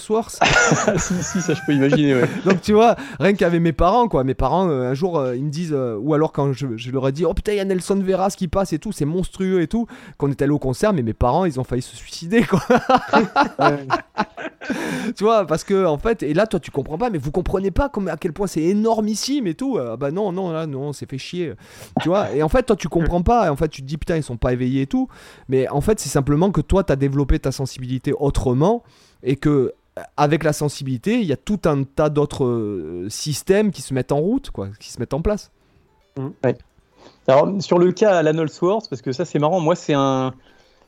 [0.09, 0.31] Wars
[0.97, 4.25] si, si, ça je peux imaginer, Donc tu vois, rien qu'avec mes parents, parents, quoi.
[4.25, 6.91] Mes parents, euh, un jour, euh, ils me disent, euh, ou alors quand je, je
[6.91, 9.05] leur ai dit, oh putain, il y a Nelson Veras qui passe et tout, c'est
[9.05, 9.87] monstrueux et tout,
[10.19, 12.63] qu'on est allé au concert, mais mes parents, ils ont failli se suicider, quoi.
[15.17, 17.71] tu vois, parce que, en fait, et là, toi, tu comprends pas, mais vous comprenez
[17.71, 19.79] pas comme, à quel point c'est énormissime et tout.
[19.79, 21.53] Ah bah non, non, là, non, c'est fait chier.
[22.03, 23.97] Tu vois, et en fait, toi, tu comprends pas, et en fait, tu te dis,
[23.97, 25.09] putain, ils sont pas éveillés et tout,
[25.49, 28.83] mais en fait, c'est simplement que toi, t'as développé ta sensibilité autrement,
[29.23, 29.73] et que
[30.17, 34.13] avec la sensibilité, il y a tout un tas d'autres euh, systèmes qui se mettent
[34.13, 35.51] en route, quoi, qui se mettent en place.
[37.29, 40.35] Alors, sur le cas Alan Allsworth, parce que ça c'est marrant, moi c'est un,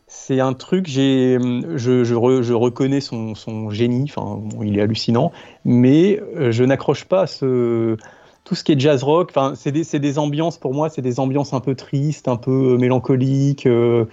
[0.07, 1.39] c'est un truc, j'ai,
[1.77, 5.33] je, je, re- je reconnais son, son génie, enfin bon, il est hallucinant,
[5.65, 7.97] mais euh, je n'accroche pas à ce,
[8.45, 9.31] tout ce qui est jazz rock.
[9.31, 12.37] Enfin, c'est des, c'est des ambiances pour moi, c'est des ambiances un peu tristes, un
[12.37, 13.67] peu euh, mélancoliques.
[13.67, 14.05] euh,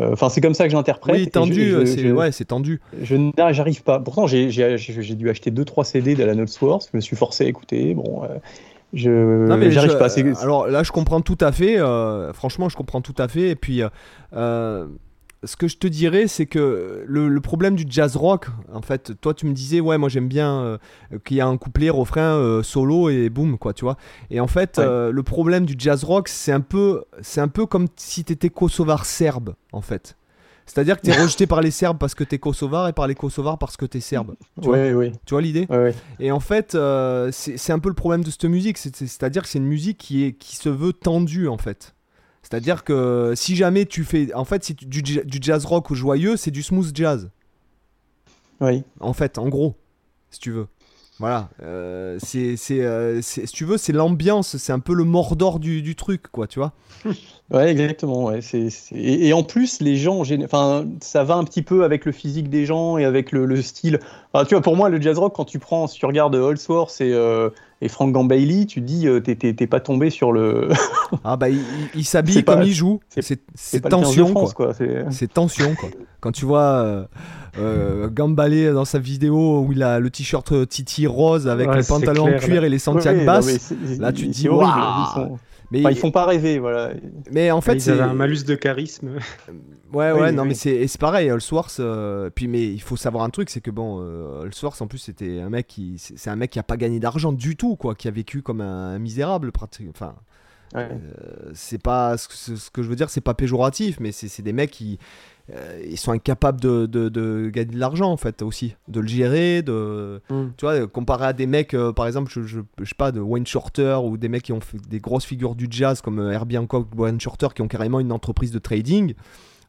[0.00, 1.14] Enfin, c'est comme ça que j'interprète.
[1.16, 2.80] Oui, tendu, euh, c'est ouais, c'est tendu.
[3.02, 3.98] je n'a- j'arrive pas.
[4.00, 6.88] Pourtant, j'ai dû acheter 2-3 CD d'Alan Allsworth.
[6.92, 7.94] Je me suis forcé à écouter.
[7.94, 8.28] Bon, euh,
[8.94, 10.40] je Non, mais j'arrive je- pas.
[10.42, 11.78] Alors là, je comprends tout à fait.
[11.78, 13.48] euh, franchement, je comprends tout à fait.
[13.50, 13.88] Et puis, euh,
[14.34, 14.86] euh,
[15.44, 19.12] ce que je te dirais, c'est que le, le problème du jazz rock, en fait,
[19.20, 20.78] toi, tu me disais, ouais, moi j'aime bien euh,
[21.24, 23.96] qu'il y a un couplet, refrain, euh, solo et boum, quoi, tu vois.
[24.30, 24.84] Et en fait, Ouais.
[24.84, 28.50] euh, le problème du jazz rock, c'est un peu, c'est un peu comme si t'étais
[28.50, 30.16] kosovar serbe, en fait.
[30.66, 33.56] C'est-à-dire que t'es rejeté par les Serbes parce que t'es kosovar et par les kosovars
[33.56, 34.34] parce que t'es serbe.
[34.60, 36.76] Tu ouais, ouais, Tu vois l'idée ouais, et en fait,
[37.32, 39.96] c'est un peu le problème de cette musique, c'est- c'est- c'est-à-dire que c'est une musique
[39.98, 41.94] qui, est, qui se veut tendue en fait.
[42.48, 45.90] C'est-à-dire que si jamais tu fais, en fait, si tu- du, ja- du jazz rock
[45.90, 47.28] ou joyeux, c'est du smooth jazz.
[48.60, 48.82] ouais.
[49.00, 49.74] En fait, en gros,
[50.30, 50.66] si tu veux.
[51.18, 55.02] Voilà, euh, c'est, c'est, euh, c'est- si tu veux, c'est l'ambiance, c'est un peu le
[55.02, 56.72] mordor du, du truc, quoi, tu vois.
[57.50, 58.24] Ouais, exactement.
[58.26, 58.40] Ouais.
[58.42, 61.82] C'est, c'est- Et, et en plus, les gens, gén- enfin, ça va un petit peu
[61.82, 64.00] avec le physique des gens et avec le, le style.
[64.32, 67.00] Enfin, tu vois, pour moi, le jazz rock, quand tu prends, si tu regardes Holsworth
[67.00, 67.48] et, euh,
[67.80, 69.34] et Frank Gambaili, tu dis, euh, t'es,
[69.66, 70.68] pas tombé sur le.
[71.24, 73.88] Ah bah, il, il- il s'habille pas- comme il joue, c'est- c'est, c'est c'est pas
[73.88, 74.32] le 15 de tension, quoi.
[74.42, 74.74] France, quoi.
[74.74, 75.04] C'est...
[75.10, 75.88] C'est tension quoi.
[76.20, 77.04] Quand tu vois euh,
[77.58, 78.08] euh,
[78.72, 81.88] dans sa vidéo où il a le t-shirt euh, Titi rose avec Ouais, le c'est
[81.94, 82.66] pantalon en cuir là.
[82.66, 83.72] et les Santiago Ouais, basses.
[83.98, 84.60] là, tu te dis, waouh.
[84.66, 85.38] Ils, sont-
[85.70, 86.90] mais, enfin, ils font pas rêver, voilà.
[87.30, 89.10] mais en fait, Ils c'est avaient un malus de charisme.
[89.92, 90.48] ouais, Oui, ouais, oui, non, oui.
[90.48, 91.28] mais c'est c'est pareil.
[91.28, 94.86] Ellsworth, euh, puis mais il faut savoir un truc, c'est que bon, euh, Ellsworth en
[94.86, 97.76] plus c'était un mec qui, c'est un mec qui a pas gagné d'argent du tout,
[97.76, 99.92] quoi, qui a vécu comme un, un misérable, pratiquement.
[99.94, 100.14] Enfin,
[100.74, 100.86] Ouais.
[100.86, 104.28] Euh, c'est pas ce que, ce que je veux dire c'est pas péjoratif mais c'est
[104.28, 104.98] c'est des mecs qui
[105.54, 109.06] euh, ils sont incapables de, de- de gagner de l'argent en fait aussi de le
[109.08, 110.48] gérer de Mm.
[110.58, 113.20] tu vois comparé à des mecs euh, par exemple je, je, je sais pas de
[113.20, 116.58] Wayne Shorter ou des mecs qui ont fait des grosses figures du jazz comme Herbie
[116.58, 119.14] Hancock Wayne Shorter qui ont carrément une entreprise de trading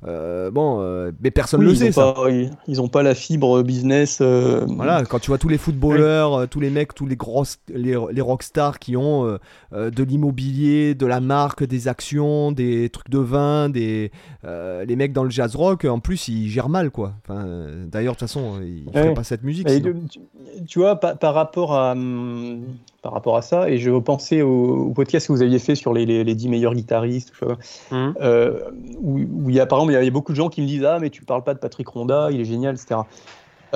[0.07, 3.13] euh, bon euh, mais personne Oui, le sait ça pas, ils, ils ont pas la
[3.15, 4.19] fibre business.
[4.21, 7.97] euh, voilà, quand tu vois tous les footballeurs, tous les mecs, tous les grosses, les,
[8.11, 9.37] les rockstars qui ont
[9.73, 14.11] de l'immobilier, de la marque, des actions, des trucs de vin, des
[14.43, 17.13] les mecs dans le jazz rock, en plus ils gèrent mal quoi.
[17.27, 17.45] Enfin,
[17.87, 19.01] d'ailleurs de toute façon ils Ouais.
[19.03, 19.67] feraient pas cette musique.
[19.67, 20.19] Tu,
[20.67, 22.61] tu vois, par, par rapport à, hum,
[23.01, 25.93] par rapport à ça, et je repensais au, au podcast que vous aviez fait sur
[25.93, 27.57] les, les, les 10 meilleurs guitaristes, je sais pas,
[27.95, 28.13] Hum.
[28.21, 28.59] euh,
[29.01, 30.67] où, où il y a, par exemple, il y avait beaucoup de gens qui me
[30.67, 33.01] disent Ah, mais tu parles pas de Patrick Ronda, il est génial, etc.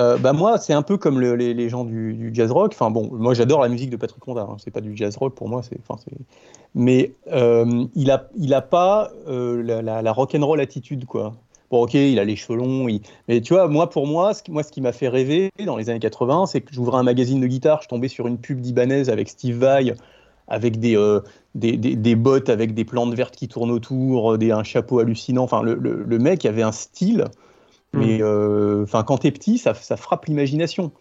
[0.00, 2.72] Euh, bah moi, c'est un peu comme le- les, les gens du, du jazz rock.
[2.74, 4.42] Enfin bon, moi j'adore la musique de Patrick Ronda.
[4.50, 4.56] Hein.
[4.58, 5.62] C'est pas du jazz rock pour moi.
[5.62, 6.16] C'est, enfin, c'est...
[6.74, 11.34] Mais euh, il a, il a pas la, la, la rock and roll attitude quoi.
[11.74, 14.44] Bon, ok, il a les cheveux longs, il- mais tu vois, moi pour moi, ce
[14.44, 17.02] qui, moi, ce qui m'a fait rêver dans les années 80, c'est que j'ouvrais un
[17.02, 19.94] magazine de guitare, je tombais sur une pub d'Ibanez avec Steve Vai,
[20.46, 21.20] avec des, euh,
[21.56, 25.00] des, des, des bottes avec des plantes vertes qui tournent autour, euh, des, un chapeau
[25.00, 25.42] hallucinant.
[25.44, 27.24] Enfin, le, le, le mec avait un style,
[27.94, 30.92] mais euh, enfin, quand t'es petit, ça, ça frappe l'imagination.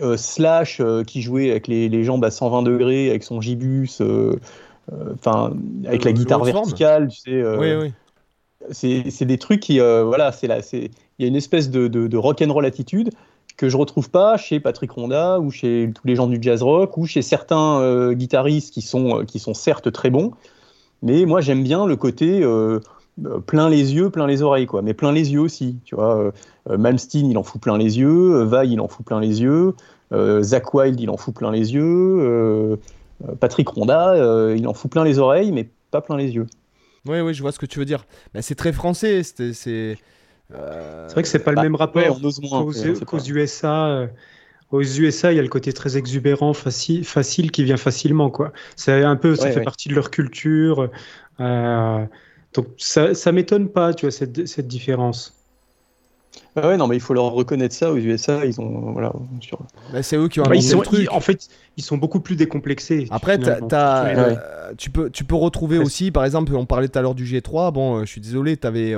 [0.00, 4.00] Euh, Slash euh, qui jouait avec les, les jambes à 120 degrés, avec son gibus,
[4.00, 4.38] euh,
[4.92, 5.54] euh, enfin,
[5.86, 7.32] avec la guitare verticale, tu sais.
[7.32, 7.94] euh, Oui, oui.
[8.70, 11.88] C'est des trucs qui, euh, voilà, c'est là, c'est il y a une espèce de,
[11.88, 13.10] de, de rock'n'roll attitude
[13.56, 16.96] que je retrouve pas chez Patrick Ronda ou chez tous les gens du jazz rock
[16.96, 20.32] ou chez certains euh, guitaristes qui sont euh, qui sont certes très bons,
[21.02, 22.44] mais moi j'aime bien le côté
[23.46, 26.32] plein les yeux, plein les oreilles quoi, mais plein les yeux aussi, tu vois.
[26.68, 29.74] Malmsteen il en fout plein les yeux, euh, Vai il en fout plein les yeux,
[30.40, 32.78] Zach Wild il en fout plein les yeux,
[33.38, 36.46] Patrick Ronda il en fout plein les oreilles, mais pas plein les yeux.
[37.06, 38.06] Oui, oui, je vois ce que tu veux dire.
[38.32, 39.22] Bah, c'est très français.
[39.22, 39.52] C'est.
[39.52, 39.98] C'est
[40.52, 42.72] euh, C'est vrai que c'est pas Bah, le même rapport ouais, on ose moins, qu'aux
[42.74, 43.20] mais on sait qu'aux pas.
[43.20, 43.86] USA.
[43.88, 44.08] euh,
[44.70, 48.52] Aux USA, il y a le côté très exubérant, facile, facile qui vient facilement, quoi.
[48.76, 49.62] C'est un peu, ça Ouais, fait ouais.
[49.62, 50.90] partie de leur culture.
[51.40, 52.06] euh,
[52.54, 55.43] donc ça, ça m'étonne pas, tu vois, cette, cette différence.
[56.56, 58.44] Ah ouais, non, mais il faut leur reconnaître ça aux USA.
[58.46, 59.58] Ils ont, voilà, sur...
[59.92, 61.00] Bah, c'est eux qui ont Bah, ils inventé sont, le truc.
[61.02, 63.06] ils- en fait, ils sont beaucoup plus décomplexés.
[63.10, 63.68] Après, t'as- finalement.
[63.68, 64.14] t'as, Ouais.
[64.38, 65.84] euh, tu, peux, tu peux retrouver Ouais.
[65.84, 67.72] aussi, par exemple, on parlait tout à l'heure du G3.
[67.72, 68.94] Bon, euh, je suis désolé, avais,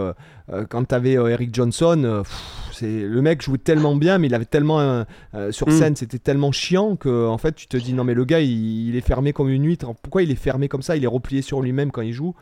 [0.69, 2.43] quand tu avais Eric Johnson, euh, pff,
[2.73, 4.81] c'est, le mec jouait tellement bien, mais il avait tellement.
[4.81, 5.05] euh,
[5.35, 5.73] euh, sur Mm.
[5.79, 8.89] scène, c'était tellement chiant que, en fait, tu te dis, non, mais le gars, il,
[8.91, 9.87] il est fermé comme une huître.
[10.03, 10.97] Pourquoi il est fermé comme ça?
[10.97, 12.35] Il est replié sur lui-même quand il joue.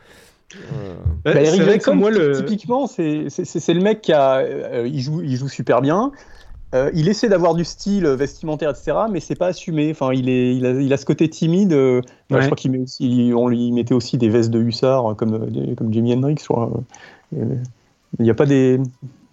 [0.53, 0.93] Euh,
[1.23, 2.33] Bah, Bah, moi, le...
[2.33, 6.11] typiquement, c'est le mec qui a, euh, il joue, il joue super bien.
[6.73, 9.91] Euh, il essaie d'avoir du style vestimentaire, etc., mais c'est pas assumé.
[9.91, 11.73] Enfin, il, est, il, a, il a ce côté timide.
[11.73, 12.01] euh,
[12.31, 12.41] Ouais.
[12.41, 15.93] Je crois qu'il met aussi, on lui mettait aussi des vestes de hussard, comme, comme
[15.93, 16.35] Jimi Hendrix.
[16.39, 16.71] je crois.
[17.37, 17.55] Euh,
[18.19, 18.79] Il n'y a pas des.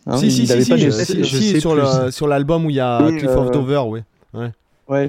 [0.07, 1.61] hein, si, si, si, si, pas des- je- sais- si, je si, sais
[2.11, 4.01] sur, l'album où il y a Oui, Cliff euh, of Dover, oui.
[4.35, 4.51] Ouais,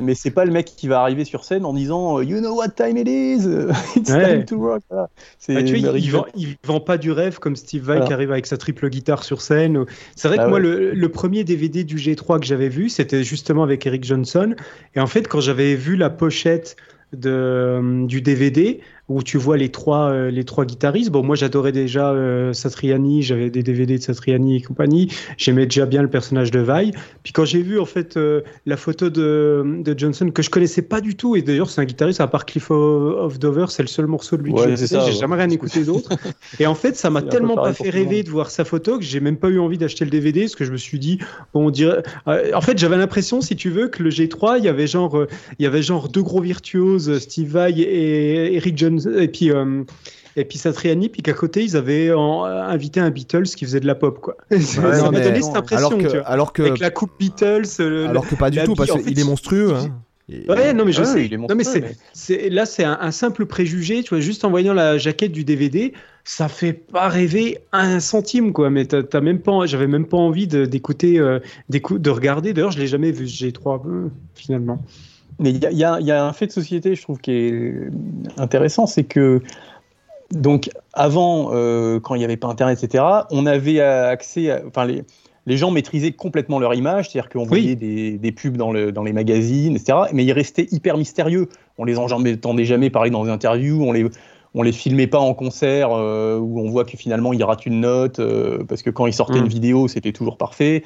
[0.01, 2.55] mais c'est pas le mec qui va arriver sur scène en disant euh, You know
[2.55, 3.47] what time it is
[3.95, 4.37] It's Ouais.
[4.37, 4.81] time to rock.
[4.89, 5.09] Voilà.
[5.39, 7.93] C'est Bah, tu vois, il, il vend, il vend pas du rêve comme Steve Vai
[7.93, 8.07] Voilà.
[8.07, 9.85] qui arrive avec sa triple guitare sur scène.
[10.15, 10.63] C'est vrai Bah que moi, ouais.
[10.63, 14.55] le, le premier DVD du G3 que j'avais vu, c'était justement avec Eric Johnson.
[14.95, 16.75] Et en fait, quand j'avais vu la pochette
[17.13, 18.79] de, euh, du DVD
[19.09, 23.21] où tu vois les trois, euh, les trois guitaristes, bon, moi j'adorais déjà euh, Satriani,
[23.21, 25.09] j'avais des DVD de Satriani et compagnie.
[25.37, 26.91] J'aimais déjà bien le personnage de Vai.
[27.21, 30.81] Puis quand j'ai vu en fait euh, la photo de, de Johnson que je connaissais
[30.81, 33.89] pas du tout, et d'ailleurs c'est un guitariste à part Cliff of Dover, c'est le
[33.89, 35.17] seul morceau de lui que Ouais, je sais, ça, j'ai ouais.
[35.19, 36.09] jamais rien écouté d'autre.
[36.59, 39.19] Et en fait, ça m'a tellement pas fait rêver de voir sa photo que j'ai
[39.19, 41.19] même pas eu envie d'acheter le DVD parce que je me suis dit,
[41.53, 42.03] bon, on dirait.
[42.27, 45.17] euh, en fait, j'avais l'impression, si tu veux, que le G3, il y avait genre,
[45.17, 45.27] euh,
[45.59, 49.51] il y avait genre deux gros virtuoses, Steve Vai et Eric Jones, et puis.
[49.51, 49.83] euh,
[50.35, 53.85] et puis Satriani, puis qu'à côté ils avaient en- invité un Beatles qui faisait de
[53.85, 54.35] la pop quoi.
[54.59, 56.21] ça Ouais, m'a mais- donné cette impression, alors, tu que, vois.
[56.21, 57.61] alors, que, Avec la coupe Beatles.
[57.77, 59.75] le- alors que pas du tout, parce en qu'il fait, est monstrueux.
[59.75, 59.95] hein.
[60.29, 61.25] Et- Ouais, non, mais je Ouais, sais.
[61.25, 64.01] il est non, mais monstrueux, c'est, mais- c'est, là, c'est un, un simple préjugé.
[64.01, 65.93] Tu vois, juste en voyant la jaquette du DVD,
[66.23, 68.71] ça fait pas rêver un centime, quoi.
[68.71, 71.39] Mais t'as, t'as même pas, j'avais même pas envie de, d'écouter, euh,
[71.69, 72.53] d'écou- de regarder.
[72.53, 74.81] D'ailleurs, je l'ai jamais vu G3 euh, finalement.
[75.39, 77.73] Mais il y a, y y un fait de société, je trouve, qui est
[78.37, 79.41] intéressant, c'est que
[80.31, 84.85] donc avant, euh, quand il n'y avait pas Internet, etc., on avait accès, à- enfin
[84.85, 85.03] les,
[85.45, 89.03] les gens maîtrisaient complètement leur image, c'est-à-dire qu'on voyait des, des pubs dans, le, dans
[89.03, 91.49] les magazines, etc., mais ils restaient hyper mystérieux.
[91.77, 94.05] On les entendait jamais parler dans des interviews, on les
[94.55, 97.79] on les filmait pas en concert euh, où on voit que finalement il rate une
[97.81, 99.45] note euh, parce que quand il sortait Mm.
[99.45, 100.83] une vidéo c'était toujours parfait.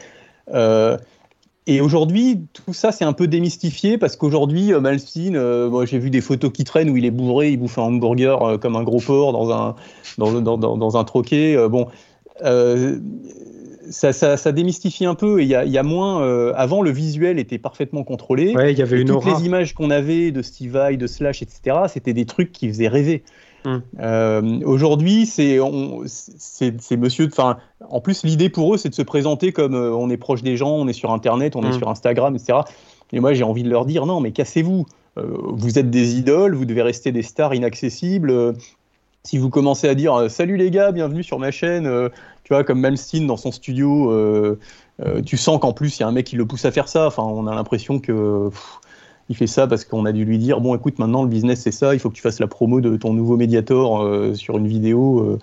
[1.69, 5.99] Et aujourd'hui, tout ça, c'est un peu démystifié parce qu'aujourd'hui, euh, Malmsteen, euh, moi, j'ai
[5.99, 8.77] vu des photos qui traînent où il est bourré, il bouffe un hamburger euh, comme
[8.77, 9.75] un gros porc dans un,
[10.17, 11.57] dans, dans, dans, dans un troquet.
[11.57, 11.87] Euh, bon,
[13.89, 15.41] ça, ça, ça démystifie un peu.
[15.41, 16.53] Il y a, il y a moins.
[16.55, 18.55] avant, le visuel était parfaitement contrôlé.
[18.55, 19.37] Ouais, il y avait une toutes aura.
[19.37, 22.87] les images qu'on avait de Steve Vai, de Slash, etc., c'était des trucs qui faisaient
[22.87, 23.23] rêver.
[23.67, 23.81] Hum.
[23.99, 27.27] Euh, Aujourd'hui, c'est on- c'est c'est monsieur.
[27.31, 27.57] Enfin,
[27.89, 30.55] en plus, l'idée pour eux, c'est de se présenter comme euh, on est proche des
[30.57, 31.73] gens, on est sur Internet, on est Hum.
[31.73, 32.59] sur Instagram, etc.
[33.11, 34.85] Et moi, j'ai envie de leur dire non, mais cassez-vous.
[35.17, 38.53] Euh, vous êtes des idoles, vous devez rester des stars inaccessibles.
[39.23, 41.83] Si vous commencez à dire salut les gars, bienvenue sur ma chaîne,
[42.43, 44.13] tu vois, comme Malmsteen dans son studio,
[45.25, 47.07] tu sens qu'en plus il y a un mec qui le pousse à faire ça.
[47.07, 48.79] Enfin, on a l'impression que pff,
[49.29, 51.71] il fait ça parce qu'on a dû lui dire bon, écoute, maintenant le business c'est
[51.71, 54.67] ça, il faut que tu fasses la promo de ton nouveau Mediator euh, sur une
[54.67, 55.39] vidéo.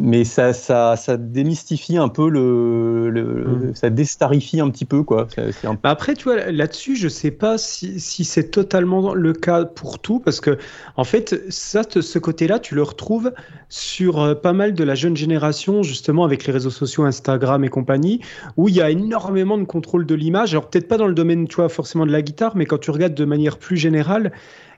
[0.00, 3.74] Mais ça, ça, ça démystifie un peu le, le- Mm.
[3.74, 5.26] ça déstarifie un petit peu quoi.
[5.64, 9.64] Un Bah après, tu vois, là-dessus, je sais pas si, si c'est totalement le cas
[9.64, 10.58] pour tout, parce que,
[10.96, 13.32] en fait, ça, ce côté-là, tu le retrouves
[13.68, 17.68] sur euh, pas mal de la jeune génération, justement, avec les réseaux sociaux, Instagram et
[17.68, 18.20] compagnie,
[18.56, 20.52] où il y a énormément de contrôle de l'image.
[20.54, 22.90] Alors, peut-être pas dans le domaine, tu vois, forcément de la guitare, mais quand tu
[22.90, 24.32] regardes de manière plus générale,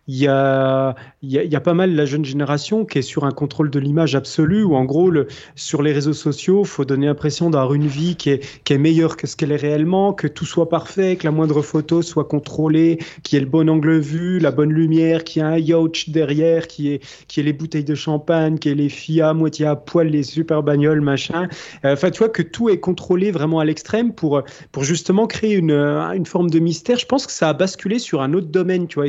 [0.08, 0.94] il y a,
[1.62, 4.84] pas mal la jeune génération qui est sur un contrôle de l'image absolu, où en
[4.84, 5.12] gros,
[5.54, 9.36] sur les réseaux sociaux, faut donner l'impression d'avoir une vie qui est, meilleure que ce
[9.36, 13.42] qu'elle est réellement, que tout soit parfait, que la moindre photo soit contrôlée, qu'il y
[13.42, 16.86] ait le bon angle vu, la bonne lumière, qu'il y ait un yacht derrière, qu'il
[16.86, 20.08] y ait, les bouteilles de champagne, qu'il y ait les filles à moitié à poil,
[20.08, 21.48] les super bagnoles, machin.
[21.84, 24.42] Euh, Enfin, tu vois que tout est contrôlé vraiment à l'extrême pour,
[24.80, 26.98] justement créer une, forme de mystère.
[26.98, 29.06] Je pense que ça a basculé sur un autre domaine, tu vois,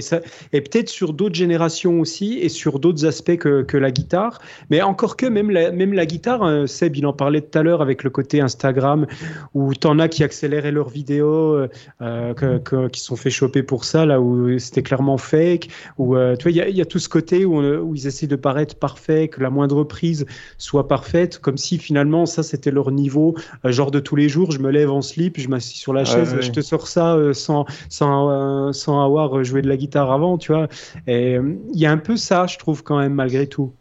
[0.51, 4.39] et peut-être sur d'autres générations aussi et sur d'autres aspects que, que la guitare.
[4.69, 7.63] Mais encore que même la, même la guitare, euh, Seb, il en parlait tout à
[7.63, 9.05] l'heure avec le côté Instagram,
[9.53, 11.55] où t'en as qui accéléraient leurs vidéos,
[12.01, 15.69] euh, que- que- qui se sont fait choper pour ça, là où c'était clairement fake,
[15.97, 17.79] où euh, tu vois, il y a, il y a tout ce côté où, on-
[17.79, 20.25] où ils essaient de paraître parfaits, que la moindre prise
[20.57, 23.35] soit parfaite, comme si finalement ça c'était leur niveau,
[23.65, 26.05] euh, genre de tous les jours, je me lève en slip, je m'assis sur la
[26.05, 26.41] chaise, ouais.
[26.41, 30.51] je te sors ça euh, sans, sans, sans avoir joué de la guitare avant, tu
[30.51, 30.67] vois.
[31.07, 33.71] Et euh, il y a un peu ça, je trouve quand même malgré tout.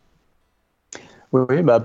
[1.32, 1.84] Oui, oui, bah,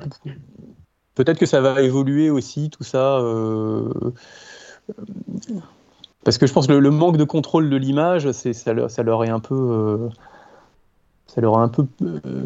[1.15, 3.17] peut-être que ça va évoluer aussi, tout ça.
[3.19, 3.89] euh,
[6.23, 9.03] Parce que je pense que le, le manque de contrôle de l'image, ça, leur- ça
[9.03, 9.55] leur est un peu.
[9.55, 10.09] euh,
[11.27, 11.85] Ça leur, est un peu,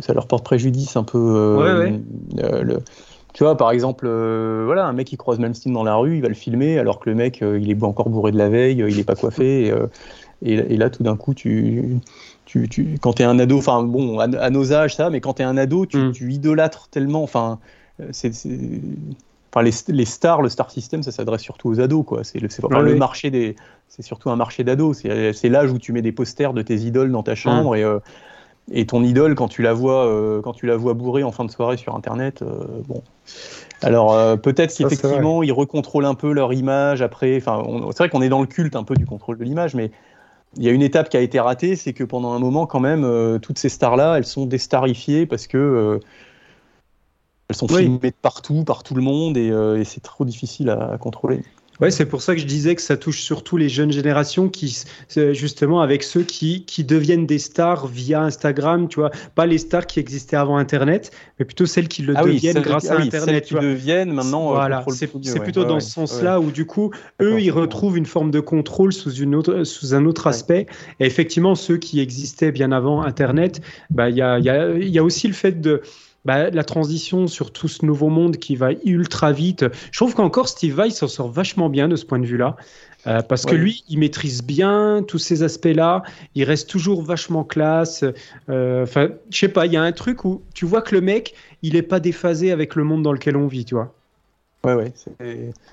[0.02, 1.18] ça leur porte préjudice un peu.
[1.18, 2.64] euh, Ouais, ouais.
[2.64, 2.80] le-
[3.34, 6.22] tu vois, par exemple, euh, voilà, un mec qui croise Malmsteen dans la rue, il
[6.22, 8.82] va le filmer, alors que le mec, euh, il est encore bourré de la veille,
[8.82, 9.74] euh, il est pas coiffé, et,
[10.42, 12.00] et, et là, tout d'un coup, tu,
[12.50, 15.34] tu, tu, quand t'es un ado, enfin bon, à, à nos âges, ça, mais quand
[15.34, 16.12] t'es un ado, tu, Mm.
[16.14, 17.60] tu idolâtres tellement, enfin,
[18.02, 18.50] euh, c'est, c'est-
[19.52, 22.24] enfin les, les stars, le star system, ça s'adresse surtout aux ados, quoi.
[22.24, 23.56] C'est le, enfin, marché des,
[23.88, 24.98] c'est surtout un marché d'ados.
[24.98, 28.00] C'est, l'âge où tu mets des posters de tes idoles dans ta chambre et euh,
[28.72, 31.46] et ton idole, quand tu la vois, euh, quand tu la vois bourrée en fin
[31.46, 33.04] de soirée sur Internet, euh, bon.
[33.82, 37.38] Alors peut-être qu'effectivement ils recontrôlent un peu leur image après.
[37.38, 39.92] Enfin, c'est vrai qu'on est dans le culte un peu du contrôle de l'image, mais
[40.58, 42.80] il y a une étape qui a été ratée, c'est que pendant un moment quand
[42.80, 46.00] même, euh, toutes ces stars-là, elles sont déstarifiées parce que euh,
[47.48, 47.78] elles sont Oui.
[47.78, 50.98] filmées de partout, par tout le monde, et, euh, et c'est trop difficile à, à
[50.98, 51.44] contrôler.
[51.80, 54.78] Ouais, c'est pour ça que je disais que ça touche surtout les jeunes générations qui,
[55.08, 59.58] c'est justement, avec ceux qui, qui deviennent des stars via Instagram, tu vois, pas les
[59.58, 62.98] stars qui existaient avant Internet, mais plutôt celles qui le deviennent celles- grâce ah à
[62.98, 63.26] oui, Internet.
[63.30, 63.64] celles tu qui vois.
[63.64, 64.50] deviennent maintenant.
[64.52, 65.40] euh, voilà, c'est ouais.
[65.40, 66.92] plutôt Ouais, dans ouais, ce sens-là où du coup,
[67.22, 70.66] eux, ils retrouvent une forme de contrôle sous, une autre, sous un autre aspect.
[71.00, 75.28] Et effectivement, ceux qui existaient bien avant Internet, bah, il y, a, y a aussi
[75.28, 75.82] le fait de
[76.26, 79.66] bah, la transition sur tout ce nouveau monde qui va ultra vite.
[79.92, 82.56] Je trouve qu'encore Steve Vai s'en sort vachement bien de ce point de vue-là.
[83.08, 86.04] Euh, parce que lui, il maîtrise bien tous ces aspects-là.
[86.36, 88.04] Il reste toujours vachement classe.
[88.50, 91.02] Euh, Enfin, je sais pas, il y a un truc où tu vois que le
[91.02, 93.94] mec, il est pas déphasé avec le monde dans lequel on vit, tu vois.
[94.66, 94.94] Ouais, ouais.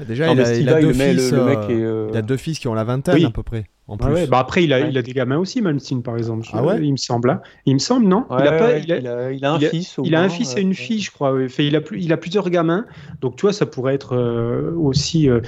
[0.07, 1.33] Déjà, il, a, deux fils.
[1.33, 3.25] le mec est, Il a deux fils qui ont la vingtaine Oui.
[3.25, 3.65] à peu près.
[3.89, 4.89] En Ah ouais, bah après, il a, Ouais.
[4.91, 6.47] il a des gamins aussi, Malmsteen, par exemple.
[6.53, 7.31] Ah ouais Il me semble.
[7.31, 7.41] hein.
[7.67, 8.25] Il me semble, non?
[8.31, 9.97] Ouais, il, a pas, ouais, il, a, il a- il a un il a- fils.
[10.03, 11.37] il a un fils euh, et une fille, je crois.
[11.59, 12.85] il, a, plus- il a plusieurs gamins.
[13.21, 15.31] Donc, tu vois, ça pourrait être euh, aussi.
[15.31, 15.41] euh,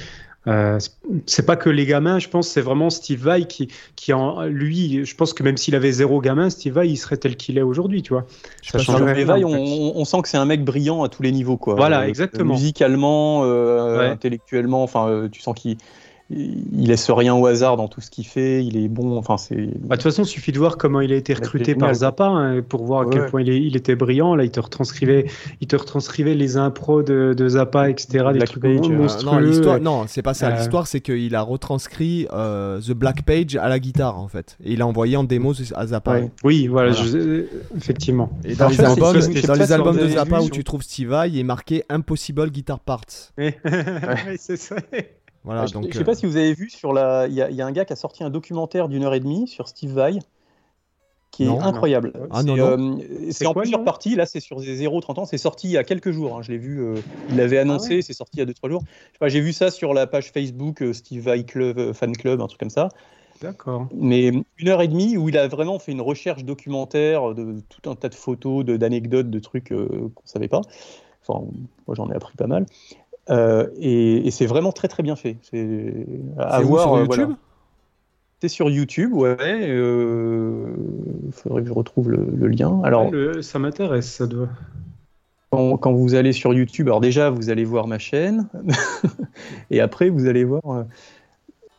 [0.47, 0.78] euh,
[1.27, 5.05] c'est pas que les gamins, je pense, c'est vraiment Steve Vai qui, qui en lui,
[5.05, 7.62] je pense que même s'il avait zéro gamin, Steve Vai, il serait tel qu'il est
[7.62, 8.24] aujourd'hui, tu vois.
[8.62, 11.59] Ça change rien, Vai, on, sent que c'est un mec brillant à tous les niveaux,
[11.59, 11.74] quoi.
[11.74, 12.55] Voilà, Euh, exactement.
[12.55, 14.06] Musicalement, euh, Ouais.
[14.06, 15.77] intellectuellement, enfin, euh, tu sens qu'il
[16.31, 18.65] il laisse rien au hasard dans tout ce qu'il fait.
[18.65, 19.17] Il est bon.
[19.17, 19.57] Enfin, c'est.
[19.57, 21.95] Bah, de toute façon, il suffit de voir comment il a été recruté par.
[21.95, 24.35] Zappa hein, pour voir à quel point il, est- il était brillant.
[24.35, 25.27] Là, il te retranscrivait,
[25.61, 28.09] il te retranscrivait les impros de, de Zappa, etc.
[28.33, 29.79] Des Black trucs Page, euh, monstrueux.
[29.81, 30.49] non, c'est pas ça.
[30.49, 34.57] Euh, L'histoire, c'est qu'il a retranscrit euh, The Black Page à la guitare, en fait.
[34.63, 36.13] Et il a envoyé en démo à Zappa.
[36.13, 36.31] Ouais.
[36.45, 37.07] Oui, voilà, Voilà.
[37.11, 37.45] je-
[37.77, 38.31] effectivement.
[38.45, 41.31] Et dans Alors, les ça, albums, dans les de Zappa où tu trouves Steve Vai,
[41.31, 43.33] il est marqué Impossible Guitar Parts.
[43.39, 43.51] Oui,
[44.39, 44.77] c'est ça.
[45.49, 45.87] Voilà, Ah, je, donc.
[45.89, 47.27] je sais euh, pas si vous avez vu sur la.
[47.27, 49.15] Il y, a- il y a un gars qui a sorti un documentaire d'une heure
[49.15, 50.19] et demie sur Steve Vai,
[51.31, 52.12] qui est incroyable.
[52.31, 52.97] Ah, C'est, euh,
[53.31, 54.15] C'est en quoi plusieurs parties.
[54.15, 55.25] Là, c'est sur des 0-30 ans.
[55.25, 56.37] C'est sorti il y a quelques jours.
[56.37, 56.83] hein, Je l'ai vu.
[56.83, 56.97] euh,
[57.31, 57.93] il l'avait annoncé.
[57.93, 58.03] Ah ouais.
[58.03, 58.83] C'est sorti il y a 2-3 jours.
[59.23, 62.47] J'ai vu ça sur la page Facebook euh, Steve Vai Club, euh, Fan Club, un
[62.47, 62.91] truc comme ça.
[63.41, 63.89] D'accord.
[63.95, 67.89] Mais une heure et demie où il a vraiment fait une recherche documentaire de tout
[67.89, 70.61] un tas de photos, de- d'anecdotes, de, trucs euh, qu'on savait pas.
[71.27, 71.47] Enfin,
[71.87, 72.66] moi j'en ai appris pas mal.
[73.31, 75.37] Euh, et et c'est vraiment très très bien fait.
[75.43, 75.95] C'est
[76.39, 76.83] à voir.
[76.85, 77.37] sur euh, YouTube voilà.
[78.41, 79.37] C'est sur YouTube, ouais.
[79.69, 82.81] Il faudrait que je retrouve le, le lien.
[82.85, 84.49] Alors, Ouais, le- ça m'intéresse, ça doit.
[85.51, 88.49] quand, quand vous allez sur YouTube, alors déjà, vous allez voir ma chaîne.
[89.71, 90.63] et après, vous allez voir.
[90.67, 90.85] euh,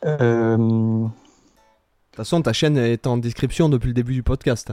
[0.04, 1.04] euh, De
[2.10, 4.70] toute façon, ta chaîne est en description depuis le début du podcast.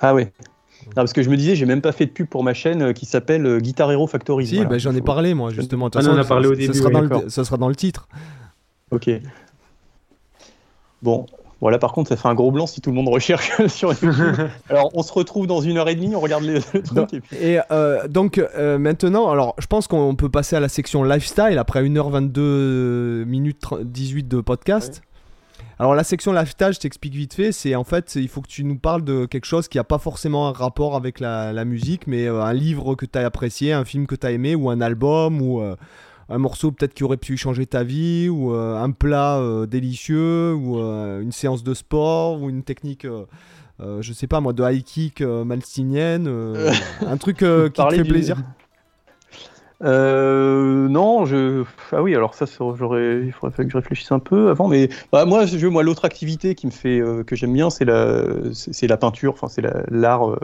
[0.00, 0.32] Ah ouais.
[0.86, 2.82] Non, parce que je me disais, j'ai même pas fait de pub pour ma chaîne
[2.82, 4.46] euh, qui s'appelle euh, Guitar Hero Factory.
[4.46, 4.70] Si, Voilà.
[4.70, 5.86] ben, j'en ai parlé, moi, justement.
[5.94, 7.24] Ah non, façon, on a parlé au ça- début, Ça sera, oui, dans le, d'accord.
[7.30, 8.08] ça sera dans le titre.
[8.90, 9.10] Ok.
[11.02, 11.26] Bon,
[11.60, 14.36] voilà, par contre, ça fait un gros blanc si tout le monde recherche sur YouTube.
[14.68, 17.12] Alors, on se retrouve dans une heure et demie, on regarde les, le truc.
[17.14, 17.36] Et puis...
[17.36, 21.58] Et euh, donc euh, maintenant, alors je pense qu'on peut passer à la section lifestyle
[21.58, 25.02] après 1h22 minutes 30 18 de podcast.
[25.78, 28.64] Alors la section lifestyle, je t'explique vite fait, c'est en fait, il faut que tu
[28.64, 32.06] nous parles de quelque chose qui n'a pas forcément un rapport avec la, la musique,
[32.06, 34.68] mais euh, un livre que tu as apprécié, un film que tu as aimé, ou
[34.68, 35.76] un album, ou euh,
[36.28, 40.78] un morceau peut-être qui aurait pu changer ta vie, ou euh, un plat délicieux, ou
[40.78, 43.06] une séance de sport, ou une technique...
[43.80, 46.28] je sais pas moi, de high kick malstinienne,
[47.06, 48.36] un truc qui te fait plaisir.
[49.82, 51.64] Euh, non, je.
[51.92, 52.44] Ah oui, alors ça,
[52.76, 53.22] j'aurais.
[53.24, 56.54] Il faudrait que je réfléchisse un peu avant, mais bah, moi, je, moi, l'autre activité
[56.54, 59.32] qui me fait, euh, que j'aime bien, c'est la, c'est la peinture.
[59.32, 60.38] Enfin, c'est la- l'art, euh,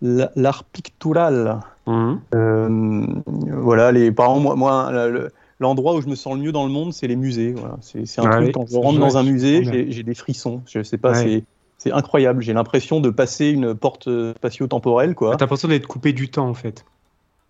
[0.00, 1.60] la- l'art pictural.
[1.86, 2.20] Mhm.
[2.34, 4.10] Euh, voilà, les.
[4.10, 4.90] Par exemple, moi,
[5.60, 7.52] l'endroit où je me sens le mieux dans le monde, c'est les musées.
[7.52, 7.76] Voilà.
[7.82, 10.62] C'est un Ah truc oui, quand je rentre vrai, dans un musée, j'ai des frissons.
[10.66, 11.22] Je sais pas, Ouais.
[11.22, 11.44] c'est.
[11.78, 15.32] C'est incroyable, j'ai l'impression de passer une porte spatio-temporelle, quoi.
[15.32, 16.84] T'as l'impression d'être coupé du temps, en fait.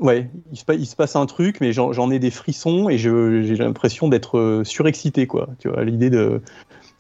[0.03, 2.99] Ouais, il se, pa- il se passe un truc, mais j'en ai des frissons et
[2.99, 5.49] j'ai l'impression d'être euh, surexcité, quoi.
[5.61, 6.43] Tu vois, l'idée de.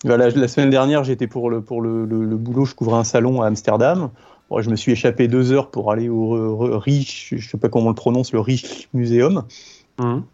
[0.04, 3.04] Voilà, la semaine dernière, j'étais pour le, pour le, le- le boulot, je couvrais un
[3.04, 4.10] salon à Amsterdam.
[4.48, 7.86] Bon, je me suis échappé deux heures pour aller au Rich, je sais pas comment
[7.86, 9.44] on le prononce, le Rich Museum.
[9.98, 10.24] Hum.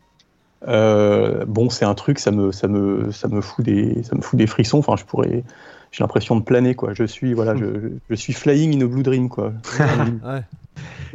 [0.66, 4.20] Euh, bon, c'est un truc, ça me, ça me, ça me fout des, ça me
[4.20, 4.78] fout des frissons.
[4.78, 5.44] Enfin, je pourrais,
[5.90, 6.92] j'ai l'impression de planer, quoi.
[6.94, 7.64] Je suis, voilà, je,
[8.08, 9.52] je suis flying in a blue dream, quoi.
[10.24, 10.42] Ouais.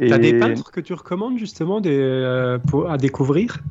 [0.00, 3.62] Et- T'as des peintres que tu recommandes justement des, euh, pour- à découvrir?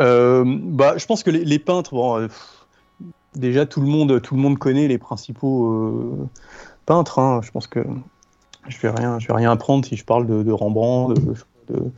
[0.00, 2.28] Euh, bah, je pense que les, les peintres, bon, euh,
[3.34, 6.28] déjà tout le monde, tout le monde connaît les principaux
[6.86, 7.18] peintres.
[7.18, 7.40] hein.
[7.42, 7.80] Je pense que
[8.68, 11.34] je vais rien, je vais rien apprendre si je parle de, de Rembrandt, de,
[11.74, 11.90] de,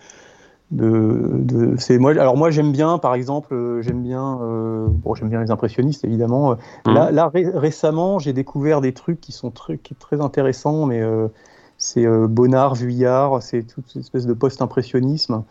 [0.71, 2.13] de- de- c'est moi.
[2.13, 6.05] Alors moi, j'aime bien, par exemple, euh, j'aime bien, euh, bon, j'aime bien les impressionnistes
[6.05, 6.57] évidemment.
[6.87, 6.95] Mhm.
[6.95, 11.01] Là, là ré- récemment, j'ai découvert des trucs qui sont très, qui- très intéressants, mais
[11.01, 11.29] euh,
[11.79, 15.43] c'est euh, Bonnard, Vuillard, c'est toute une espèce de post-impressionnisme.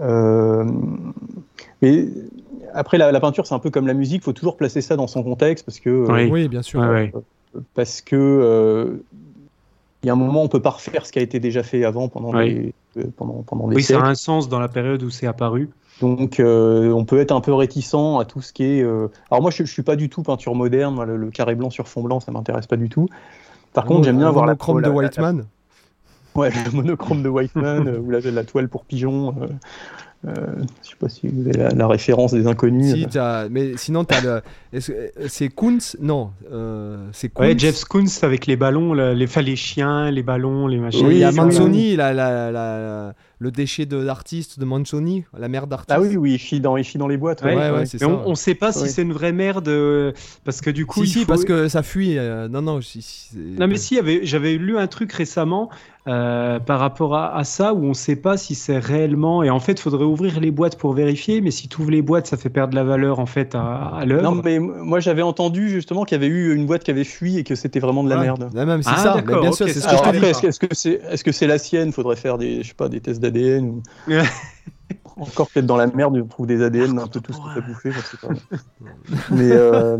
[0.00, 0.64] Euh,
[1.82, 2.08] mais
[2.72, 4.96] après, la, la peinture, c'est un peu comme la musique, il faut toujours placer ça
[4.96, 6.28] dans son contexte parce que, euh, Oui.
[6.30, 6.80] Oui, bien sûr.
[6.80, 7.12] Ouais.
[7.74, 9.02] parce que euh,
[10.02, 11.84] il y a un moment, on peut pas refaire ce qui a été déjà fait
[11.84, 12.54] avant pendant Oui.
[12.54, 15.26] des, euh, pendant, pendant des Oui, ça a un sens dans la période où c'est
[15.26, 15.70] apparu.
[16.00, 18.82] Donc, euh, on peut être un peu réticent à tout ce qui est.
[18.82, 20.94] euh, Alors moi, je, je suis pas du tout peinture moderne.
[20.94, 23.08] moi, le, le carré blanc sur fond blanc, ça m'intéresse pas du tout.
[23.72, 25.46] Par contre, j'aime bien voir la monochrome la- de la- Whiteman.
[26.36, 29.34] Ouais, le monochrome de Whiteman euh, ou la, la toile pour pigeon.
[29.40, 29.46] Euh,
[30.26, 30.32] euh,
[30.82, 32.92] je sais pas si vous avez la, la référence des inconnus.
[32.94, 33.06] Si,
[33.50, 34.40] mais sinon, t'as le.
[34.72, 35.96] est-ce que- C'est Kuntz?
[36.00, 37.46] Non, euh, c'est Kuntz.
[37.46, 41.06] Ouais, Jeff Koons avec les ballons, le- les, enfin, les chiens, les ballons, les machins.
[41.10, 45.48] il y a oui, Manzoni, la- la- la- le déchet de l'artiste de Manzoni, la
[45.48, 45.92] mère d'artiste.
[45.96, 47.42] Ah oui, oui, il chie dans, il chie dans les boîtes.
[47.42, 48.12] Ouais, ouais, ouais, c'est Mais ça.
[48.26, 50.12] on, on sait pas si c'est une vraie merde euh,
[50.44, 52.16] parce que du coup, si, il si, faut- parce que ça fuit.
[52.18, 55.68] euh, non, non, si, si, c'est- Non mais si, avait- j'avais lu un truc récemment
[56.08, 59.50] euh, par rapport à, à ça où on ne sait pas si c'est réellement et
[59.50, 62.26] en fait il faudrait ouvrir les boîtes pour vérifier mais si tu ouvres les boîtes
[62.28, 64.22] ça fait perdre la valeur en fait à, à l'œuvre.
[64.22, 67.38] Non, mais moi j'avais entendu justement qu'il y avait eu une boîte qui avait fui
[67.38, 68.22] et que c'était vraiment de la Ouais.
[68.22, 68.50] merde.
[68.54, 69.16] Ouais, même c'est Ah, ça.
[69.26, 71.24] Mais bien sûr, c'est ce ça que je après, est-ce que est-ce que c'est est-ce
[71.24, 71.92] que c'est la sienne?
[71.92, 73.82] Faudrait faire des je sais pas des tests d'ADN ou
[75.16, 77.66] encore peut-être dans la merde on trouve des ADN d'un peu tout ce que t'as
[77.66, 78.28] bouffé, je sais pas.
[79.30, 79.96] Mais euh,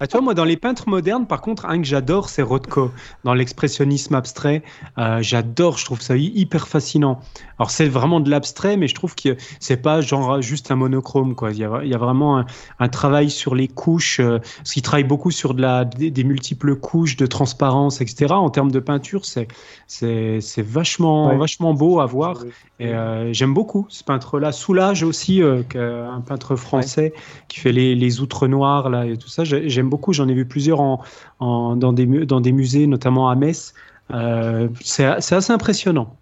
[0.00, 2.90] Ah, tu vois, moi, dans les peintres modernes, par contre, un que j'adore, c'est Rothko.
[3.24, 4.62] Dans l'expressionnisme abstrait,
[4.98, 7.20] euh, j'adore, je trouve ça hy- hyper fascinant.
[7.58, 11.34] Alors, c'est vraiment de l'abstrait, mais je trouve que c'est pas genre juste un monochrome,
[11.34, 11.50] quoi.
[11.52, 12.46] Il y a, il y a vraiment un,
[12.78, 16.24] un travail sur les couches, euh, parce qu'il travaille beaucoup sur de la, des, des
[16.24, 18.34] multiples couches de transparence, etc.
[18.34, 19.48] En termes de peinture, c'est,
[19.86, 21.36] c'est, c'est vachement, Ouais.
[21.36, 22.44] vachement beau à voir.
[22.78, 24.52] Et euh, j'aime beaucoup ce peintre-là.
[24.52, 25.62] Soulage aussi, euh,
[26.08, 27.12] un peintre français
[27.48, 29.42] qui fait les, les outres noires là et tout ça.
[29.44, 30.12] J'ai- J'aime beaucoup.
[30.12, 31.00] J'en ai vu plusieurs en,
[31.38, 33.74] en- dans, des, mu- dans des musées, notamment à Metz.
[34.10, 36.16] Euh, c'est assez impressionnant.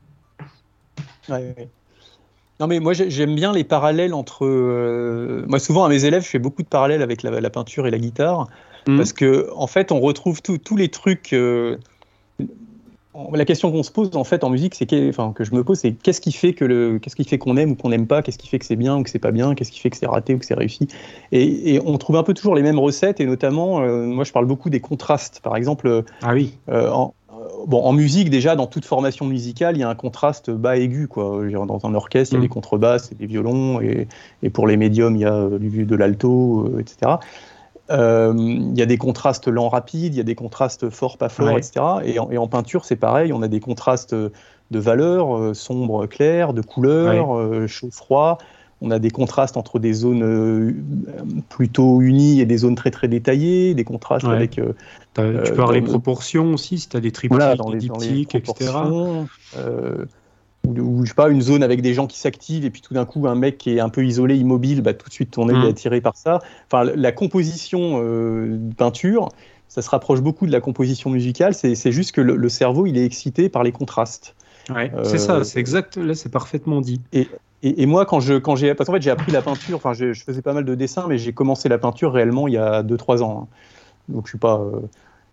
[1.30, 1.68] Ouais, ouais.
[2.60, 6.22] Non mais moi j'ai- j'aime bien les parallèles entre euh, moi souvent à mes élèves
[6.22, 8.48] je fais beaucoup de parallèles avec la, la peinture et la guitare
[8.86, 8.96] Mhm.
[8.96, 11.76] parce que en fait on retrouve tout- tous les trucs euh,
[13.32, 15.64] la question qu'on se pose en fait en musique c'est que, enfin, que je me
[15.64, 18.06] pose c'est qu'est-ce qui fait que le qu'est-ce qui fait qu'on aime ou qu'on n'aime
[18.06, 18.22] pas?
[18.22, 19.54] Qu'est-ce qui fait que c'est bien ou que c'est pas bien?
[19.54, 20.88] Qu'est-ce qui fait que c'est raté ou que c'est réussi?
[21.32, 24.32] Et, et on trouve un peu toujours les mêmes recettes et notamment euh, moi je
[24.32, 26.52] parle beaucoup des contrastes par exemple Ah oui.
[26.68, 27.34] euh, en, euh,
[27.66, 31.06] bon, en musique, déjà, dans toute formation musicale, il y a un contraste bas-aigu.
[31.08, 31.42] Quoi.
[31.66, 32.42] Dans un orchestre, il y a Mm.
[32.42, 34.08] des contrebasses et des violons, et,
[34.42, 37.18] et pour les médiums, il y a euh, du- de l'alto, euh, etc.
[37.90, 41.46] Euh, il y a des contrastes lents-rapides, il y a des contrastes forts, pas forts,
[41.46, 41.58] Ouais.
[41.58, 41.84] etc.
[42.04, 46.06] Et en, et en peinture, c'est pareil, on a des contrastes de valeurs, euh, sombre,
[46.06, 48.38] clair, de couleurs, euh, chaud-froid.
[48.82, 50.74] On a des contrastes entre des zones
[51.48, 54.34] plutôt unies et des zones très très détaillées, des contrastes Ouais.
[54.34, 54.74] avec euh,
[55.14, 55.22] tu
[55.52, 57.86] peux avoir les le- proportions aussi, si tu as des triptyques, voilà, dans des les,
[57.88, 58.72] dans les diptyques, etc.
[59.56, 60.04] euh,
[60.66, 63.04] ou, je sais pas, une zone avec des gens qui s'activent et puis tout d'un
[63.06, 65.56] coup un mec qui est un peu isolé, immobile, bah, tout de suite ton œil
[65.60, 65.64] Mm.
[65.64, 66.40] est attiré par ça.
[66.70, 69.28] Enfin, la- composition euh, de peinture,
[69.68, 71.54] ça se rapproche beaucoup de la composition musicale.
[71.54, 74.36] C'est juste que le, le cerveau, il est excité par les contrastes.
[74.70, 75.96] Ouais, Euh, c'est ça, c'est exact.
[75.96, 77.00] Là, c'est parfaitement dit.
[77.12, 79.76] Et, et moi, quand je, quand j'ai, parce qu'en fait, j'ai appris la peinture.
[79.76, 82.54] Enfin, je, je faisais pas mal de dessins, mais j'ai commencé la peinture réellement il
[82.54, 83.42] y a 2-3 ans.
[83.42, 83.48] hein.
[84.08, 84.80] Donc, je suis pas, euh,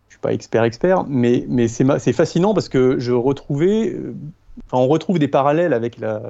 [0.10, 3.92] je suis pas expert expert, mais, mais c'est, ma- c'est fascinant parce que je retrouvais,
[3.92, 4.16] euh,
[4.66, 6.22] enfin, on retrouve des parallèles avec la,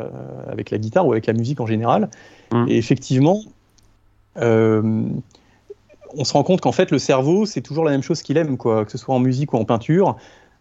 [0.48, 2.10] avec la guitare ou avec la musique en général.
[2.52, 2.66] Mm.
[2.68, 3.42] Et effectivement,
[4.38, 5.04] euh,
[6.16, 8.58] on se rend compte qu'en fait, le cerveau, c'est toujours la même chose qu'il aime,
[8.58, 10.18] quoi, que ce soit en musique ou en peinture.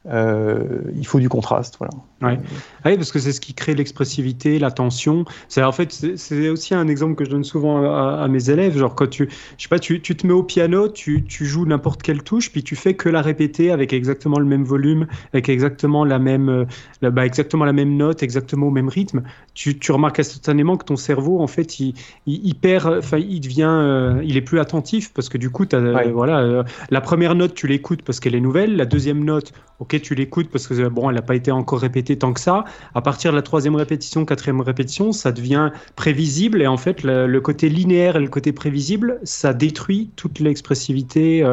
[0.07, 1.93] Euh, il faut du contraste, voilà.
[2.23, 2.39] Ouais.
[2.85, 5.24] Oui, parce que c'est ce qui crée l'expressivité, la tension.
[5.49, 8.77] C'est en fait, c'est aussi un exemple que je donne souvent à, mes élèves.
[8.77, 11.66] Genre quand tu, je sais pas, tu, tu te mets au piano, tu, tu joues
[11.66, 15.49] n'importe quelle touche, puis tu fais que la répéter avec exactement le même volume, avec
[15.49, 19.23] exactement la même, euh, bah, exactement la même note, exactement au même rythme.
[19.55, 21.94] Tu, tu remarques instantanément que ton cerveau, en fait, il,
[22.27, 26.09] il, perd, enfin, il devient, euh, il est plus attentif parce que du coup, as,
[26.11, 28.77] voilà, euh, la première note, tu l'écoutes parce qu'elle est nouvelle.
[28.77, 32.12] La deuxième note, ok, tu l'écoutes parce que bon, elle n'a pas été encore répétée
[32.19, 32.65] tant que ça.
[32.95, 37.41] À partir de la troisième répétition, quatrième répétition, ça devient prévisible et en fait, le,
[37.41, 41.45] côté linéaire et le côté prévisible, ça détruit toute l'expressivité.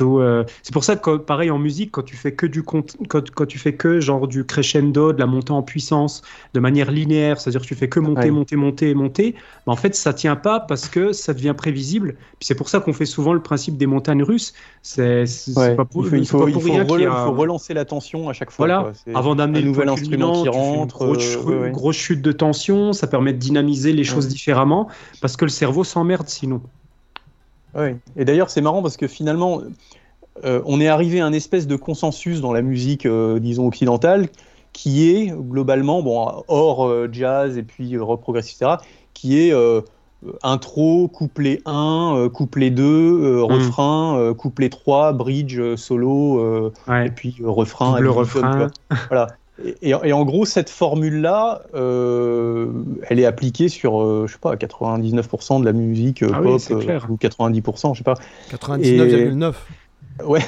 [0.00, 2.96] Euh, euh, c'est pour ça que pareil en musique, quand tu fais que du quand,
[3.08, 6.22] quand, tu fais que genre du crescendo, de la montée en puissance,
[6.54, 9.34] de manière linéaire, c'est-à-dire que tu fais que monter, monter, monter, monter,
[9.66, 12.14] bah, en fait ça tient pas parce que ça devient prévisible.
[12.38, 14.52] Puis c'est pour ça qu'on fait souvent le principe des montagnes russes.
[14.82, 15.24] C'est
[15.76, 18.66] pas pour, il faut, il faut, relancer la tension à chaque fois.
[18.66, 23.32] Voilà, avant d'amener le nouvel instrument qui rentre, une grosse, chute de tension, ça permet
[23.32, 24.88] de dynamiser les choses différemment
[25.20, 26.60] parce que le cerveau s'emmerde sinon.
[27.74, 27.96] Oui.
[28.16, 29.62] Et d'ailleurs, c'est marrant parce que finalement,
[30.44, 34.28] euh, on est arrivé à un espèce de consensus dans la musique, euh, disons, occidentale,
[34.72, 38.76] qui est globalement, bon, hors euh, jazz et puis rock progressif, etc.,
[39.14, 39.52] qui est
[40.44, 43.40] intro, couplet 1, couplet 2, mm.
[43.42, 47.98] refrain, couplet 3, bridge, solo, et puis refrain.
[47.98, 48.68] Le refrain.
[49.08, 49.26] voilà.
[49.82, 52.70] Et, en gros, cette formule-là, euh,
[53.08, 56.60] elle est appliquée sur, euh, je sais pas, 99% de la musique euh, ah pop
[57.08, 58.14] ou 90%, je sais pas.
[58.50, 59.54] 99,9.
[60.24, 60.42] Ouais.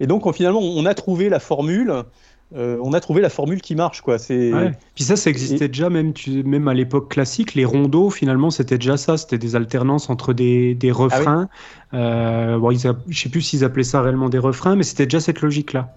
[0.00, 1.92] Et donc, finalement, on a trouvé la formule.
[2.54, 4.18] on a trouvé la formule qui marche, quoi.
[4.18, 4.52] C'est.
[4.94, 6.42] Puis ça, ça existait déjà même, tu...
[6.42, 7.54] même à l'époque classique.
[7.54, 9.18] Les rondeaux, finalement, c'était déjà ça.
[9.18, 11.48] C'était des alternances entre des, des ah refrains.
[11.92, 15.42] bon, ils Je sais plus s'ils appelaient ça réellement des refrains, mais c'était déjà cette
[15.42, 15.94] logique-là.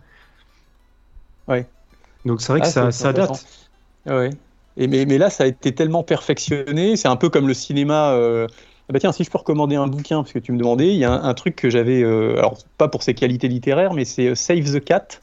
[1.48, 1.66] Ouais.
[2.30, 3.44] Donc c'est vrai que ah, ça, date.
[4.06, 4.30] Ouais.
[4.78, 6.96] Et mais, mais, là, ça a été tellement perfectionné.
[6.96, 8.12] C'est un peu comme le cinéma.
[8.12, 8.48] Euh...
[8.88, 10.98] Ah bah tiens, si je peux recommander un bouquin, parce que tu me demandais, il
[11.00, 14.28] y a un, truc que j'avais, euh, alors pas pour ses qualités littéraires, mais c'est
[14.28, 15.20] euh, Save the Cat,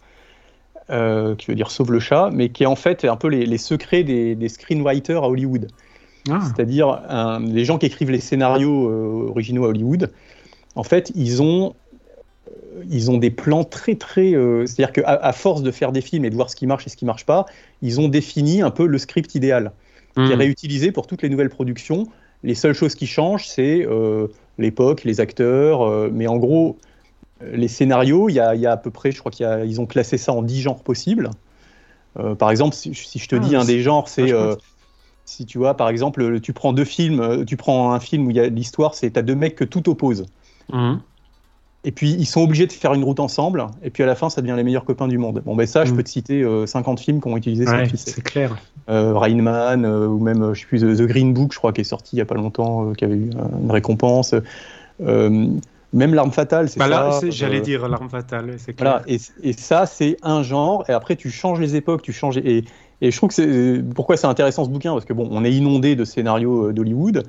[0.91, 3.45] euh, qui veut dire Sauve le chat, mais qui est en fait un peu les,
[3.45, 5.69] les secrets des, des, screenwriters à Hollywood.
[6.31, 6.41] Ah.
[6.43, 7.03] C'est-à-dire
[7.41, 10.13] les gens qui écrivent les scénarios originaux à Hollywood.
[10.77, 11.75] En fait, ils ont
[12.89, 14.35] ils ont des plans très très.
[14.35, 16.87] Euh, c'est-à-dire qu'à à force de faire des films et de voir ce qui marche
[16.87, 17.47] et ce qui marche pas,
[17.83, 19.73] ils ont défini un peu le script idéal,
[20.15, 20.39] qui est hmm.
[20.39, 22.07] réutilisé pour toutes les nouvelles productions.
[22.43, 24.29] Les seules choses qui changent, c'est euh,
[24.59, 26.77] l'époque, les acteurs, euh, mais en gros,
[27.41, 30.43] les scénarios, il y, a, à peu près, je crois qu'ils ont classé ça en
[30.43, 31.31] 10 genres possibles.
[32.39, 34.33] par exemple, si, je te dis ah, un des genres, c'est
[35.27, 38.37] si tu vois, par exemple, tu prends deux films, tu prends un film où il
[38.37, 40.25] y a l'histoire, c'est t'as deux mecs que tout oppose.
[40.73, 40.97] Hmm.
[41.87, 44.29] Et puis ils sont obligés de faire une route ensemble, et puis à la fin
[44.29, 45.41] ça devient les meilleurs copains du monde.
[45.47, 45.97] Bon ben ça, je mm.
[45.97, 48.57] peux te citer 50 euh, films qui ont utilisé ouais, C'est clair.
[48.89, 51.83] Euh, Rain Man, euh, ou même je sais plus The Green Book, je crois, qui
[51.83, 53.31] est sorti il y a pas longtemps, qui avait eu
[53.63, 54.35] une récompense.
[54.99, 55.61] même
[55.93, 57.31] l'arme fatale, c'est bah ça.
[57.31, 59.03] J'allais dire l'arme fatale, c'est clair.
[59.05, 62.39] Voilà, et, et ça c'est un genre, et après tu changes les époques, tu changes
[62.39, 62.65] et
[63.03, 65.53] et je trouve que c'est pourquoi c'est intéressant ce bouquin parce que bon, on est
[65.53, 67.25] inondé de scénarios euh, d'Hollywood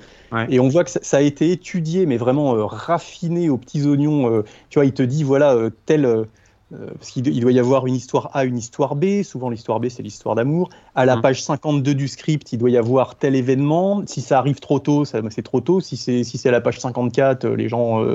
[0.50, 4.32] et on voit que ça, a été étudié, mais vraiment euh, raffiné aux petits oignons.
[4.32, 6.26] Euh, tu vois, il te dit voilà tel
[6.70, 9.24] parce qu'il doit y avoir une histoire A, une histoire B.
[9.24, 10.70] Souvent, l'histoire B, c'est l'histoire d'amour.
[10.96, 11.22] À la mmh.
[11.22, 14.04] page 52 du script, il doit y avoir tel événement.
[14.06, 15.80] Si ça arrive trop tôt, c'est trop tôt.
[15.80, 18.06] Si c'est si à la page 54, les gens,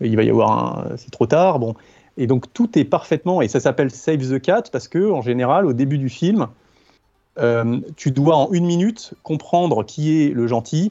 [0.00, 1.60] il va y avoir un, c'est trop tard.
[1.60, 1.76] Bon,
[2.16, 5.66] et donc tout est parfaitement et ça s'appelle Save the Cat parce que en général,
[5.66, 6.48] au début du film,
[7.38, 10.90] euh, tu dois en une minute comprendre qui est le gentil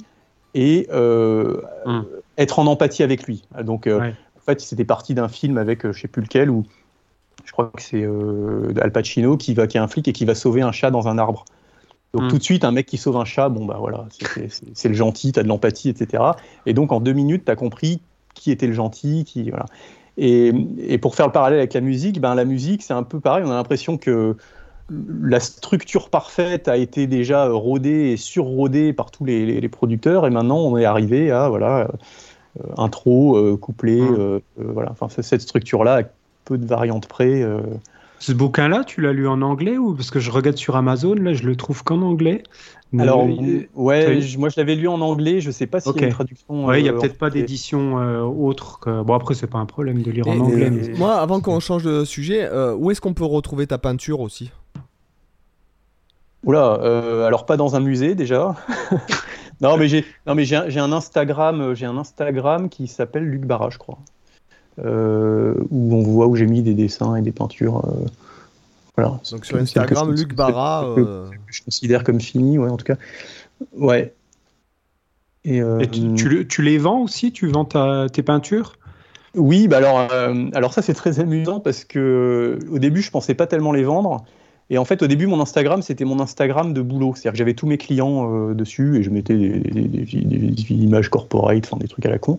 [0.53, 2.05] et euh, hum.
[2.37, 3.43] être en empathie avec lui.
[3.63, 6.65] Donc, euh, en fait, c'était parti d'un film avec je sais plus lequel où
[7.45, 8.05] je crois que c'est
[8.81, 11.07] Al Pacino qui va qui est un flic et qui va sauver un chat dans
[11.07, 11.45] un arbre.
[12.13, 12.29] Donc hum.
[12.29, 14.05] tout de suite, un mec qui sauve un chat, bon bah voilà,
[14.73, 16.23] c'est le gentil, tu as de l'empathie, etc.
[16.65, 18.01] Et donc en deux minutes, tu as compris
[18.35, 19.65] qui était le gentil, qui voilà.
[20.15, 23.19] Et, et, pour faire le parallèle avec la musique, ben la musique c'est un peu
[23.19, 23.43] pareil.
[23.47, 24.37] On a l'impression que
[24.89, 30.59] la structure parfaite a été déjà rodée et surrodée par tous les, producteurs et maintenant
[30.59, 31.87] on est arrivé à voilà
[32.59, 34.15] euh, intro, euh, couplet, mmh.
[34.19, 34.91] euh, voilà.
[34.91, 36.03] Enfin cette structure là,
[36.45, 37.43] peu de variantes près.
[38.19, 41.33] Ce bouquin-là, tu l'as lu en anglais ou parce que je regarde sur Amazon, là,
[41.33, 42.43] je le trouve qu'en anglais?
[42.97, 43.27] Alors,
[43.73, 45.41] ouais, moi je l'avais lu en anglais.
[45.41, 46.65] Je sais pas s'il y a une traduction.
[46.65, 47.95] Ouais, il y a peut-être pas d'édition
[48.27, 48.79] autre.
[48.79, 49.01] Que...
[49.01, 50.69] Bon, après, c'est pas un problème de lire en anglais.
[50.97, 52.47] Moi, avant qu'on change de sujet,
[52.77, 54.51] où est-ce qu'on peut retrouver ta peinture aussi?
[56.43, 58.55] Oula, euh, alors pas dans un musée déjà.
[59.61, 63.45] non, mais j'ai, non, mais j'ai un, Instagram, euh, j'ai un Instagram qui s'appelle Luc
[63.45, 63.97] Barra, je crois,
[64.83, 67.81] euh, où on voit où j'ai mis des dessins et des peintures.
[68.95, 69.19] Voilà.
[69.31, 70.85] Donc sur Instagram, Luc Barra.
[70.85, 71.29] Euh...
[71.47, 72.97] je considère comme fini, ouais, en tout cas.
[73.75, 74.13] Ouais.
[75.45, 77.31] Et, euh, tu, tu, les vends aussi?
[77.31, 78.77] Tu vends ta, tes peintures?
[79.35, 83.33] Oui, bah alors, euh, alors ça c'est très amusant parce que au début je pensais
[83.33, 84.23] pas tellement les vendre.
[84.69, 87.13] Et en fait, au début, mon Instagram, c'était mon Instagram de boulot.
[87.15, 91.87] C'est-à-dire que j'avais tous mes clients euh, dessus et je mettais des, images corporate, des
[91.87, 92.37] trucs à la con.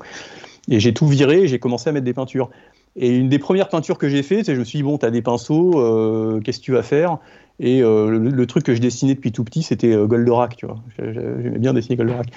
[0.68, 2.50] Et j'ai tout viré et j'ai commencé à mettre des peintures.
[2.96, 5.04] Et une des premières peintures que j'ai fait, c'est je me suis dit, bon, tu
[5.04, 7.18] as des pinceaux, euh, qu'est-ce que tu vas faire?
[7.60, 10.78] Et euh, le, truc que je dessinais depuis tout petit, c'était Goldorak, tu vois.
[10.98, 12.28] J'aimais bien dessiner Goldorak.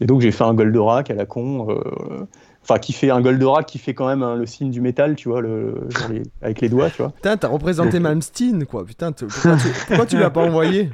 [0.00, 1.68] Et donc j'ai fait un Goldorak à la con
[2.62, 5.28] enfin qui fait un Goldorak qui fait quand même hein, le signe du métal, tu
[5.28, 5.88] vois, le,
[6.42, 7.10] avec les doigts, tu vois.
[7.10, 8.84] Putain, t'as représenté Malmsteen, quoi.
[8.84, 10.90] Putain, pourquoi tu, pourquoi tu l'as pas envoyé?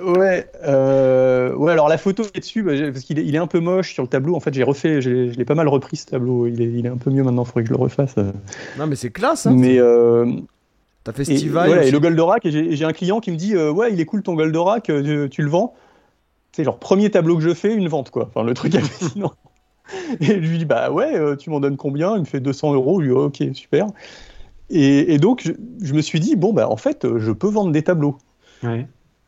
[0.00, 1.72] Ouais, euh, ouais.
[1.72, 4.04] Alors la photo est dessus, bah, parce qu'il est, il est un peu moche sur
[4.04, 4.36] le tableau.
[4.36, 6.46] En fait, j'ai refait, je l'ai pas mal repris ce tableau.
[6.46, 7.42] Il est, il est un peu mieux maintenant.
[7.42, 8.14] Il faudrait que je le refasse.
[8.78, 9.46] Non, mais c'est classe.
[9.46, 10.26] Hein, mais euh,
[11.02, 11.68] t'as festival.
[11.68, 12.46] Et, ouais, et le Goldorak.
[12.46, 14.84] Et j'ai un client qui me dit, euh, ouais, il est cool ton Goldorak.
[14.84, 15.74] Tu, tu le vends
[16.52, 18.28] C'est genre premier tableau que je fais, une vente quoi.
[18.32, 19.32] Enfin le truc hallucinant.
[20.20, 22.14] Et je lui dis, bah ouais, euh, tu m'en donnes combien?
[22.16, 23.00] Il me fait 200 euros.
[23.00, 23.86] Je lui dis, ok, super.
[24.70, 25.50] Et, donc,
[25.82, 28.16] je, me suis dit, bon, bah en fait, je peux vendre des tableaux.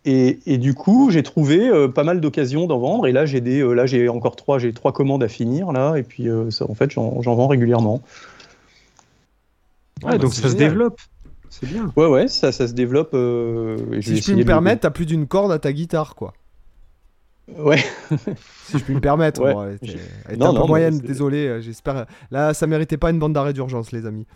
[0.06, 3.06] Et, et, du coup, j'ai trouvé euh, pas mal d'occasions d'en vendre.
[3.06, 5.96] Et là, j'ai des, euh, là, j'ai encore trois, j'ai trois commandes à finir là.
[5.96, 8.02] Et puis, ça, en fait, j'en vends régulièrement.
[10.04, 11.00] Ouais, donc ça se développe.
[11.50, 11.92] C'est bien.
[11.96, 13.10] Ouais, ouais, ça, ça se développe.
[13.12, 16.32] si je peux me permettre, t'as plus d'une corde à ta guitare, quoi.
[17.48, 17.78] Ouais.
[18.64, 19.40] si je puis me permettre.
[19.40, 19.78] Ouais.
[20.28, 21.46] elle un peu moyenne, désolé.
[21.46, 22.06] Euh, j'espère.
[22.30, 24.26] Là, ça méritait pas une bande d'arrêt d'urgence, les amis.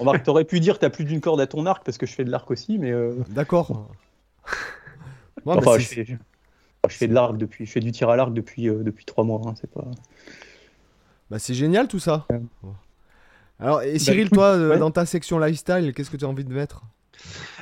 [0.00, 0.22] Ouais.
[0.22, 2.24] t'aurais pu dire que t'as plus d'une corde à ton arc parce que je fais
[2.24, 2.90] de l'arc aussi, mais.
[2.90, 3.90] Euh, D'accord.
[5.44, 8.68] enfin, je fais, je fais, de l'arc depuis, je fais du tir à l'arc depuis
[8.68, 9.42] euh, depuis trois mois.
[9.46, 9.84] Hein, c'est pas.
[11.30, 12.26] Bah c'est génial tout ça.
[13.60, 16.52] Alors et bah, Cyril, toi, dans ta section lifestyle, qu'est-ce que tu as envie de
[16.52, 16.82] mettre?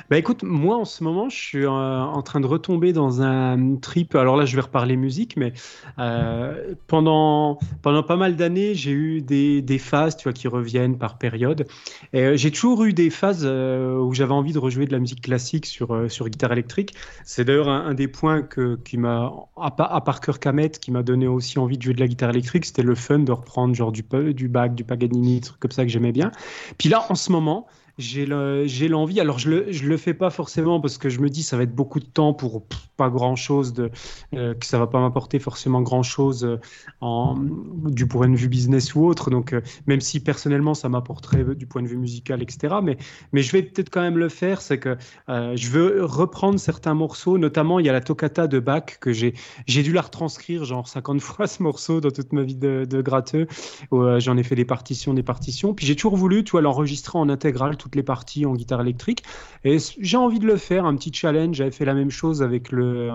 [0.09, 3.75] Bah écoute, moi en ce moment, je suis euh, en train de retomber dans un
[3.75, 4.15] trip.
[4.15, 5.53] Alors là, je vais reparler musique, mais
[5.99, 10.97] euh, pendant, pendant pas mal d'années, j'ai eu des, des, phases tu vois, qui reviennent
[10.97, 11.67] par période.
[12.15, 15.65] Euh, j'ai toujours eu des phases où j'avais envie de rejouer de la musique classique
[15.65, 16.93] sur, sur guitare électrique.
[17.25, 21.27] C'est d'ailleurs un, des points que, qui m'a, à, à Parker Kamet, qui m'a donné
[21.27, 22.65] aussi envie de jouer de la guitare électrique.
[22.65, 24.03] C'était le fun de reprendre genre du,
[24.33, 26.31] du Bach, du Paganini, des trucs comme ça que j'aimais bien.
[26.77, 27.67] Puis là, en ce moment,
[27.97, 29.19] j'ai l'envie.
[29.19, 31.63] Alors, je le, je le fais pas forcément parce que je me dis ça va
[31.63, 32.67] être beaucoup de temps pour
[32.97, 33.73] pas grand chose,
[34.33, 37.33] euh, que ça va pas m'apporter forcément grand chose euh,
[37.89, 39.29] du point de vue business ou autre.
[39.29, 42.75] Donc, euh, même si personnellement ça m'apporterait du point de vue musical, etc.
[42.83, 42.97] Mais,
[43.31, 44.61] mais je vais peut-être quand même le faire.
[44.61, 44.97] C'est que
[45.27, 49.33] je veux reprendre certains morceaux, notamment il y a la toccata de Bach que j'ai
[49.67, 53.47] dû la retranscrire genre 50 fois ce morceau dans toute ma vie de, de gratteux.
[53.91, 55.73] J'en ai fait des partitions, des partitions.
[55.73, 59.23] Puis j'ai toujours voulu, tu l'enregistrer en intégrale toutes les parties en guitare électrique.
[59.63, 61.55] Et j'ai envie de le faire, un petit challenge.
[61.55, 63.09] J'avais fait la même chose avec le,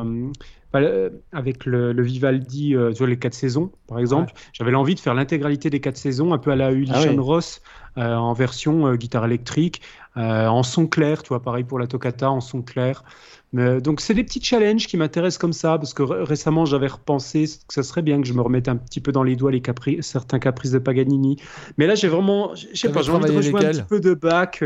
[0.75, 4.33] euh, avec le, Vivaldi euh, sur les quatre saisons, par exemple.
[4.55, 7.61] J'avais l'envie de faire l'intégralité des quatre saisons, un peu à la Ulyssian ah Ross,
[7.99, 9.83] euh, en version guitare électrique,
[10.17, 13.05] en son clair, tu vois, pareil pour la toccata, en son clair.
[13.53, 17.45] Mais, donc c'est des petits challenges qui m'intéressent comme ça, parce que récemment j'avais repensé
[17.69, 19.61] que ça serait bien que je me remette un petit peu dans les doigts les
[19.61, 21.37] caprices, certains caprices de Paganini.
[21.77, 24.15] Mais là j'ai vraiment, je sais pas, j'ai envie de rejouer un petit peu de
[24.15, 24.63] Bach.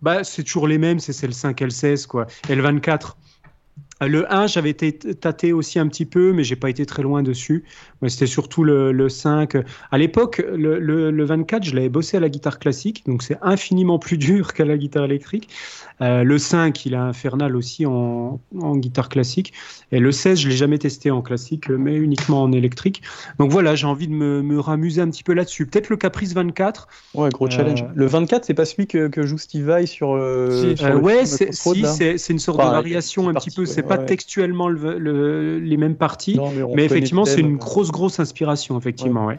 [0.00, 2.54] bah, c'est toujours les mêmes, c'est le 5 L16 quoi, et
[4.08, 4.24] le 24.
[4.24, 7.22] Le 1, j'avais été tâté aussi un petit peu, mais j'ai pas été très loin
[7.22, 7.64] dessus.
[8.08, 9.56] C'était surtout le, 5.
[9.90, 14.18] À l'époque, le, 24, je l'avais bossé à la guitare classique, donc c'est infiniment plus
[14.18, 15.48] dur qu'à la guitare électrique.
[16.00, 18.40] Euh, le 5, il est infernal aussi en,
[18.76, 19.52] guitare classique.
[19.92, 23.02] Et le 16, je l'ai jamais testé en classique, mais uniquement en électrique.
[23.38, 25.66] Donc voilà, j'ai envie de me, me ramuser un petit peu là-dessus.
[25.66, 26.88] Peut-être le Caprice 24.
[27.14, 27.82] Ouais, gros challenge.
[27.82, 30.14] Euh, le 24, c'est pas celui que, joue Steve Vai sur.
[30.14, 33.64] Euh, si, ouais, c'est une sorte de variation un petit peu.
[33.64, 36.38] C'est pas textuellement les mêmes parties,
[36.74, 39.26] mais, effectivement, c'est une grosse, grosse inspiration, effectivement.
[39.26, 39.38] Ouais.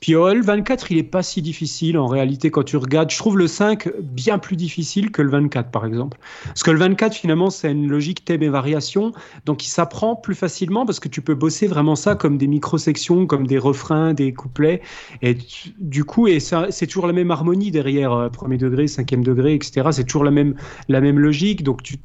[0.00, 3.10] Puis oh, le 24, il est pas si difficile en réalité quand tu regardes.
[3.10, 6.18] Je trouve le 5 bien plus difficile que le 24 par exemple.
[6.44, 9.12] Parce que le 24 finalement c'est une logique thème et variation,
[9.44, 13.26] donc il s'apprend plus facilement parce que tu peux bosser vraiment ça comme des micro-sections,
[13.26, 14.82] comme des refrains, des couplets.
[15.22, 15.36] Et
[15.78, 19.88] du coup, et c'est toujours la même harmonie derrière, euh, premier degré, cinquième degré, etc.
[19.90, 20.54] C'est toujours la même,
[20.88, 21.96] la même logique, donc tu,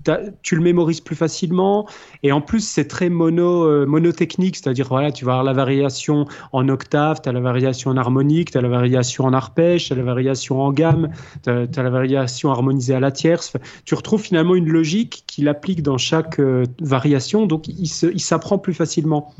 [0.42, 1.88] tu le mémorises plus facilement.
[2.24, 6.26] Et en plus c'est très mono, euh, monotechnique, c'est-à-dire voilà, tu vas avoir la variation
[6.52, 9.94] en octave, tu as la variation en harmonique, tu as la variation en arpège, tu
[9.94, 11.10] as la variation en gamme,
[11.44, 13.54] tu as, la variation harmonisée à la tierce.
[13.86, 18.74] Tu retrouves finalement une logique qu'il applique dans chaque euh, variation, donc il s'apprend plus
[18.74, 19.34] facilement.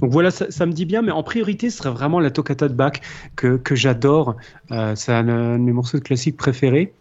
[0.00, 2.74] Donc voilà, ça, me dit bien, mais en priorité, ce serait vraiment la toccata de
[2.74, 3.00] Bach
[3.36, 4.36] que, j'adore.
[4.70, 6.92] Euh, c'est un, de mes morceaux de classique préférés.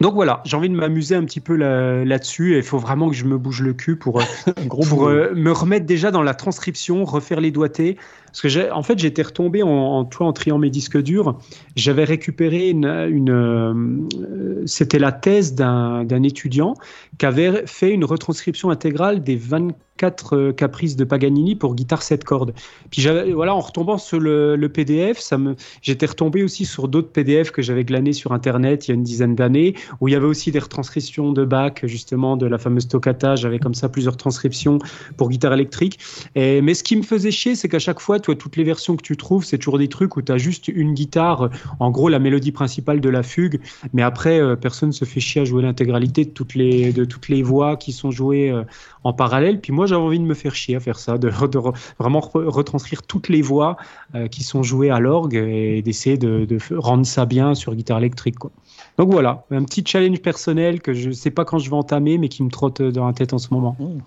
[0.00, 3.08] donc voilà, j'ai envie de m'amuser un petit peu là- là-dessus et il faut vraiment
[3.08, 4.24] que je me bouge le cul pour, euh,
[5.34, 7.96] me remettre déjà dans la transcription, refaire les doigtés.
[8.36, 11.38] Parce que en fait, j'étais retombé en, toi, en triant mes disques durs.
[11.74, 16.74] J'avais récupéré une, euh, c'était la thèse d'un, étudiant
[17.18, 22.24] qui avait fait une retranscription intégrale des 24 euh, caprices de Paganini pour guitare 7
[22.24, 22.52] cordes.
[22.90, 27.10] Puis voilà, en retombant sur le, le PDF, ça me, j'étais retombé aussi sur d'autres
[27.10, 30.14] PDF que j'avais glanés sur Internet il y a une dizaine d'années, où il y
[30.14, 33.36] avait aussi des retranscriptions de Bach, justement, de la fameuse toccata.
[33.36, 34.78] J'avais comme ça plusieurs transcriptions
[35.16, 35.98] pour guitare électrique.
[36.34, 38.96] Et, mais ce qui me faisait chier, c'est qu'à chaque fois, toi, toutes les versions
[38.96, 41.48] que tu trouves, c'est toujours des trucs où tu as juste une guitare,
[41.78, 43.60] en gros, la mélodie principale de la fugue,
[43.92, 47.28] mais après, euh, personne se fait chier à jouer l'intégralité de toutes les, de toutes
[47.28, 48.64] les voix qui sont jouées euh,
[49.04, 49.60] en parallèle.
[49.60, 52.18] Puis moi, j'avais envie de me faire chier à faire ça, de, de re- vraiment
[52.18, 53.76] re- retranscrire toutes les voix
[54.16, 58.38] euh, qui sont jouées à l'orgue et d'essayer de, rendre ça bien sur guitare électrique.
[58.40, 58.50] Quoi.
[58.98, 62.28] Donc voilà, un petit challenge personnel que je sais pas quand je vais entamer, mais
[62.28, 63.76] qui me trotte dans la tête en ce moment.
[63.78, 63.98] Mmh.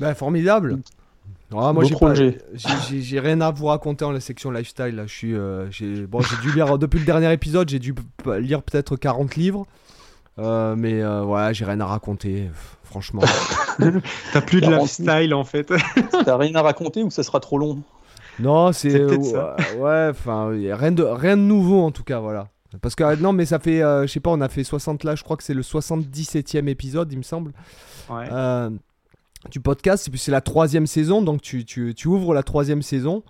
[0.00, 0.80] Bah, formidable.
[1.56, 2.38] Ah, moi, j'ai pas- projet.
[2.54, 4.94] j'ai- j'ai j'ai rien à vous raconter en la section lifestyle.
[4.96, 5.06] Là.
[5.06, 8.02] Je suis, euh, j'ai bon, j'ai dû lire depuis le dernier épisode, j'ai dû p-
[8.40, 9.66] lire peut-être 40 livres.
[10.38, 12.50] Euh, mais euh, voilà, j'ai rien à raconter,
[12.84, 13.22] franchement.
[14.32, 15.70] T'as plus de 40 lifestyle en fait.
[16.24, 17.82] T'as rien à raconter ou ça sera trop long?
[18.38, 19.56] Non, c'est ouais, ça.
[19.78, 22.48] ouais, enfin, rien de rien de nouveau en tout cas, voilà.
[22.80, 25.04] Parce que euh, non, mais ça fait, euh, je sais pas, on a fait 60
[25.04, 27.52] là, je crois que c'est le 77e épisode, il me semble.
[28.08, 28.26] Ouais.
[29.50, 30.08] Du podcast.
[30.08, 33.22] Et puis c'est la troisième saison, donc tu, tu, tu ouvres la troisième saison.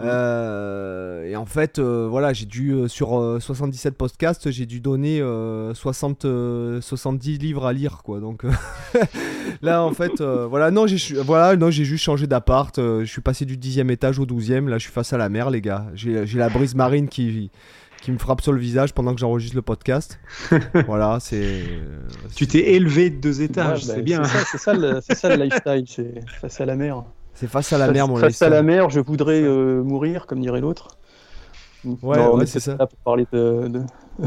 [0.00, 4.80] Euh, et en fait, euh, voilà, j'ai dû, euh, sur euh, 77 podcasts, j'ai dû
[4.80, 8.18] donner euh, 60, euh, 70 livres à lire, quoi.
[8.18, 8.42] Donc
[9.62, 12.74] là, en fait, voilà, non, j'ai voilà, non, j'ai juste changé d'appart.
[12.76, 14.68] je suis passé du 10e étage au 12e.
[14.68, 15.86] Là, je suis face à la mer, les gars.
[15.94, 17.50] J'ai j'ai la brise marine qui,
[18.04, 20.20] qui me frappe sur le visage pendant que j'enregistre le podcast.
[20.86, 21.62] voilà, c'est.
[22.36, 24.22] Tu t'es élevé de deux étages, Ouais, bah, c'est bien.
[24.24, 27.02] C'est ça, c'est ça, le, c'est ça le lifestyle, c'est face à la mer.
[27.32, 28.46] C'est face à la mer, mon face lifestyle.
[28.46, 30.98] à la mer, je voudrais euh, mourir, comme dirait l'autre.
[31.84, 32.76] Ouais, Non, ouais, mais c'est ça.
[32.76, 33.68] là pour parler de.
[33.68, 33.82] de-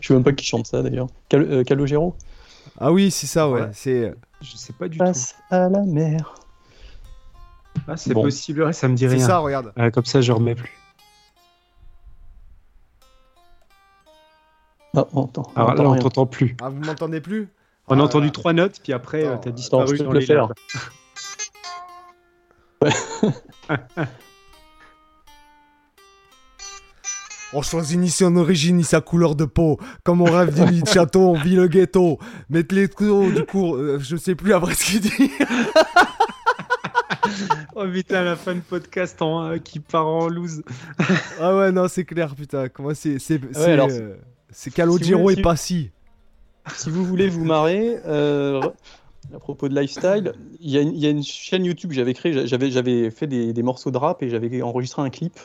[0.00, 1.06] je sais même pas qui chante ça d'ailleurs.
[1.28, 2.14] Cal euh, Calogero
[2.78, 3.60] Ah oui, c'est ça, ouais.
[3.60, 3.68] Ouais.
[3.72, 4.14] C'est.
[4.40, 6.34] Je sais pas du Face à la mer.
[7.74, 7.80] tout.
[7.86, 8.22] Ah, c'est Bon.
[8.22, 9.26] possible, ça me dit C'est rien.
[9.26, 9.72] ça, regarde.
[9.78, 10.72] Euh, comme ça, je remets plus.
[14.96, 15.42] Ah, on entend.
[15.54, 16.56] on Alors là, entend on t'entend plus.
[16.62, 17.48] Ah, vous m'entendez plus
[17.88, 20.48] On a Ah, entendu trois notes, puis après, euh, t'as attends, disparu dans les faire.
[27.52, 29.78] On choisit ni son origine ni sa couleur de peau.
[30.04, 32.18] Comme on rêve d'une vie de château, on vit le ghetto.
[32.48, 35.30] Mettre les coups du cours, euh, je sais plus après ce qu'il dit.
[37.76, 40.62] Oh putain, la fin de podcast en, euh, qui part en loose.
[41.40, 42.68] ah ouais, non, c'est clair, putain.
[42.68, 43.18] Comment c'est.
[43.18, 44.16] C'est c'est, alors, euh,
[44.52, 45.90] c'est Calogero si et si- Passy.
[46.74, 48.60] Si vous voulez vous marrer, euh,
[49.34, 51.96] à propos de lifestyle, il y, a une- il y a une chaîne YouTube que
[51.96, 52.46] j'avais créée.
[52.46, 55.38] J'avais, fait des, des morceaux de rap et j'avais enregistré un clip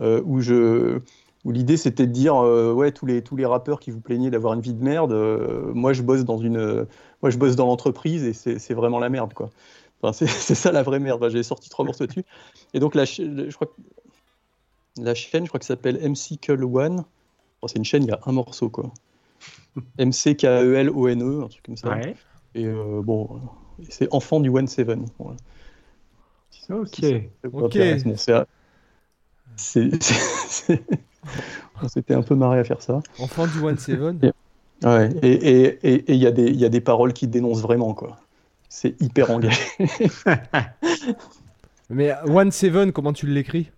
[0.00, 0.98] euh, où je.
[1.46, 4.28] Où l'idée c'était de dire euh, ouais tous les tous les rappeurs qui vous plaignaient
[4.28, 6.84] d'avoir une vie de merde, euh, moi je bosse dans une euh,
[7.22, 9.48] moi je bosse dans l'entreprise et c'est vraiment la merde quoi.
[10.02, 11.18] Enfin, c'est ça la vraie merde.
[11.22, 12.24] Enfin, J'ai sorti trois morceaux dessus
[12.74, 13.80] et donc la je crois que
[15.02, 17.04] la chaîne je crois que ça s'appelle MC Cull One.
[17.62, 18.90] Bon, c'est une chaîne il y a un morceau quoi.
[19.98, 21.90] MC K E L O N E un truc comme ça.
[21.90, 22.14] Ouais.
[22.54, 23.40] Et euh, bon,
[23.88, 25.06] c'est enfant du One Seven.
[25.18, 25.36] Voilà.
[26.70, 27.00] Ok.
[27.62, 27.72] Ok.
[31.82, 33.00] on s'était un peu marré à faire ça.
[33.18, 34.18] Enfant du One Seven.
[34.82, 35.10] Ouais.
[35.22, 37.60] Et et- et- et il y, a des- il y a des paroles qui dénoncent
[37.60, 38.18] vraiment, quoi.
[38.68, 39.60] C'est hyper engagé.
[41.90, 43.70] Mais One Seven, comment tu l'écris?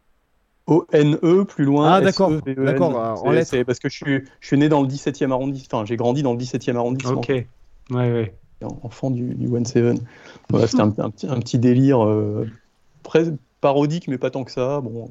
[0.66, 1.92] O-N-E, plus loin.
[1.94, 2.30] Ah, d'accord.
[2.46, 3.50] D'accord, en C'est- lettres.
[3.50, 5.78] C'est parce que je suis, je suis né dans le 17e arrondissement.
[5.80, 7.18] Enfin, j'ai grandi dans le 17e arrondissement.
[7.20, 7.28] Ok.
[7.28, 7.46] Ouais,
[7.90, 8.34] ouais.
[8.82, 9.98] enfant du, du One Seven.
[10.50, 12.46] Voilà, c'était un, un petit, un petit délire euh,
[13.02, 14.80] presque parodique, mais pas tant que ça.
[14.80, 15.10] Bon,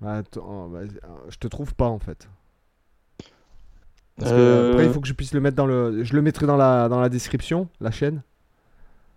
[0.00, 0.88] Bah, Attends, bah, euh,
[1.30, 2.28] je te trouve pas en fait.
[4.18, 6.04] Parce que, Euh, après, il faut que je puisse le mettre dans le.
[6.04, 8.22] Je le mettrai dans la, dans la description, la chaîne.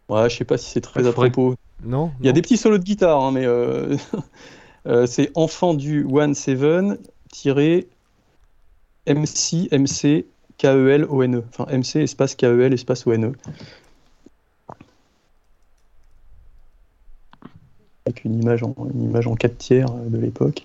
[0.10, 1.56] ouais, je sais pas si c'est très Ouais, à faudrait- propos.
[1.84, 3.96] Non Il y a des petits solos de guitare, hein, mais euh,
[4.88, 6.98] euh, c'est enfant du One Seven
[7.32, 7.88] tiré
[9.08, 10.26] MC MC
[10.58, 11.44] KEL ONE.
[11.50, 13.34] Enfin MC espace KEL espace ONE.
[18.06, 20.64] Avec une image en, une image en 4 tiers euh, de l'époque.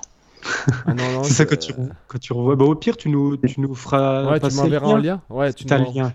[0.87, 1.73] Ah, non, non, C'est ça que tu,
[2.09, 2.57] que tu revois.
[2.57, 4.31] Bah, au pire, tu nous, tu nous feras.
[4.31, 5.21] Ouais, tu m'enverras le un lien.
[5.29, 6.15] Ouais, tu T'as le m'en- lien.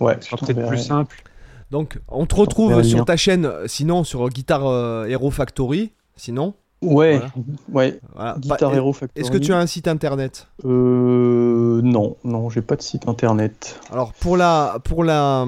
[0.00, 1.22] Ouais, Ce sera peut-être plus simple.
[1.70, 5.92] Donc, on te retrouve sur ta chaîne, euh, sinon sur Guitar euh, Hero Factory.
[6.16, 7.32] Sinon, Ouais, Voilà.
[7.72, 8.00] ouais.
[8.14, 8.36] Voilà.
[8.38, 9.20] Guitar Bah, Hero Factory.
[9.24, 10.48] Est-ce que tu as un site internet?
[10.66, 13.80] Euh, non, non, j'ai pas de site internet.
[13.90, 15.46] Alors pour la, pour la,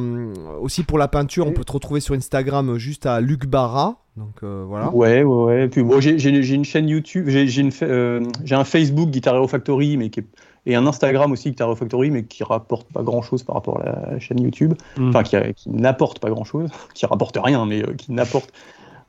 [0.63, 3.97] aussi pour la peinture, on peut te retrouver sur Instagram euh, juste à Luc Barra.
[4.17, 4.89] Donc euh, voilà.
[4.95, 5.65] Ouais, ouais, ouais.
[5.65, 10.09] Et puis bon, j'ai une chaîne YouTube, euh, j'ai un Facebook Guitar Hero Factory, mais
[10.09, 10.27] qui est-
[10.67, 13.81] et un Instagram aussi Guitar Hero Factory, mais qui rapporte pas grand chose par rapport
[13.81, 14.75] à la chaîne YouTube.
[14.99, 15.09] Mm.
[15.11, 18.53] Enfin, qui, qui n'apporte pas grand chose, qui rapporte rien, mais euh, qui n'apporte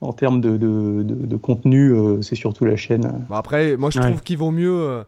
[0.01, 3.25] en termes de, de, de- de contenu, euh, c'est surtout la chaîne.
[3.29, 4.05] Bah, après, moi je Ouais.
[4.09, 4.79] trouve qu'il vaut mieux.
[4.79, 5.03] euh,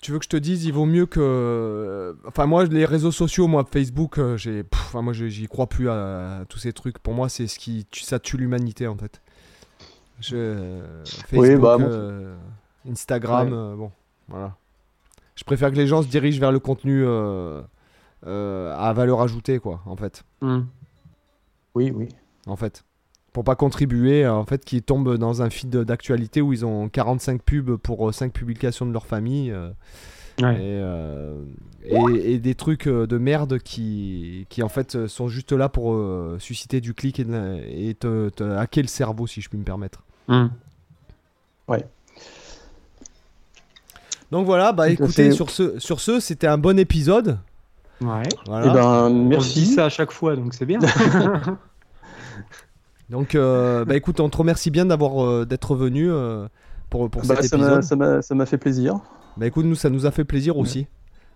[0.00, 1.20] tu veux que je te dise, il vaut mieux que.
[1.20, 4.62] euh, Enfin, moi, les réseaux sociaux, moi, Facebook, euh, j'ai.
[4.72, 6.98] Enfin, moi, j'y crois plus à, à tous ces trucs.
[7.00, 7.86] Pour moi, c'est ce qui.
[7.92, 9.20] Ça tue l'humanité, en fait.
[10.20, 12.34] Je- euh, Facebook, Oui, bah, euh,
[12.90, 13.54] Instagram, Ouais.
[13.54, 13.90] euh, bon,
[14.28, 14.54] voilà.
[15.40, 17.62] Je préfère que les gens se dirigent vers le contenu euh,
[18.26, 20.22] euh, à valeur ajoutée, quoi, en fait.
[20.42, 20.60] Mm.
[21.74, 22.08] Oui, oui.
[22.46, 22.84] En fait.
[23.32, 26.88] Pour pas contribuer, euh, en fait, qu'ils tombent dans un feed d'actualité où ils ont
[26.90, 29.50] 45 pubs pour 5 publications de leur famille.
[29.50, 29.70] euh,
[30.42, 30.54] Ouais.
[30.54, 31.42] et, euh,
[31.84, 36.36] et, et des trucs de merde qui, qui en fait sont juste là pour euh,
[36.38, 39.58] susciter du clic et, de la- et te, te hacker le cerveau si je puis
[39.58, 40.02] me permettre.
[40.28, 40.46] Mm.
[44.30, 47.38] Donc voilà, bah écoutez, sur ce, sur ce c'était un bon épisode.
[48.00, 48.22] Ouais.
[48.46, 48.66] Voilà.
[48.66, 49.08] Eh ben, On
[49.40, 49.66] se dit merci.
[49.66, 50.78] ça à chaque fois, donc c'est bien.
[53.10, 56.46] Donc euh, bah écoute, on te remercie bien d'avoir euh, d'être venu euh,
[56.90, 57.82] pour, pour Bah, cet ça m'a- épisode.
[57.82, 59.00] ça m'a ça m'a fait plaisir.
[59.36, 60.86] Bah écoute, nous ça nous a fait plaisir aussi.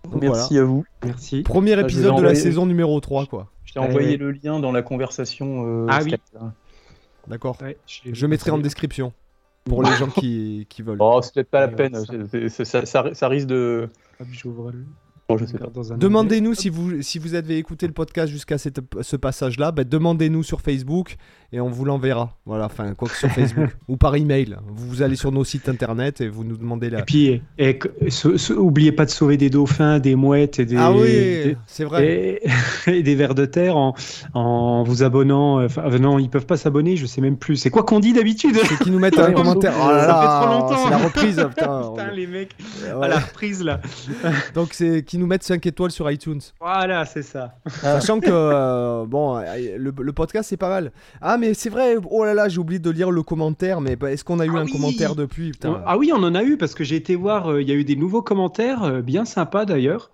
[0.09, 0.85] Donc, Merci à vous.
[1.03, 1.41] Merci.
[1.41, 3.49] Premier Ah, je épisode de la envoyer- saison numéro 3 quoi.
[3.65, 4.17] Je t'ai envoyé ouais.
[4.17, 5.65] le lien dans la conversation.
[5.65, 6.15] euh, Ah oui.
[7.27, 7.57] D'accord.
[7.61, 9.11] Ouais, Je mettrai en description
[9.65, 10.97] pour les gens qui, qui veulent.
[10.99, 11.93] Oh, c'est peut-être pas la peine.
[11.95, 12.03] ça.
[12.31, 13.89] c'est- c'est- ça, ça- ça risque de.
[14.19, 14.85] Hop, j'ouvre le-
[15.27, 15.65] Bon, je sais pas.
[15.73, 19.71] dans un Demandez-nous si vous, si vous avez écouté le podcast jusqu'à cette- ce passage-là,
[19.71, 21.15] bah, demandez-nous sur Facebook
[21.55, 22.31] et on vous l'enverra.
[22.45, 24.57] Voilà, enfin, quoi que sur Facebook ou par email.
[24.75, 26.99] Vous, allez sur nos sites internet et vous nous demandez la.
[26.99, 27.79] Et puis, et,
[28.57, 32.05] oubliez pas de sauver des dauphins, des mouettes et des, ah oui, c'est vrai.
[32.07, 32.41] et,
[32.99, 33.95] et des vers de terre en,
[34.33, 35.59] en vous abonnant.
[35.61, 37.55] euh, Enfin, euh, non, ils peuvent pas s'abonner, je sais même plus.
[37.55, 38.55] C'est quoi qu'on dit d'habitude?
[38.65, 39.73] C'est qui nous mettent un Ouais, commentaire.
[39.81, 40.83] Oh là ça là, fait trop longtemps.
[40.83, 41.35] C'est la reprise.
[41.49, 42.51] Putain, Putain, les mecs,
[42.93, 43.21] on- à la ouais.
[43.23, 43.79] reprise là.
[44.53, 46.41] Donc c'est qui nous mettent 5 étoiles sur iTunes.
[46.59, 47.55] Voilà, c'est ça.
[47.67, 49.43] Sachant que euh, bon, euh,
[49.77, 50.91] le, le podcast c'est pas mal.
[51.21, 51.95] Ah mais c'est vrai.
[52.09, 53.81] Oh là là, j'ai oublié de lire le commentaire.
[53.81, 54.71] Mais bah, est-ce qu'on a eu Ah un oui.
[54.71, 55.81] commentaire depuis Putain.
[55.85, 57.75] Ah oui, on en a eu parce que j'ai été voir, euh, il y a
[57.75, 60.09] eu des nouveaux commentaires, euh, bien sympas d'ailleurs.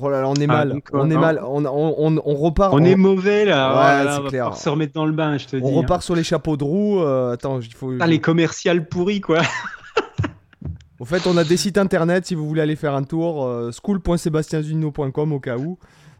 [0.00, 0.68] Oh là là, on est Ah, mal.
[0.70, 1.20] donc, on est hein.
[1.20, 1.40] mal.
[1.46, 2.72] On, on, on, on repart.
[2.72, 4.42] On est mauvais là, Ouais, oh c'est on clair.
[4.44, 5.62] falloir se remettre dans le bain, je te dis.
[5.64, 5.80] On hein.
[5.82, 7.00] repart sur les chapeaux de roue.
[7.00, 7.92] euh, attends, il faut.
[8.00, 9.40] Ah, les commerciales pourries quoi.
[10.98, 13.44] Au fait, on a des sites internet si vous voulez aller faire un tour.
[13.44, 15.78] euh, school.sebastienzunino.com au cas où.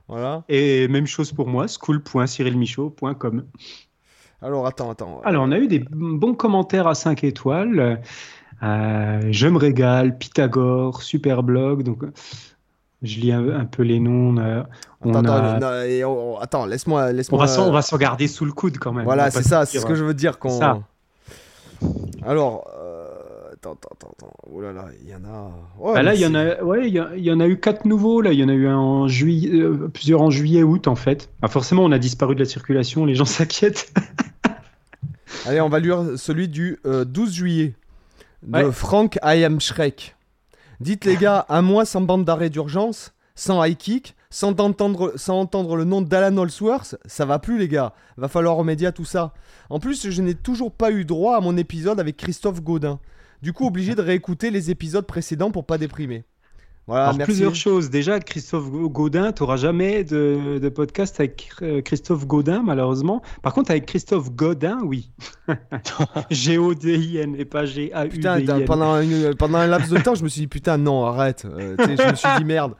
[0.08, 0.42] Voilà.
[0.48, 3.44] Et même chose pour moi, school.cyrilmichaud.com.
[4.42, 5.20] Alors attends, attends.
[5.24, 8.00] Alors, on a eu des bons commentaires à 5 étoiles.
[8.62, 11.82] Euh, je me régale, Pythagore, super blog.
[11.82, 12.02] Donc,
[13.02, 14.34] je lis un, un peu les noms.
[14.34, 14.66] On, a-
[15.04, 17.40] on Attends, a- attends, non, et on- attends, laisse-moi, on laisse-moi.
[17.40, 19.02] va, s'en- on va se regarder sous le coude quand même.
[19.02, 20.36] On Voilà, c'est ça, c'est ce que je veux dire.
[20.48, 20.78] Ça.
[22.24, 22.81] Alors, euh,
[23.62, 24.32] attends, attends, attends, attends.
[24.52, 25.52] Oh là là, il y en a.
[25.78, 28.20] Ouais, Bah là, il y en a, ouais, il y, en a eu quatre nouveaux.
[28.20, 30.96] Là, il y en a eu un en juillet, euh, plusieurs en juillet, août en
[30.96, 31.30] fait.
[31.42, 33.04] Ah, forcément, on a disparu de la circulation.
[33.04, 33.92] Les gens s'inquiètent.
[35.46, 37.74] Allez, on va lire celui du euh, 12 juillet
[38.42, 38.72] de Ouais.
[38.72, 40.16] Frank I am Shrek.
[40.80, 45.38] Dites les gars, un mois sans bande d'arrêt d'urgence, sans high kick, sans entendre, sans
[45.38, 47.92] entendre le nom d'Alan Holsworth, ça va plus les gars.
[48.16, 49.32] Va falloir remédier à tout ça.
[49.70, 52.98] En plus, je n'ai toujours pas eu droit à mon épisode avec Christophe Godin.
[53.42, 56.24] Du coup, obligé de réécouter les épisodes précédents pour pas déprimer.
[56.88, 57.32] Voilà, Alors, merci.
[57.32, 57.90] plusieurs choses.
[57.90, 63.22] Déjà, Christophe Gaudin, tu n'auras jamais de, de podcast avec euh, Christophe Gaudin, malheureusement.
[63.42, 65.10] Par contre, avec Christophe Godin, oui.
[66.30, 68.46] G-O-D-I-N et pas Putain, G-A-U-D-I-N.
[68.46, 71.44] t'as- pendant, une- pendant un laps de temps, je me suis dit putain, non, arrête.
[71.46, 72.74] Euh, je me suis dit merde.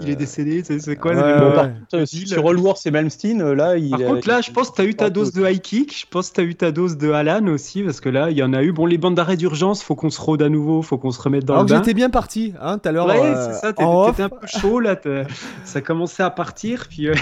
[0.00, 2.76] Il est décédé, c'est c'est quoi Ouais, le- ouais, par contre, euh, sur Roll Wars
[2.84, 3.90] et Malmsteen, euh, là, il.
[3.90, 5.96] Par contre, là, je pense que tu as eu ta dose de high kick.
[5.98, 8.36] Je pense que tu as eu ta dose de Alan aussi, parce que là, il
[8.36, 8.72] y en a eu.
[8.72, 11.44] Bon, les bandes d'arrêt d'urgence, faut qu'on se rôde à nouveau, faut qu'on se remette
[11.44, 11.76] dans Alors le bain.
[11.78, 13.06] j'étais bien parti, hein, tout à l'heure.
[13.06, 14.96] Ouais, euh, c'est ça, t'étais un peu chaud là,
[15.64, 17.14] ça commençait à partir, puis euh,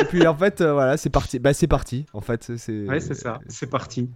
[0.00, 1.38] Et puis en fait, euh, voilà, c'est parti.
[1.38, 2.48] Bah, c'est parti, en fait.
[2.48, 4.08] ouais, c'est ça, c'est parti.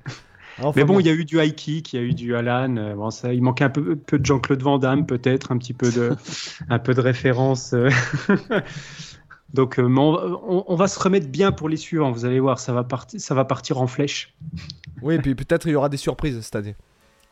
[0.58, 2.34] Enfin, Mais bon, il y a eu du high kick, il y a eu du
[2.36, 5.58] Alan, euh, bon, ça, il manquait un peu, peu de Jean-Claude Van Damme, peut-être, un
[5.58, 6.14] petit peu de,
[6.68, 7.72] un peu de référence.
[7.72, 7.88] euh.
[9.54, 12.24] Donc, euh, mais on, va- on- on va se remettre bien pour les suivants, vous
[12.24, 14.34] allez voir, ça va, partir, ça va partir en flèche.
[15.02, 16.74] Oui, et puis peut-être il y aura des surprises cette année.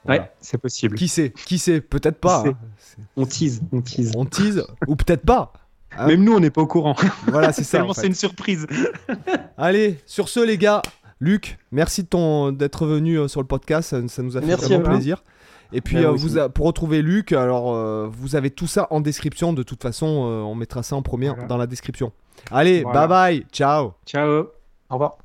[0.04, 0.22] Voilà.
[0.22, 0.96] Ouais, c'est possible.
[0.96, 2.44] Qui sait Qui sait Peut-être pas.
[2.46, 2.52] Hein.
[3.16, 4.12] On tease, on tease.
[4.16, 5.52] On tease, ou peut-être pas.
[5.96, 6.06] Ah.
[6.06, 6.94] Même nous, on n'est pas au courant.
[7.26, 7.78] Voilà, c'est ça.
[7.78, 8.02] Tellement en fait.
[8.02, 8.66] c'est une surprise.
[9.58, 10.82] Allez, sur ce, les gars,
[11.20, 14.46] Luc, merci de ton d'être venu euh, sur le podcast, ça, ça nous a fait
[14.46, 15.22] Merci vraiment plaisir.
[15.72, 18.86] Et puis Bah, euh, vous a- pour retrouver Luc, alors euh, vous avez tout ça
[18.90, 19.52] en description.
[19.52, 21.44] De toute façon, euh, on mettra ça en premier Voilà.
[21.44, 22.12] dans la description.
[22.50, 23.06] Allez, Voilà.
[23.06, 23.92] bye bye, ciao.
[24.06, 24.46] Ciao.
[24.88, 25.18] Au revoir.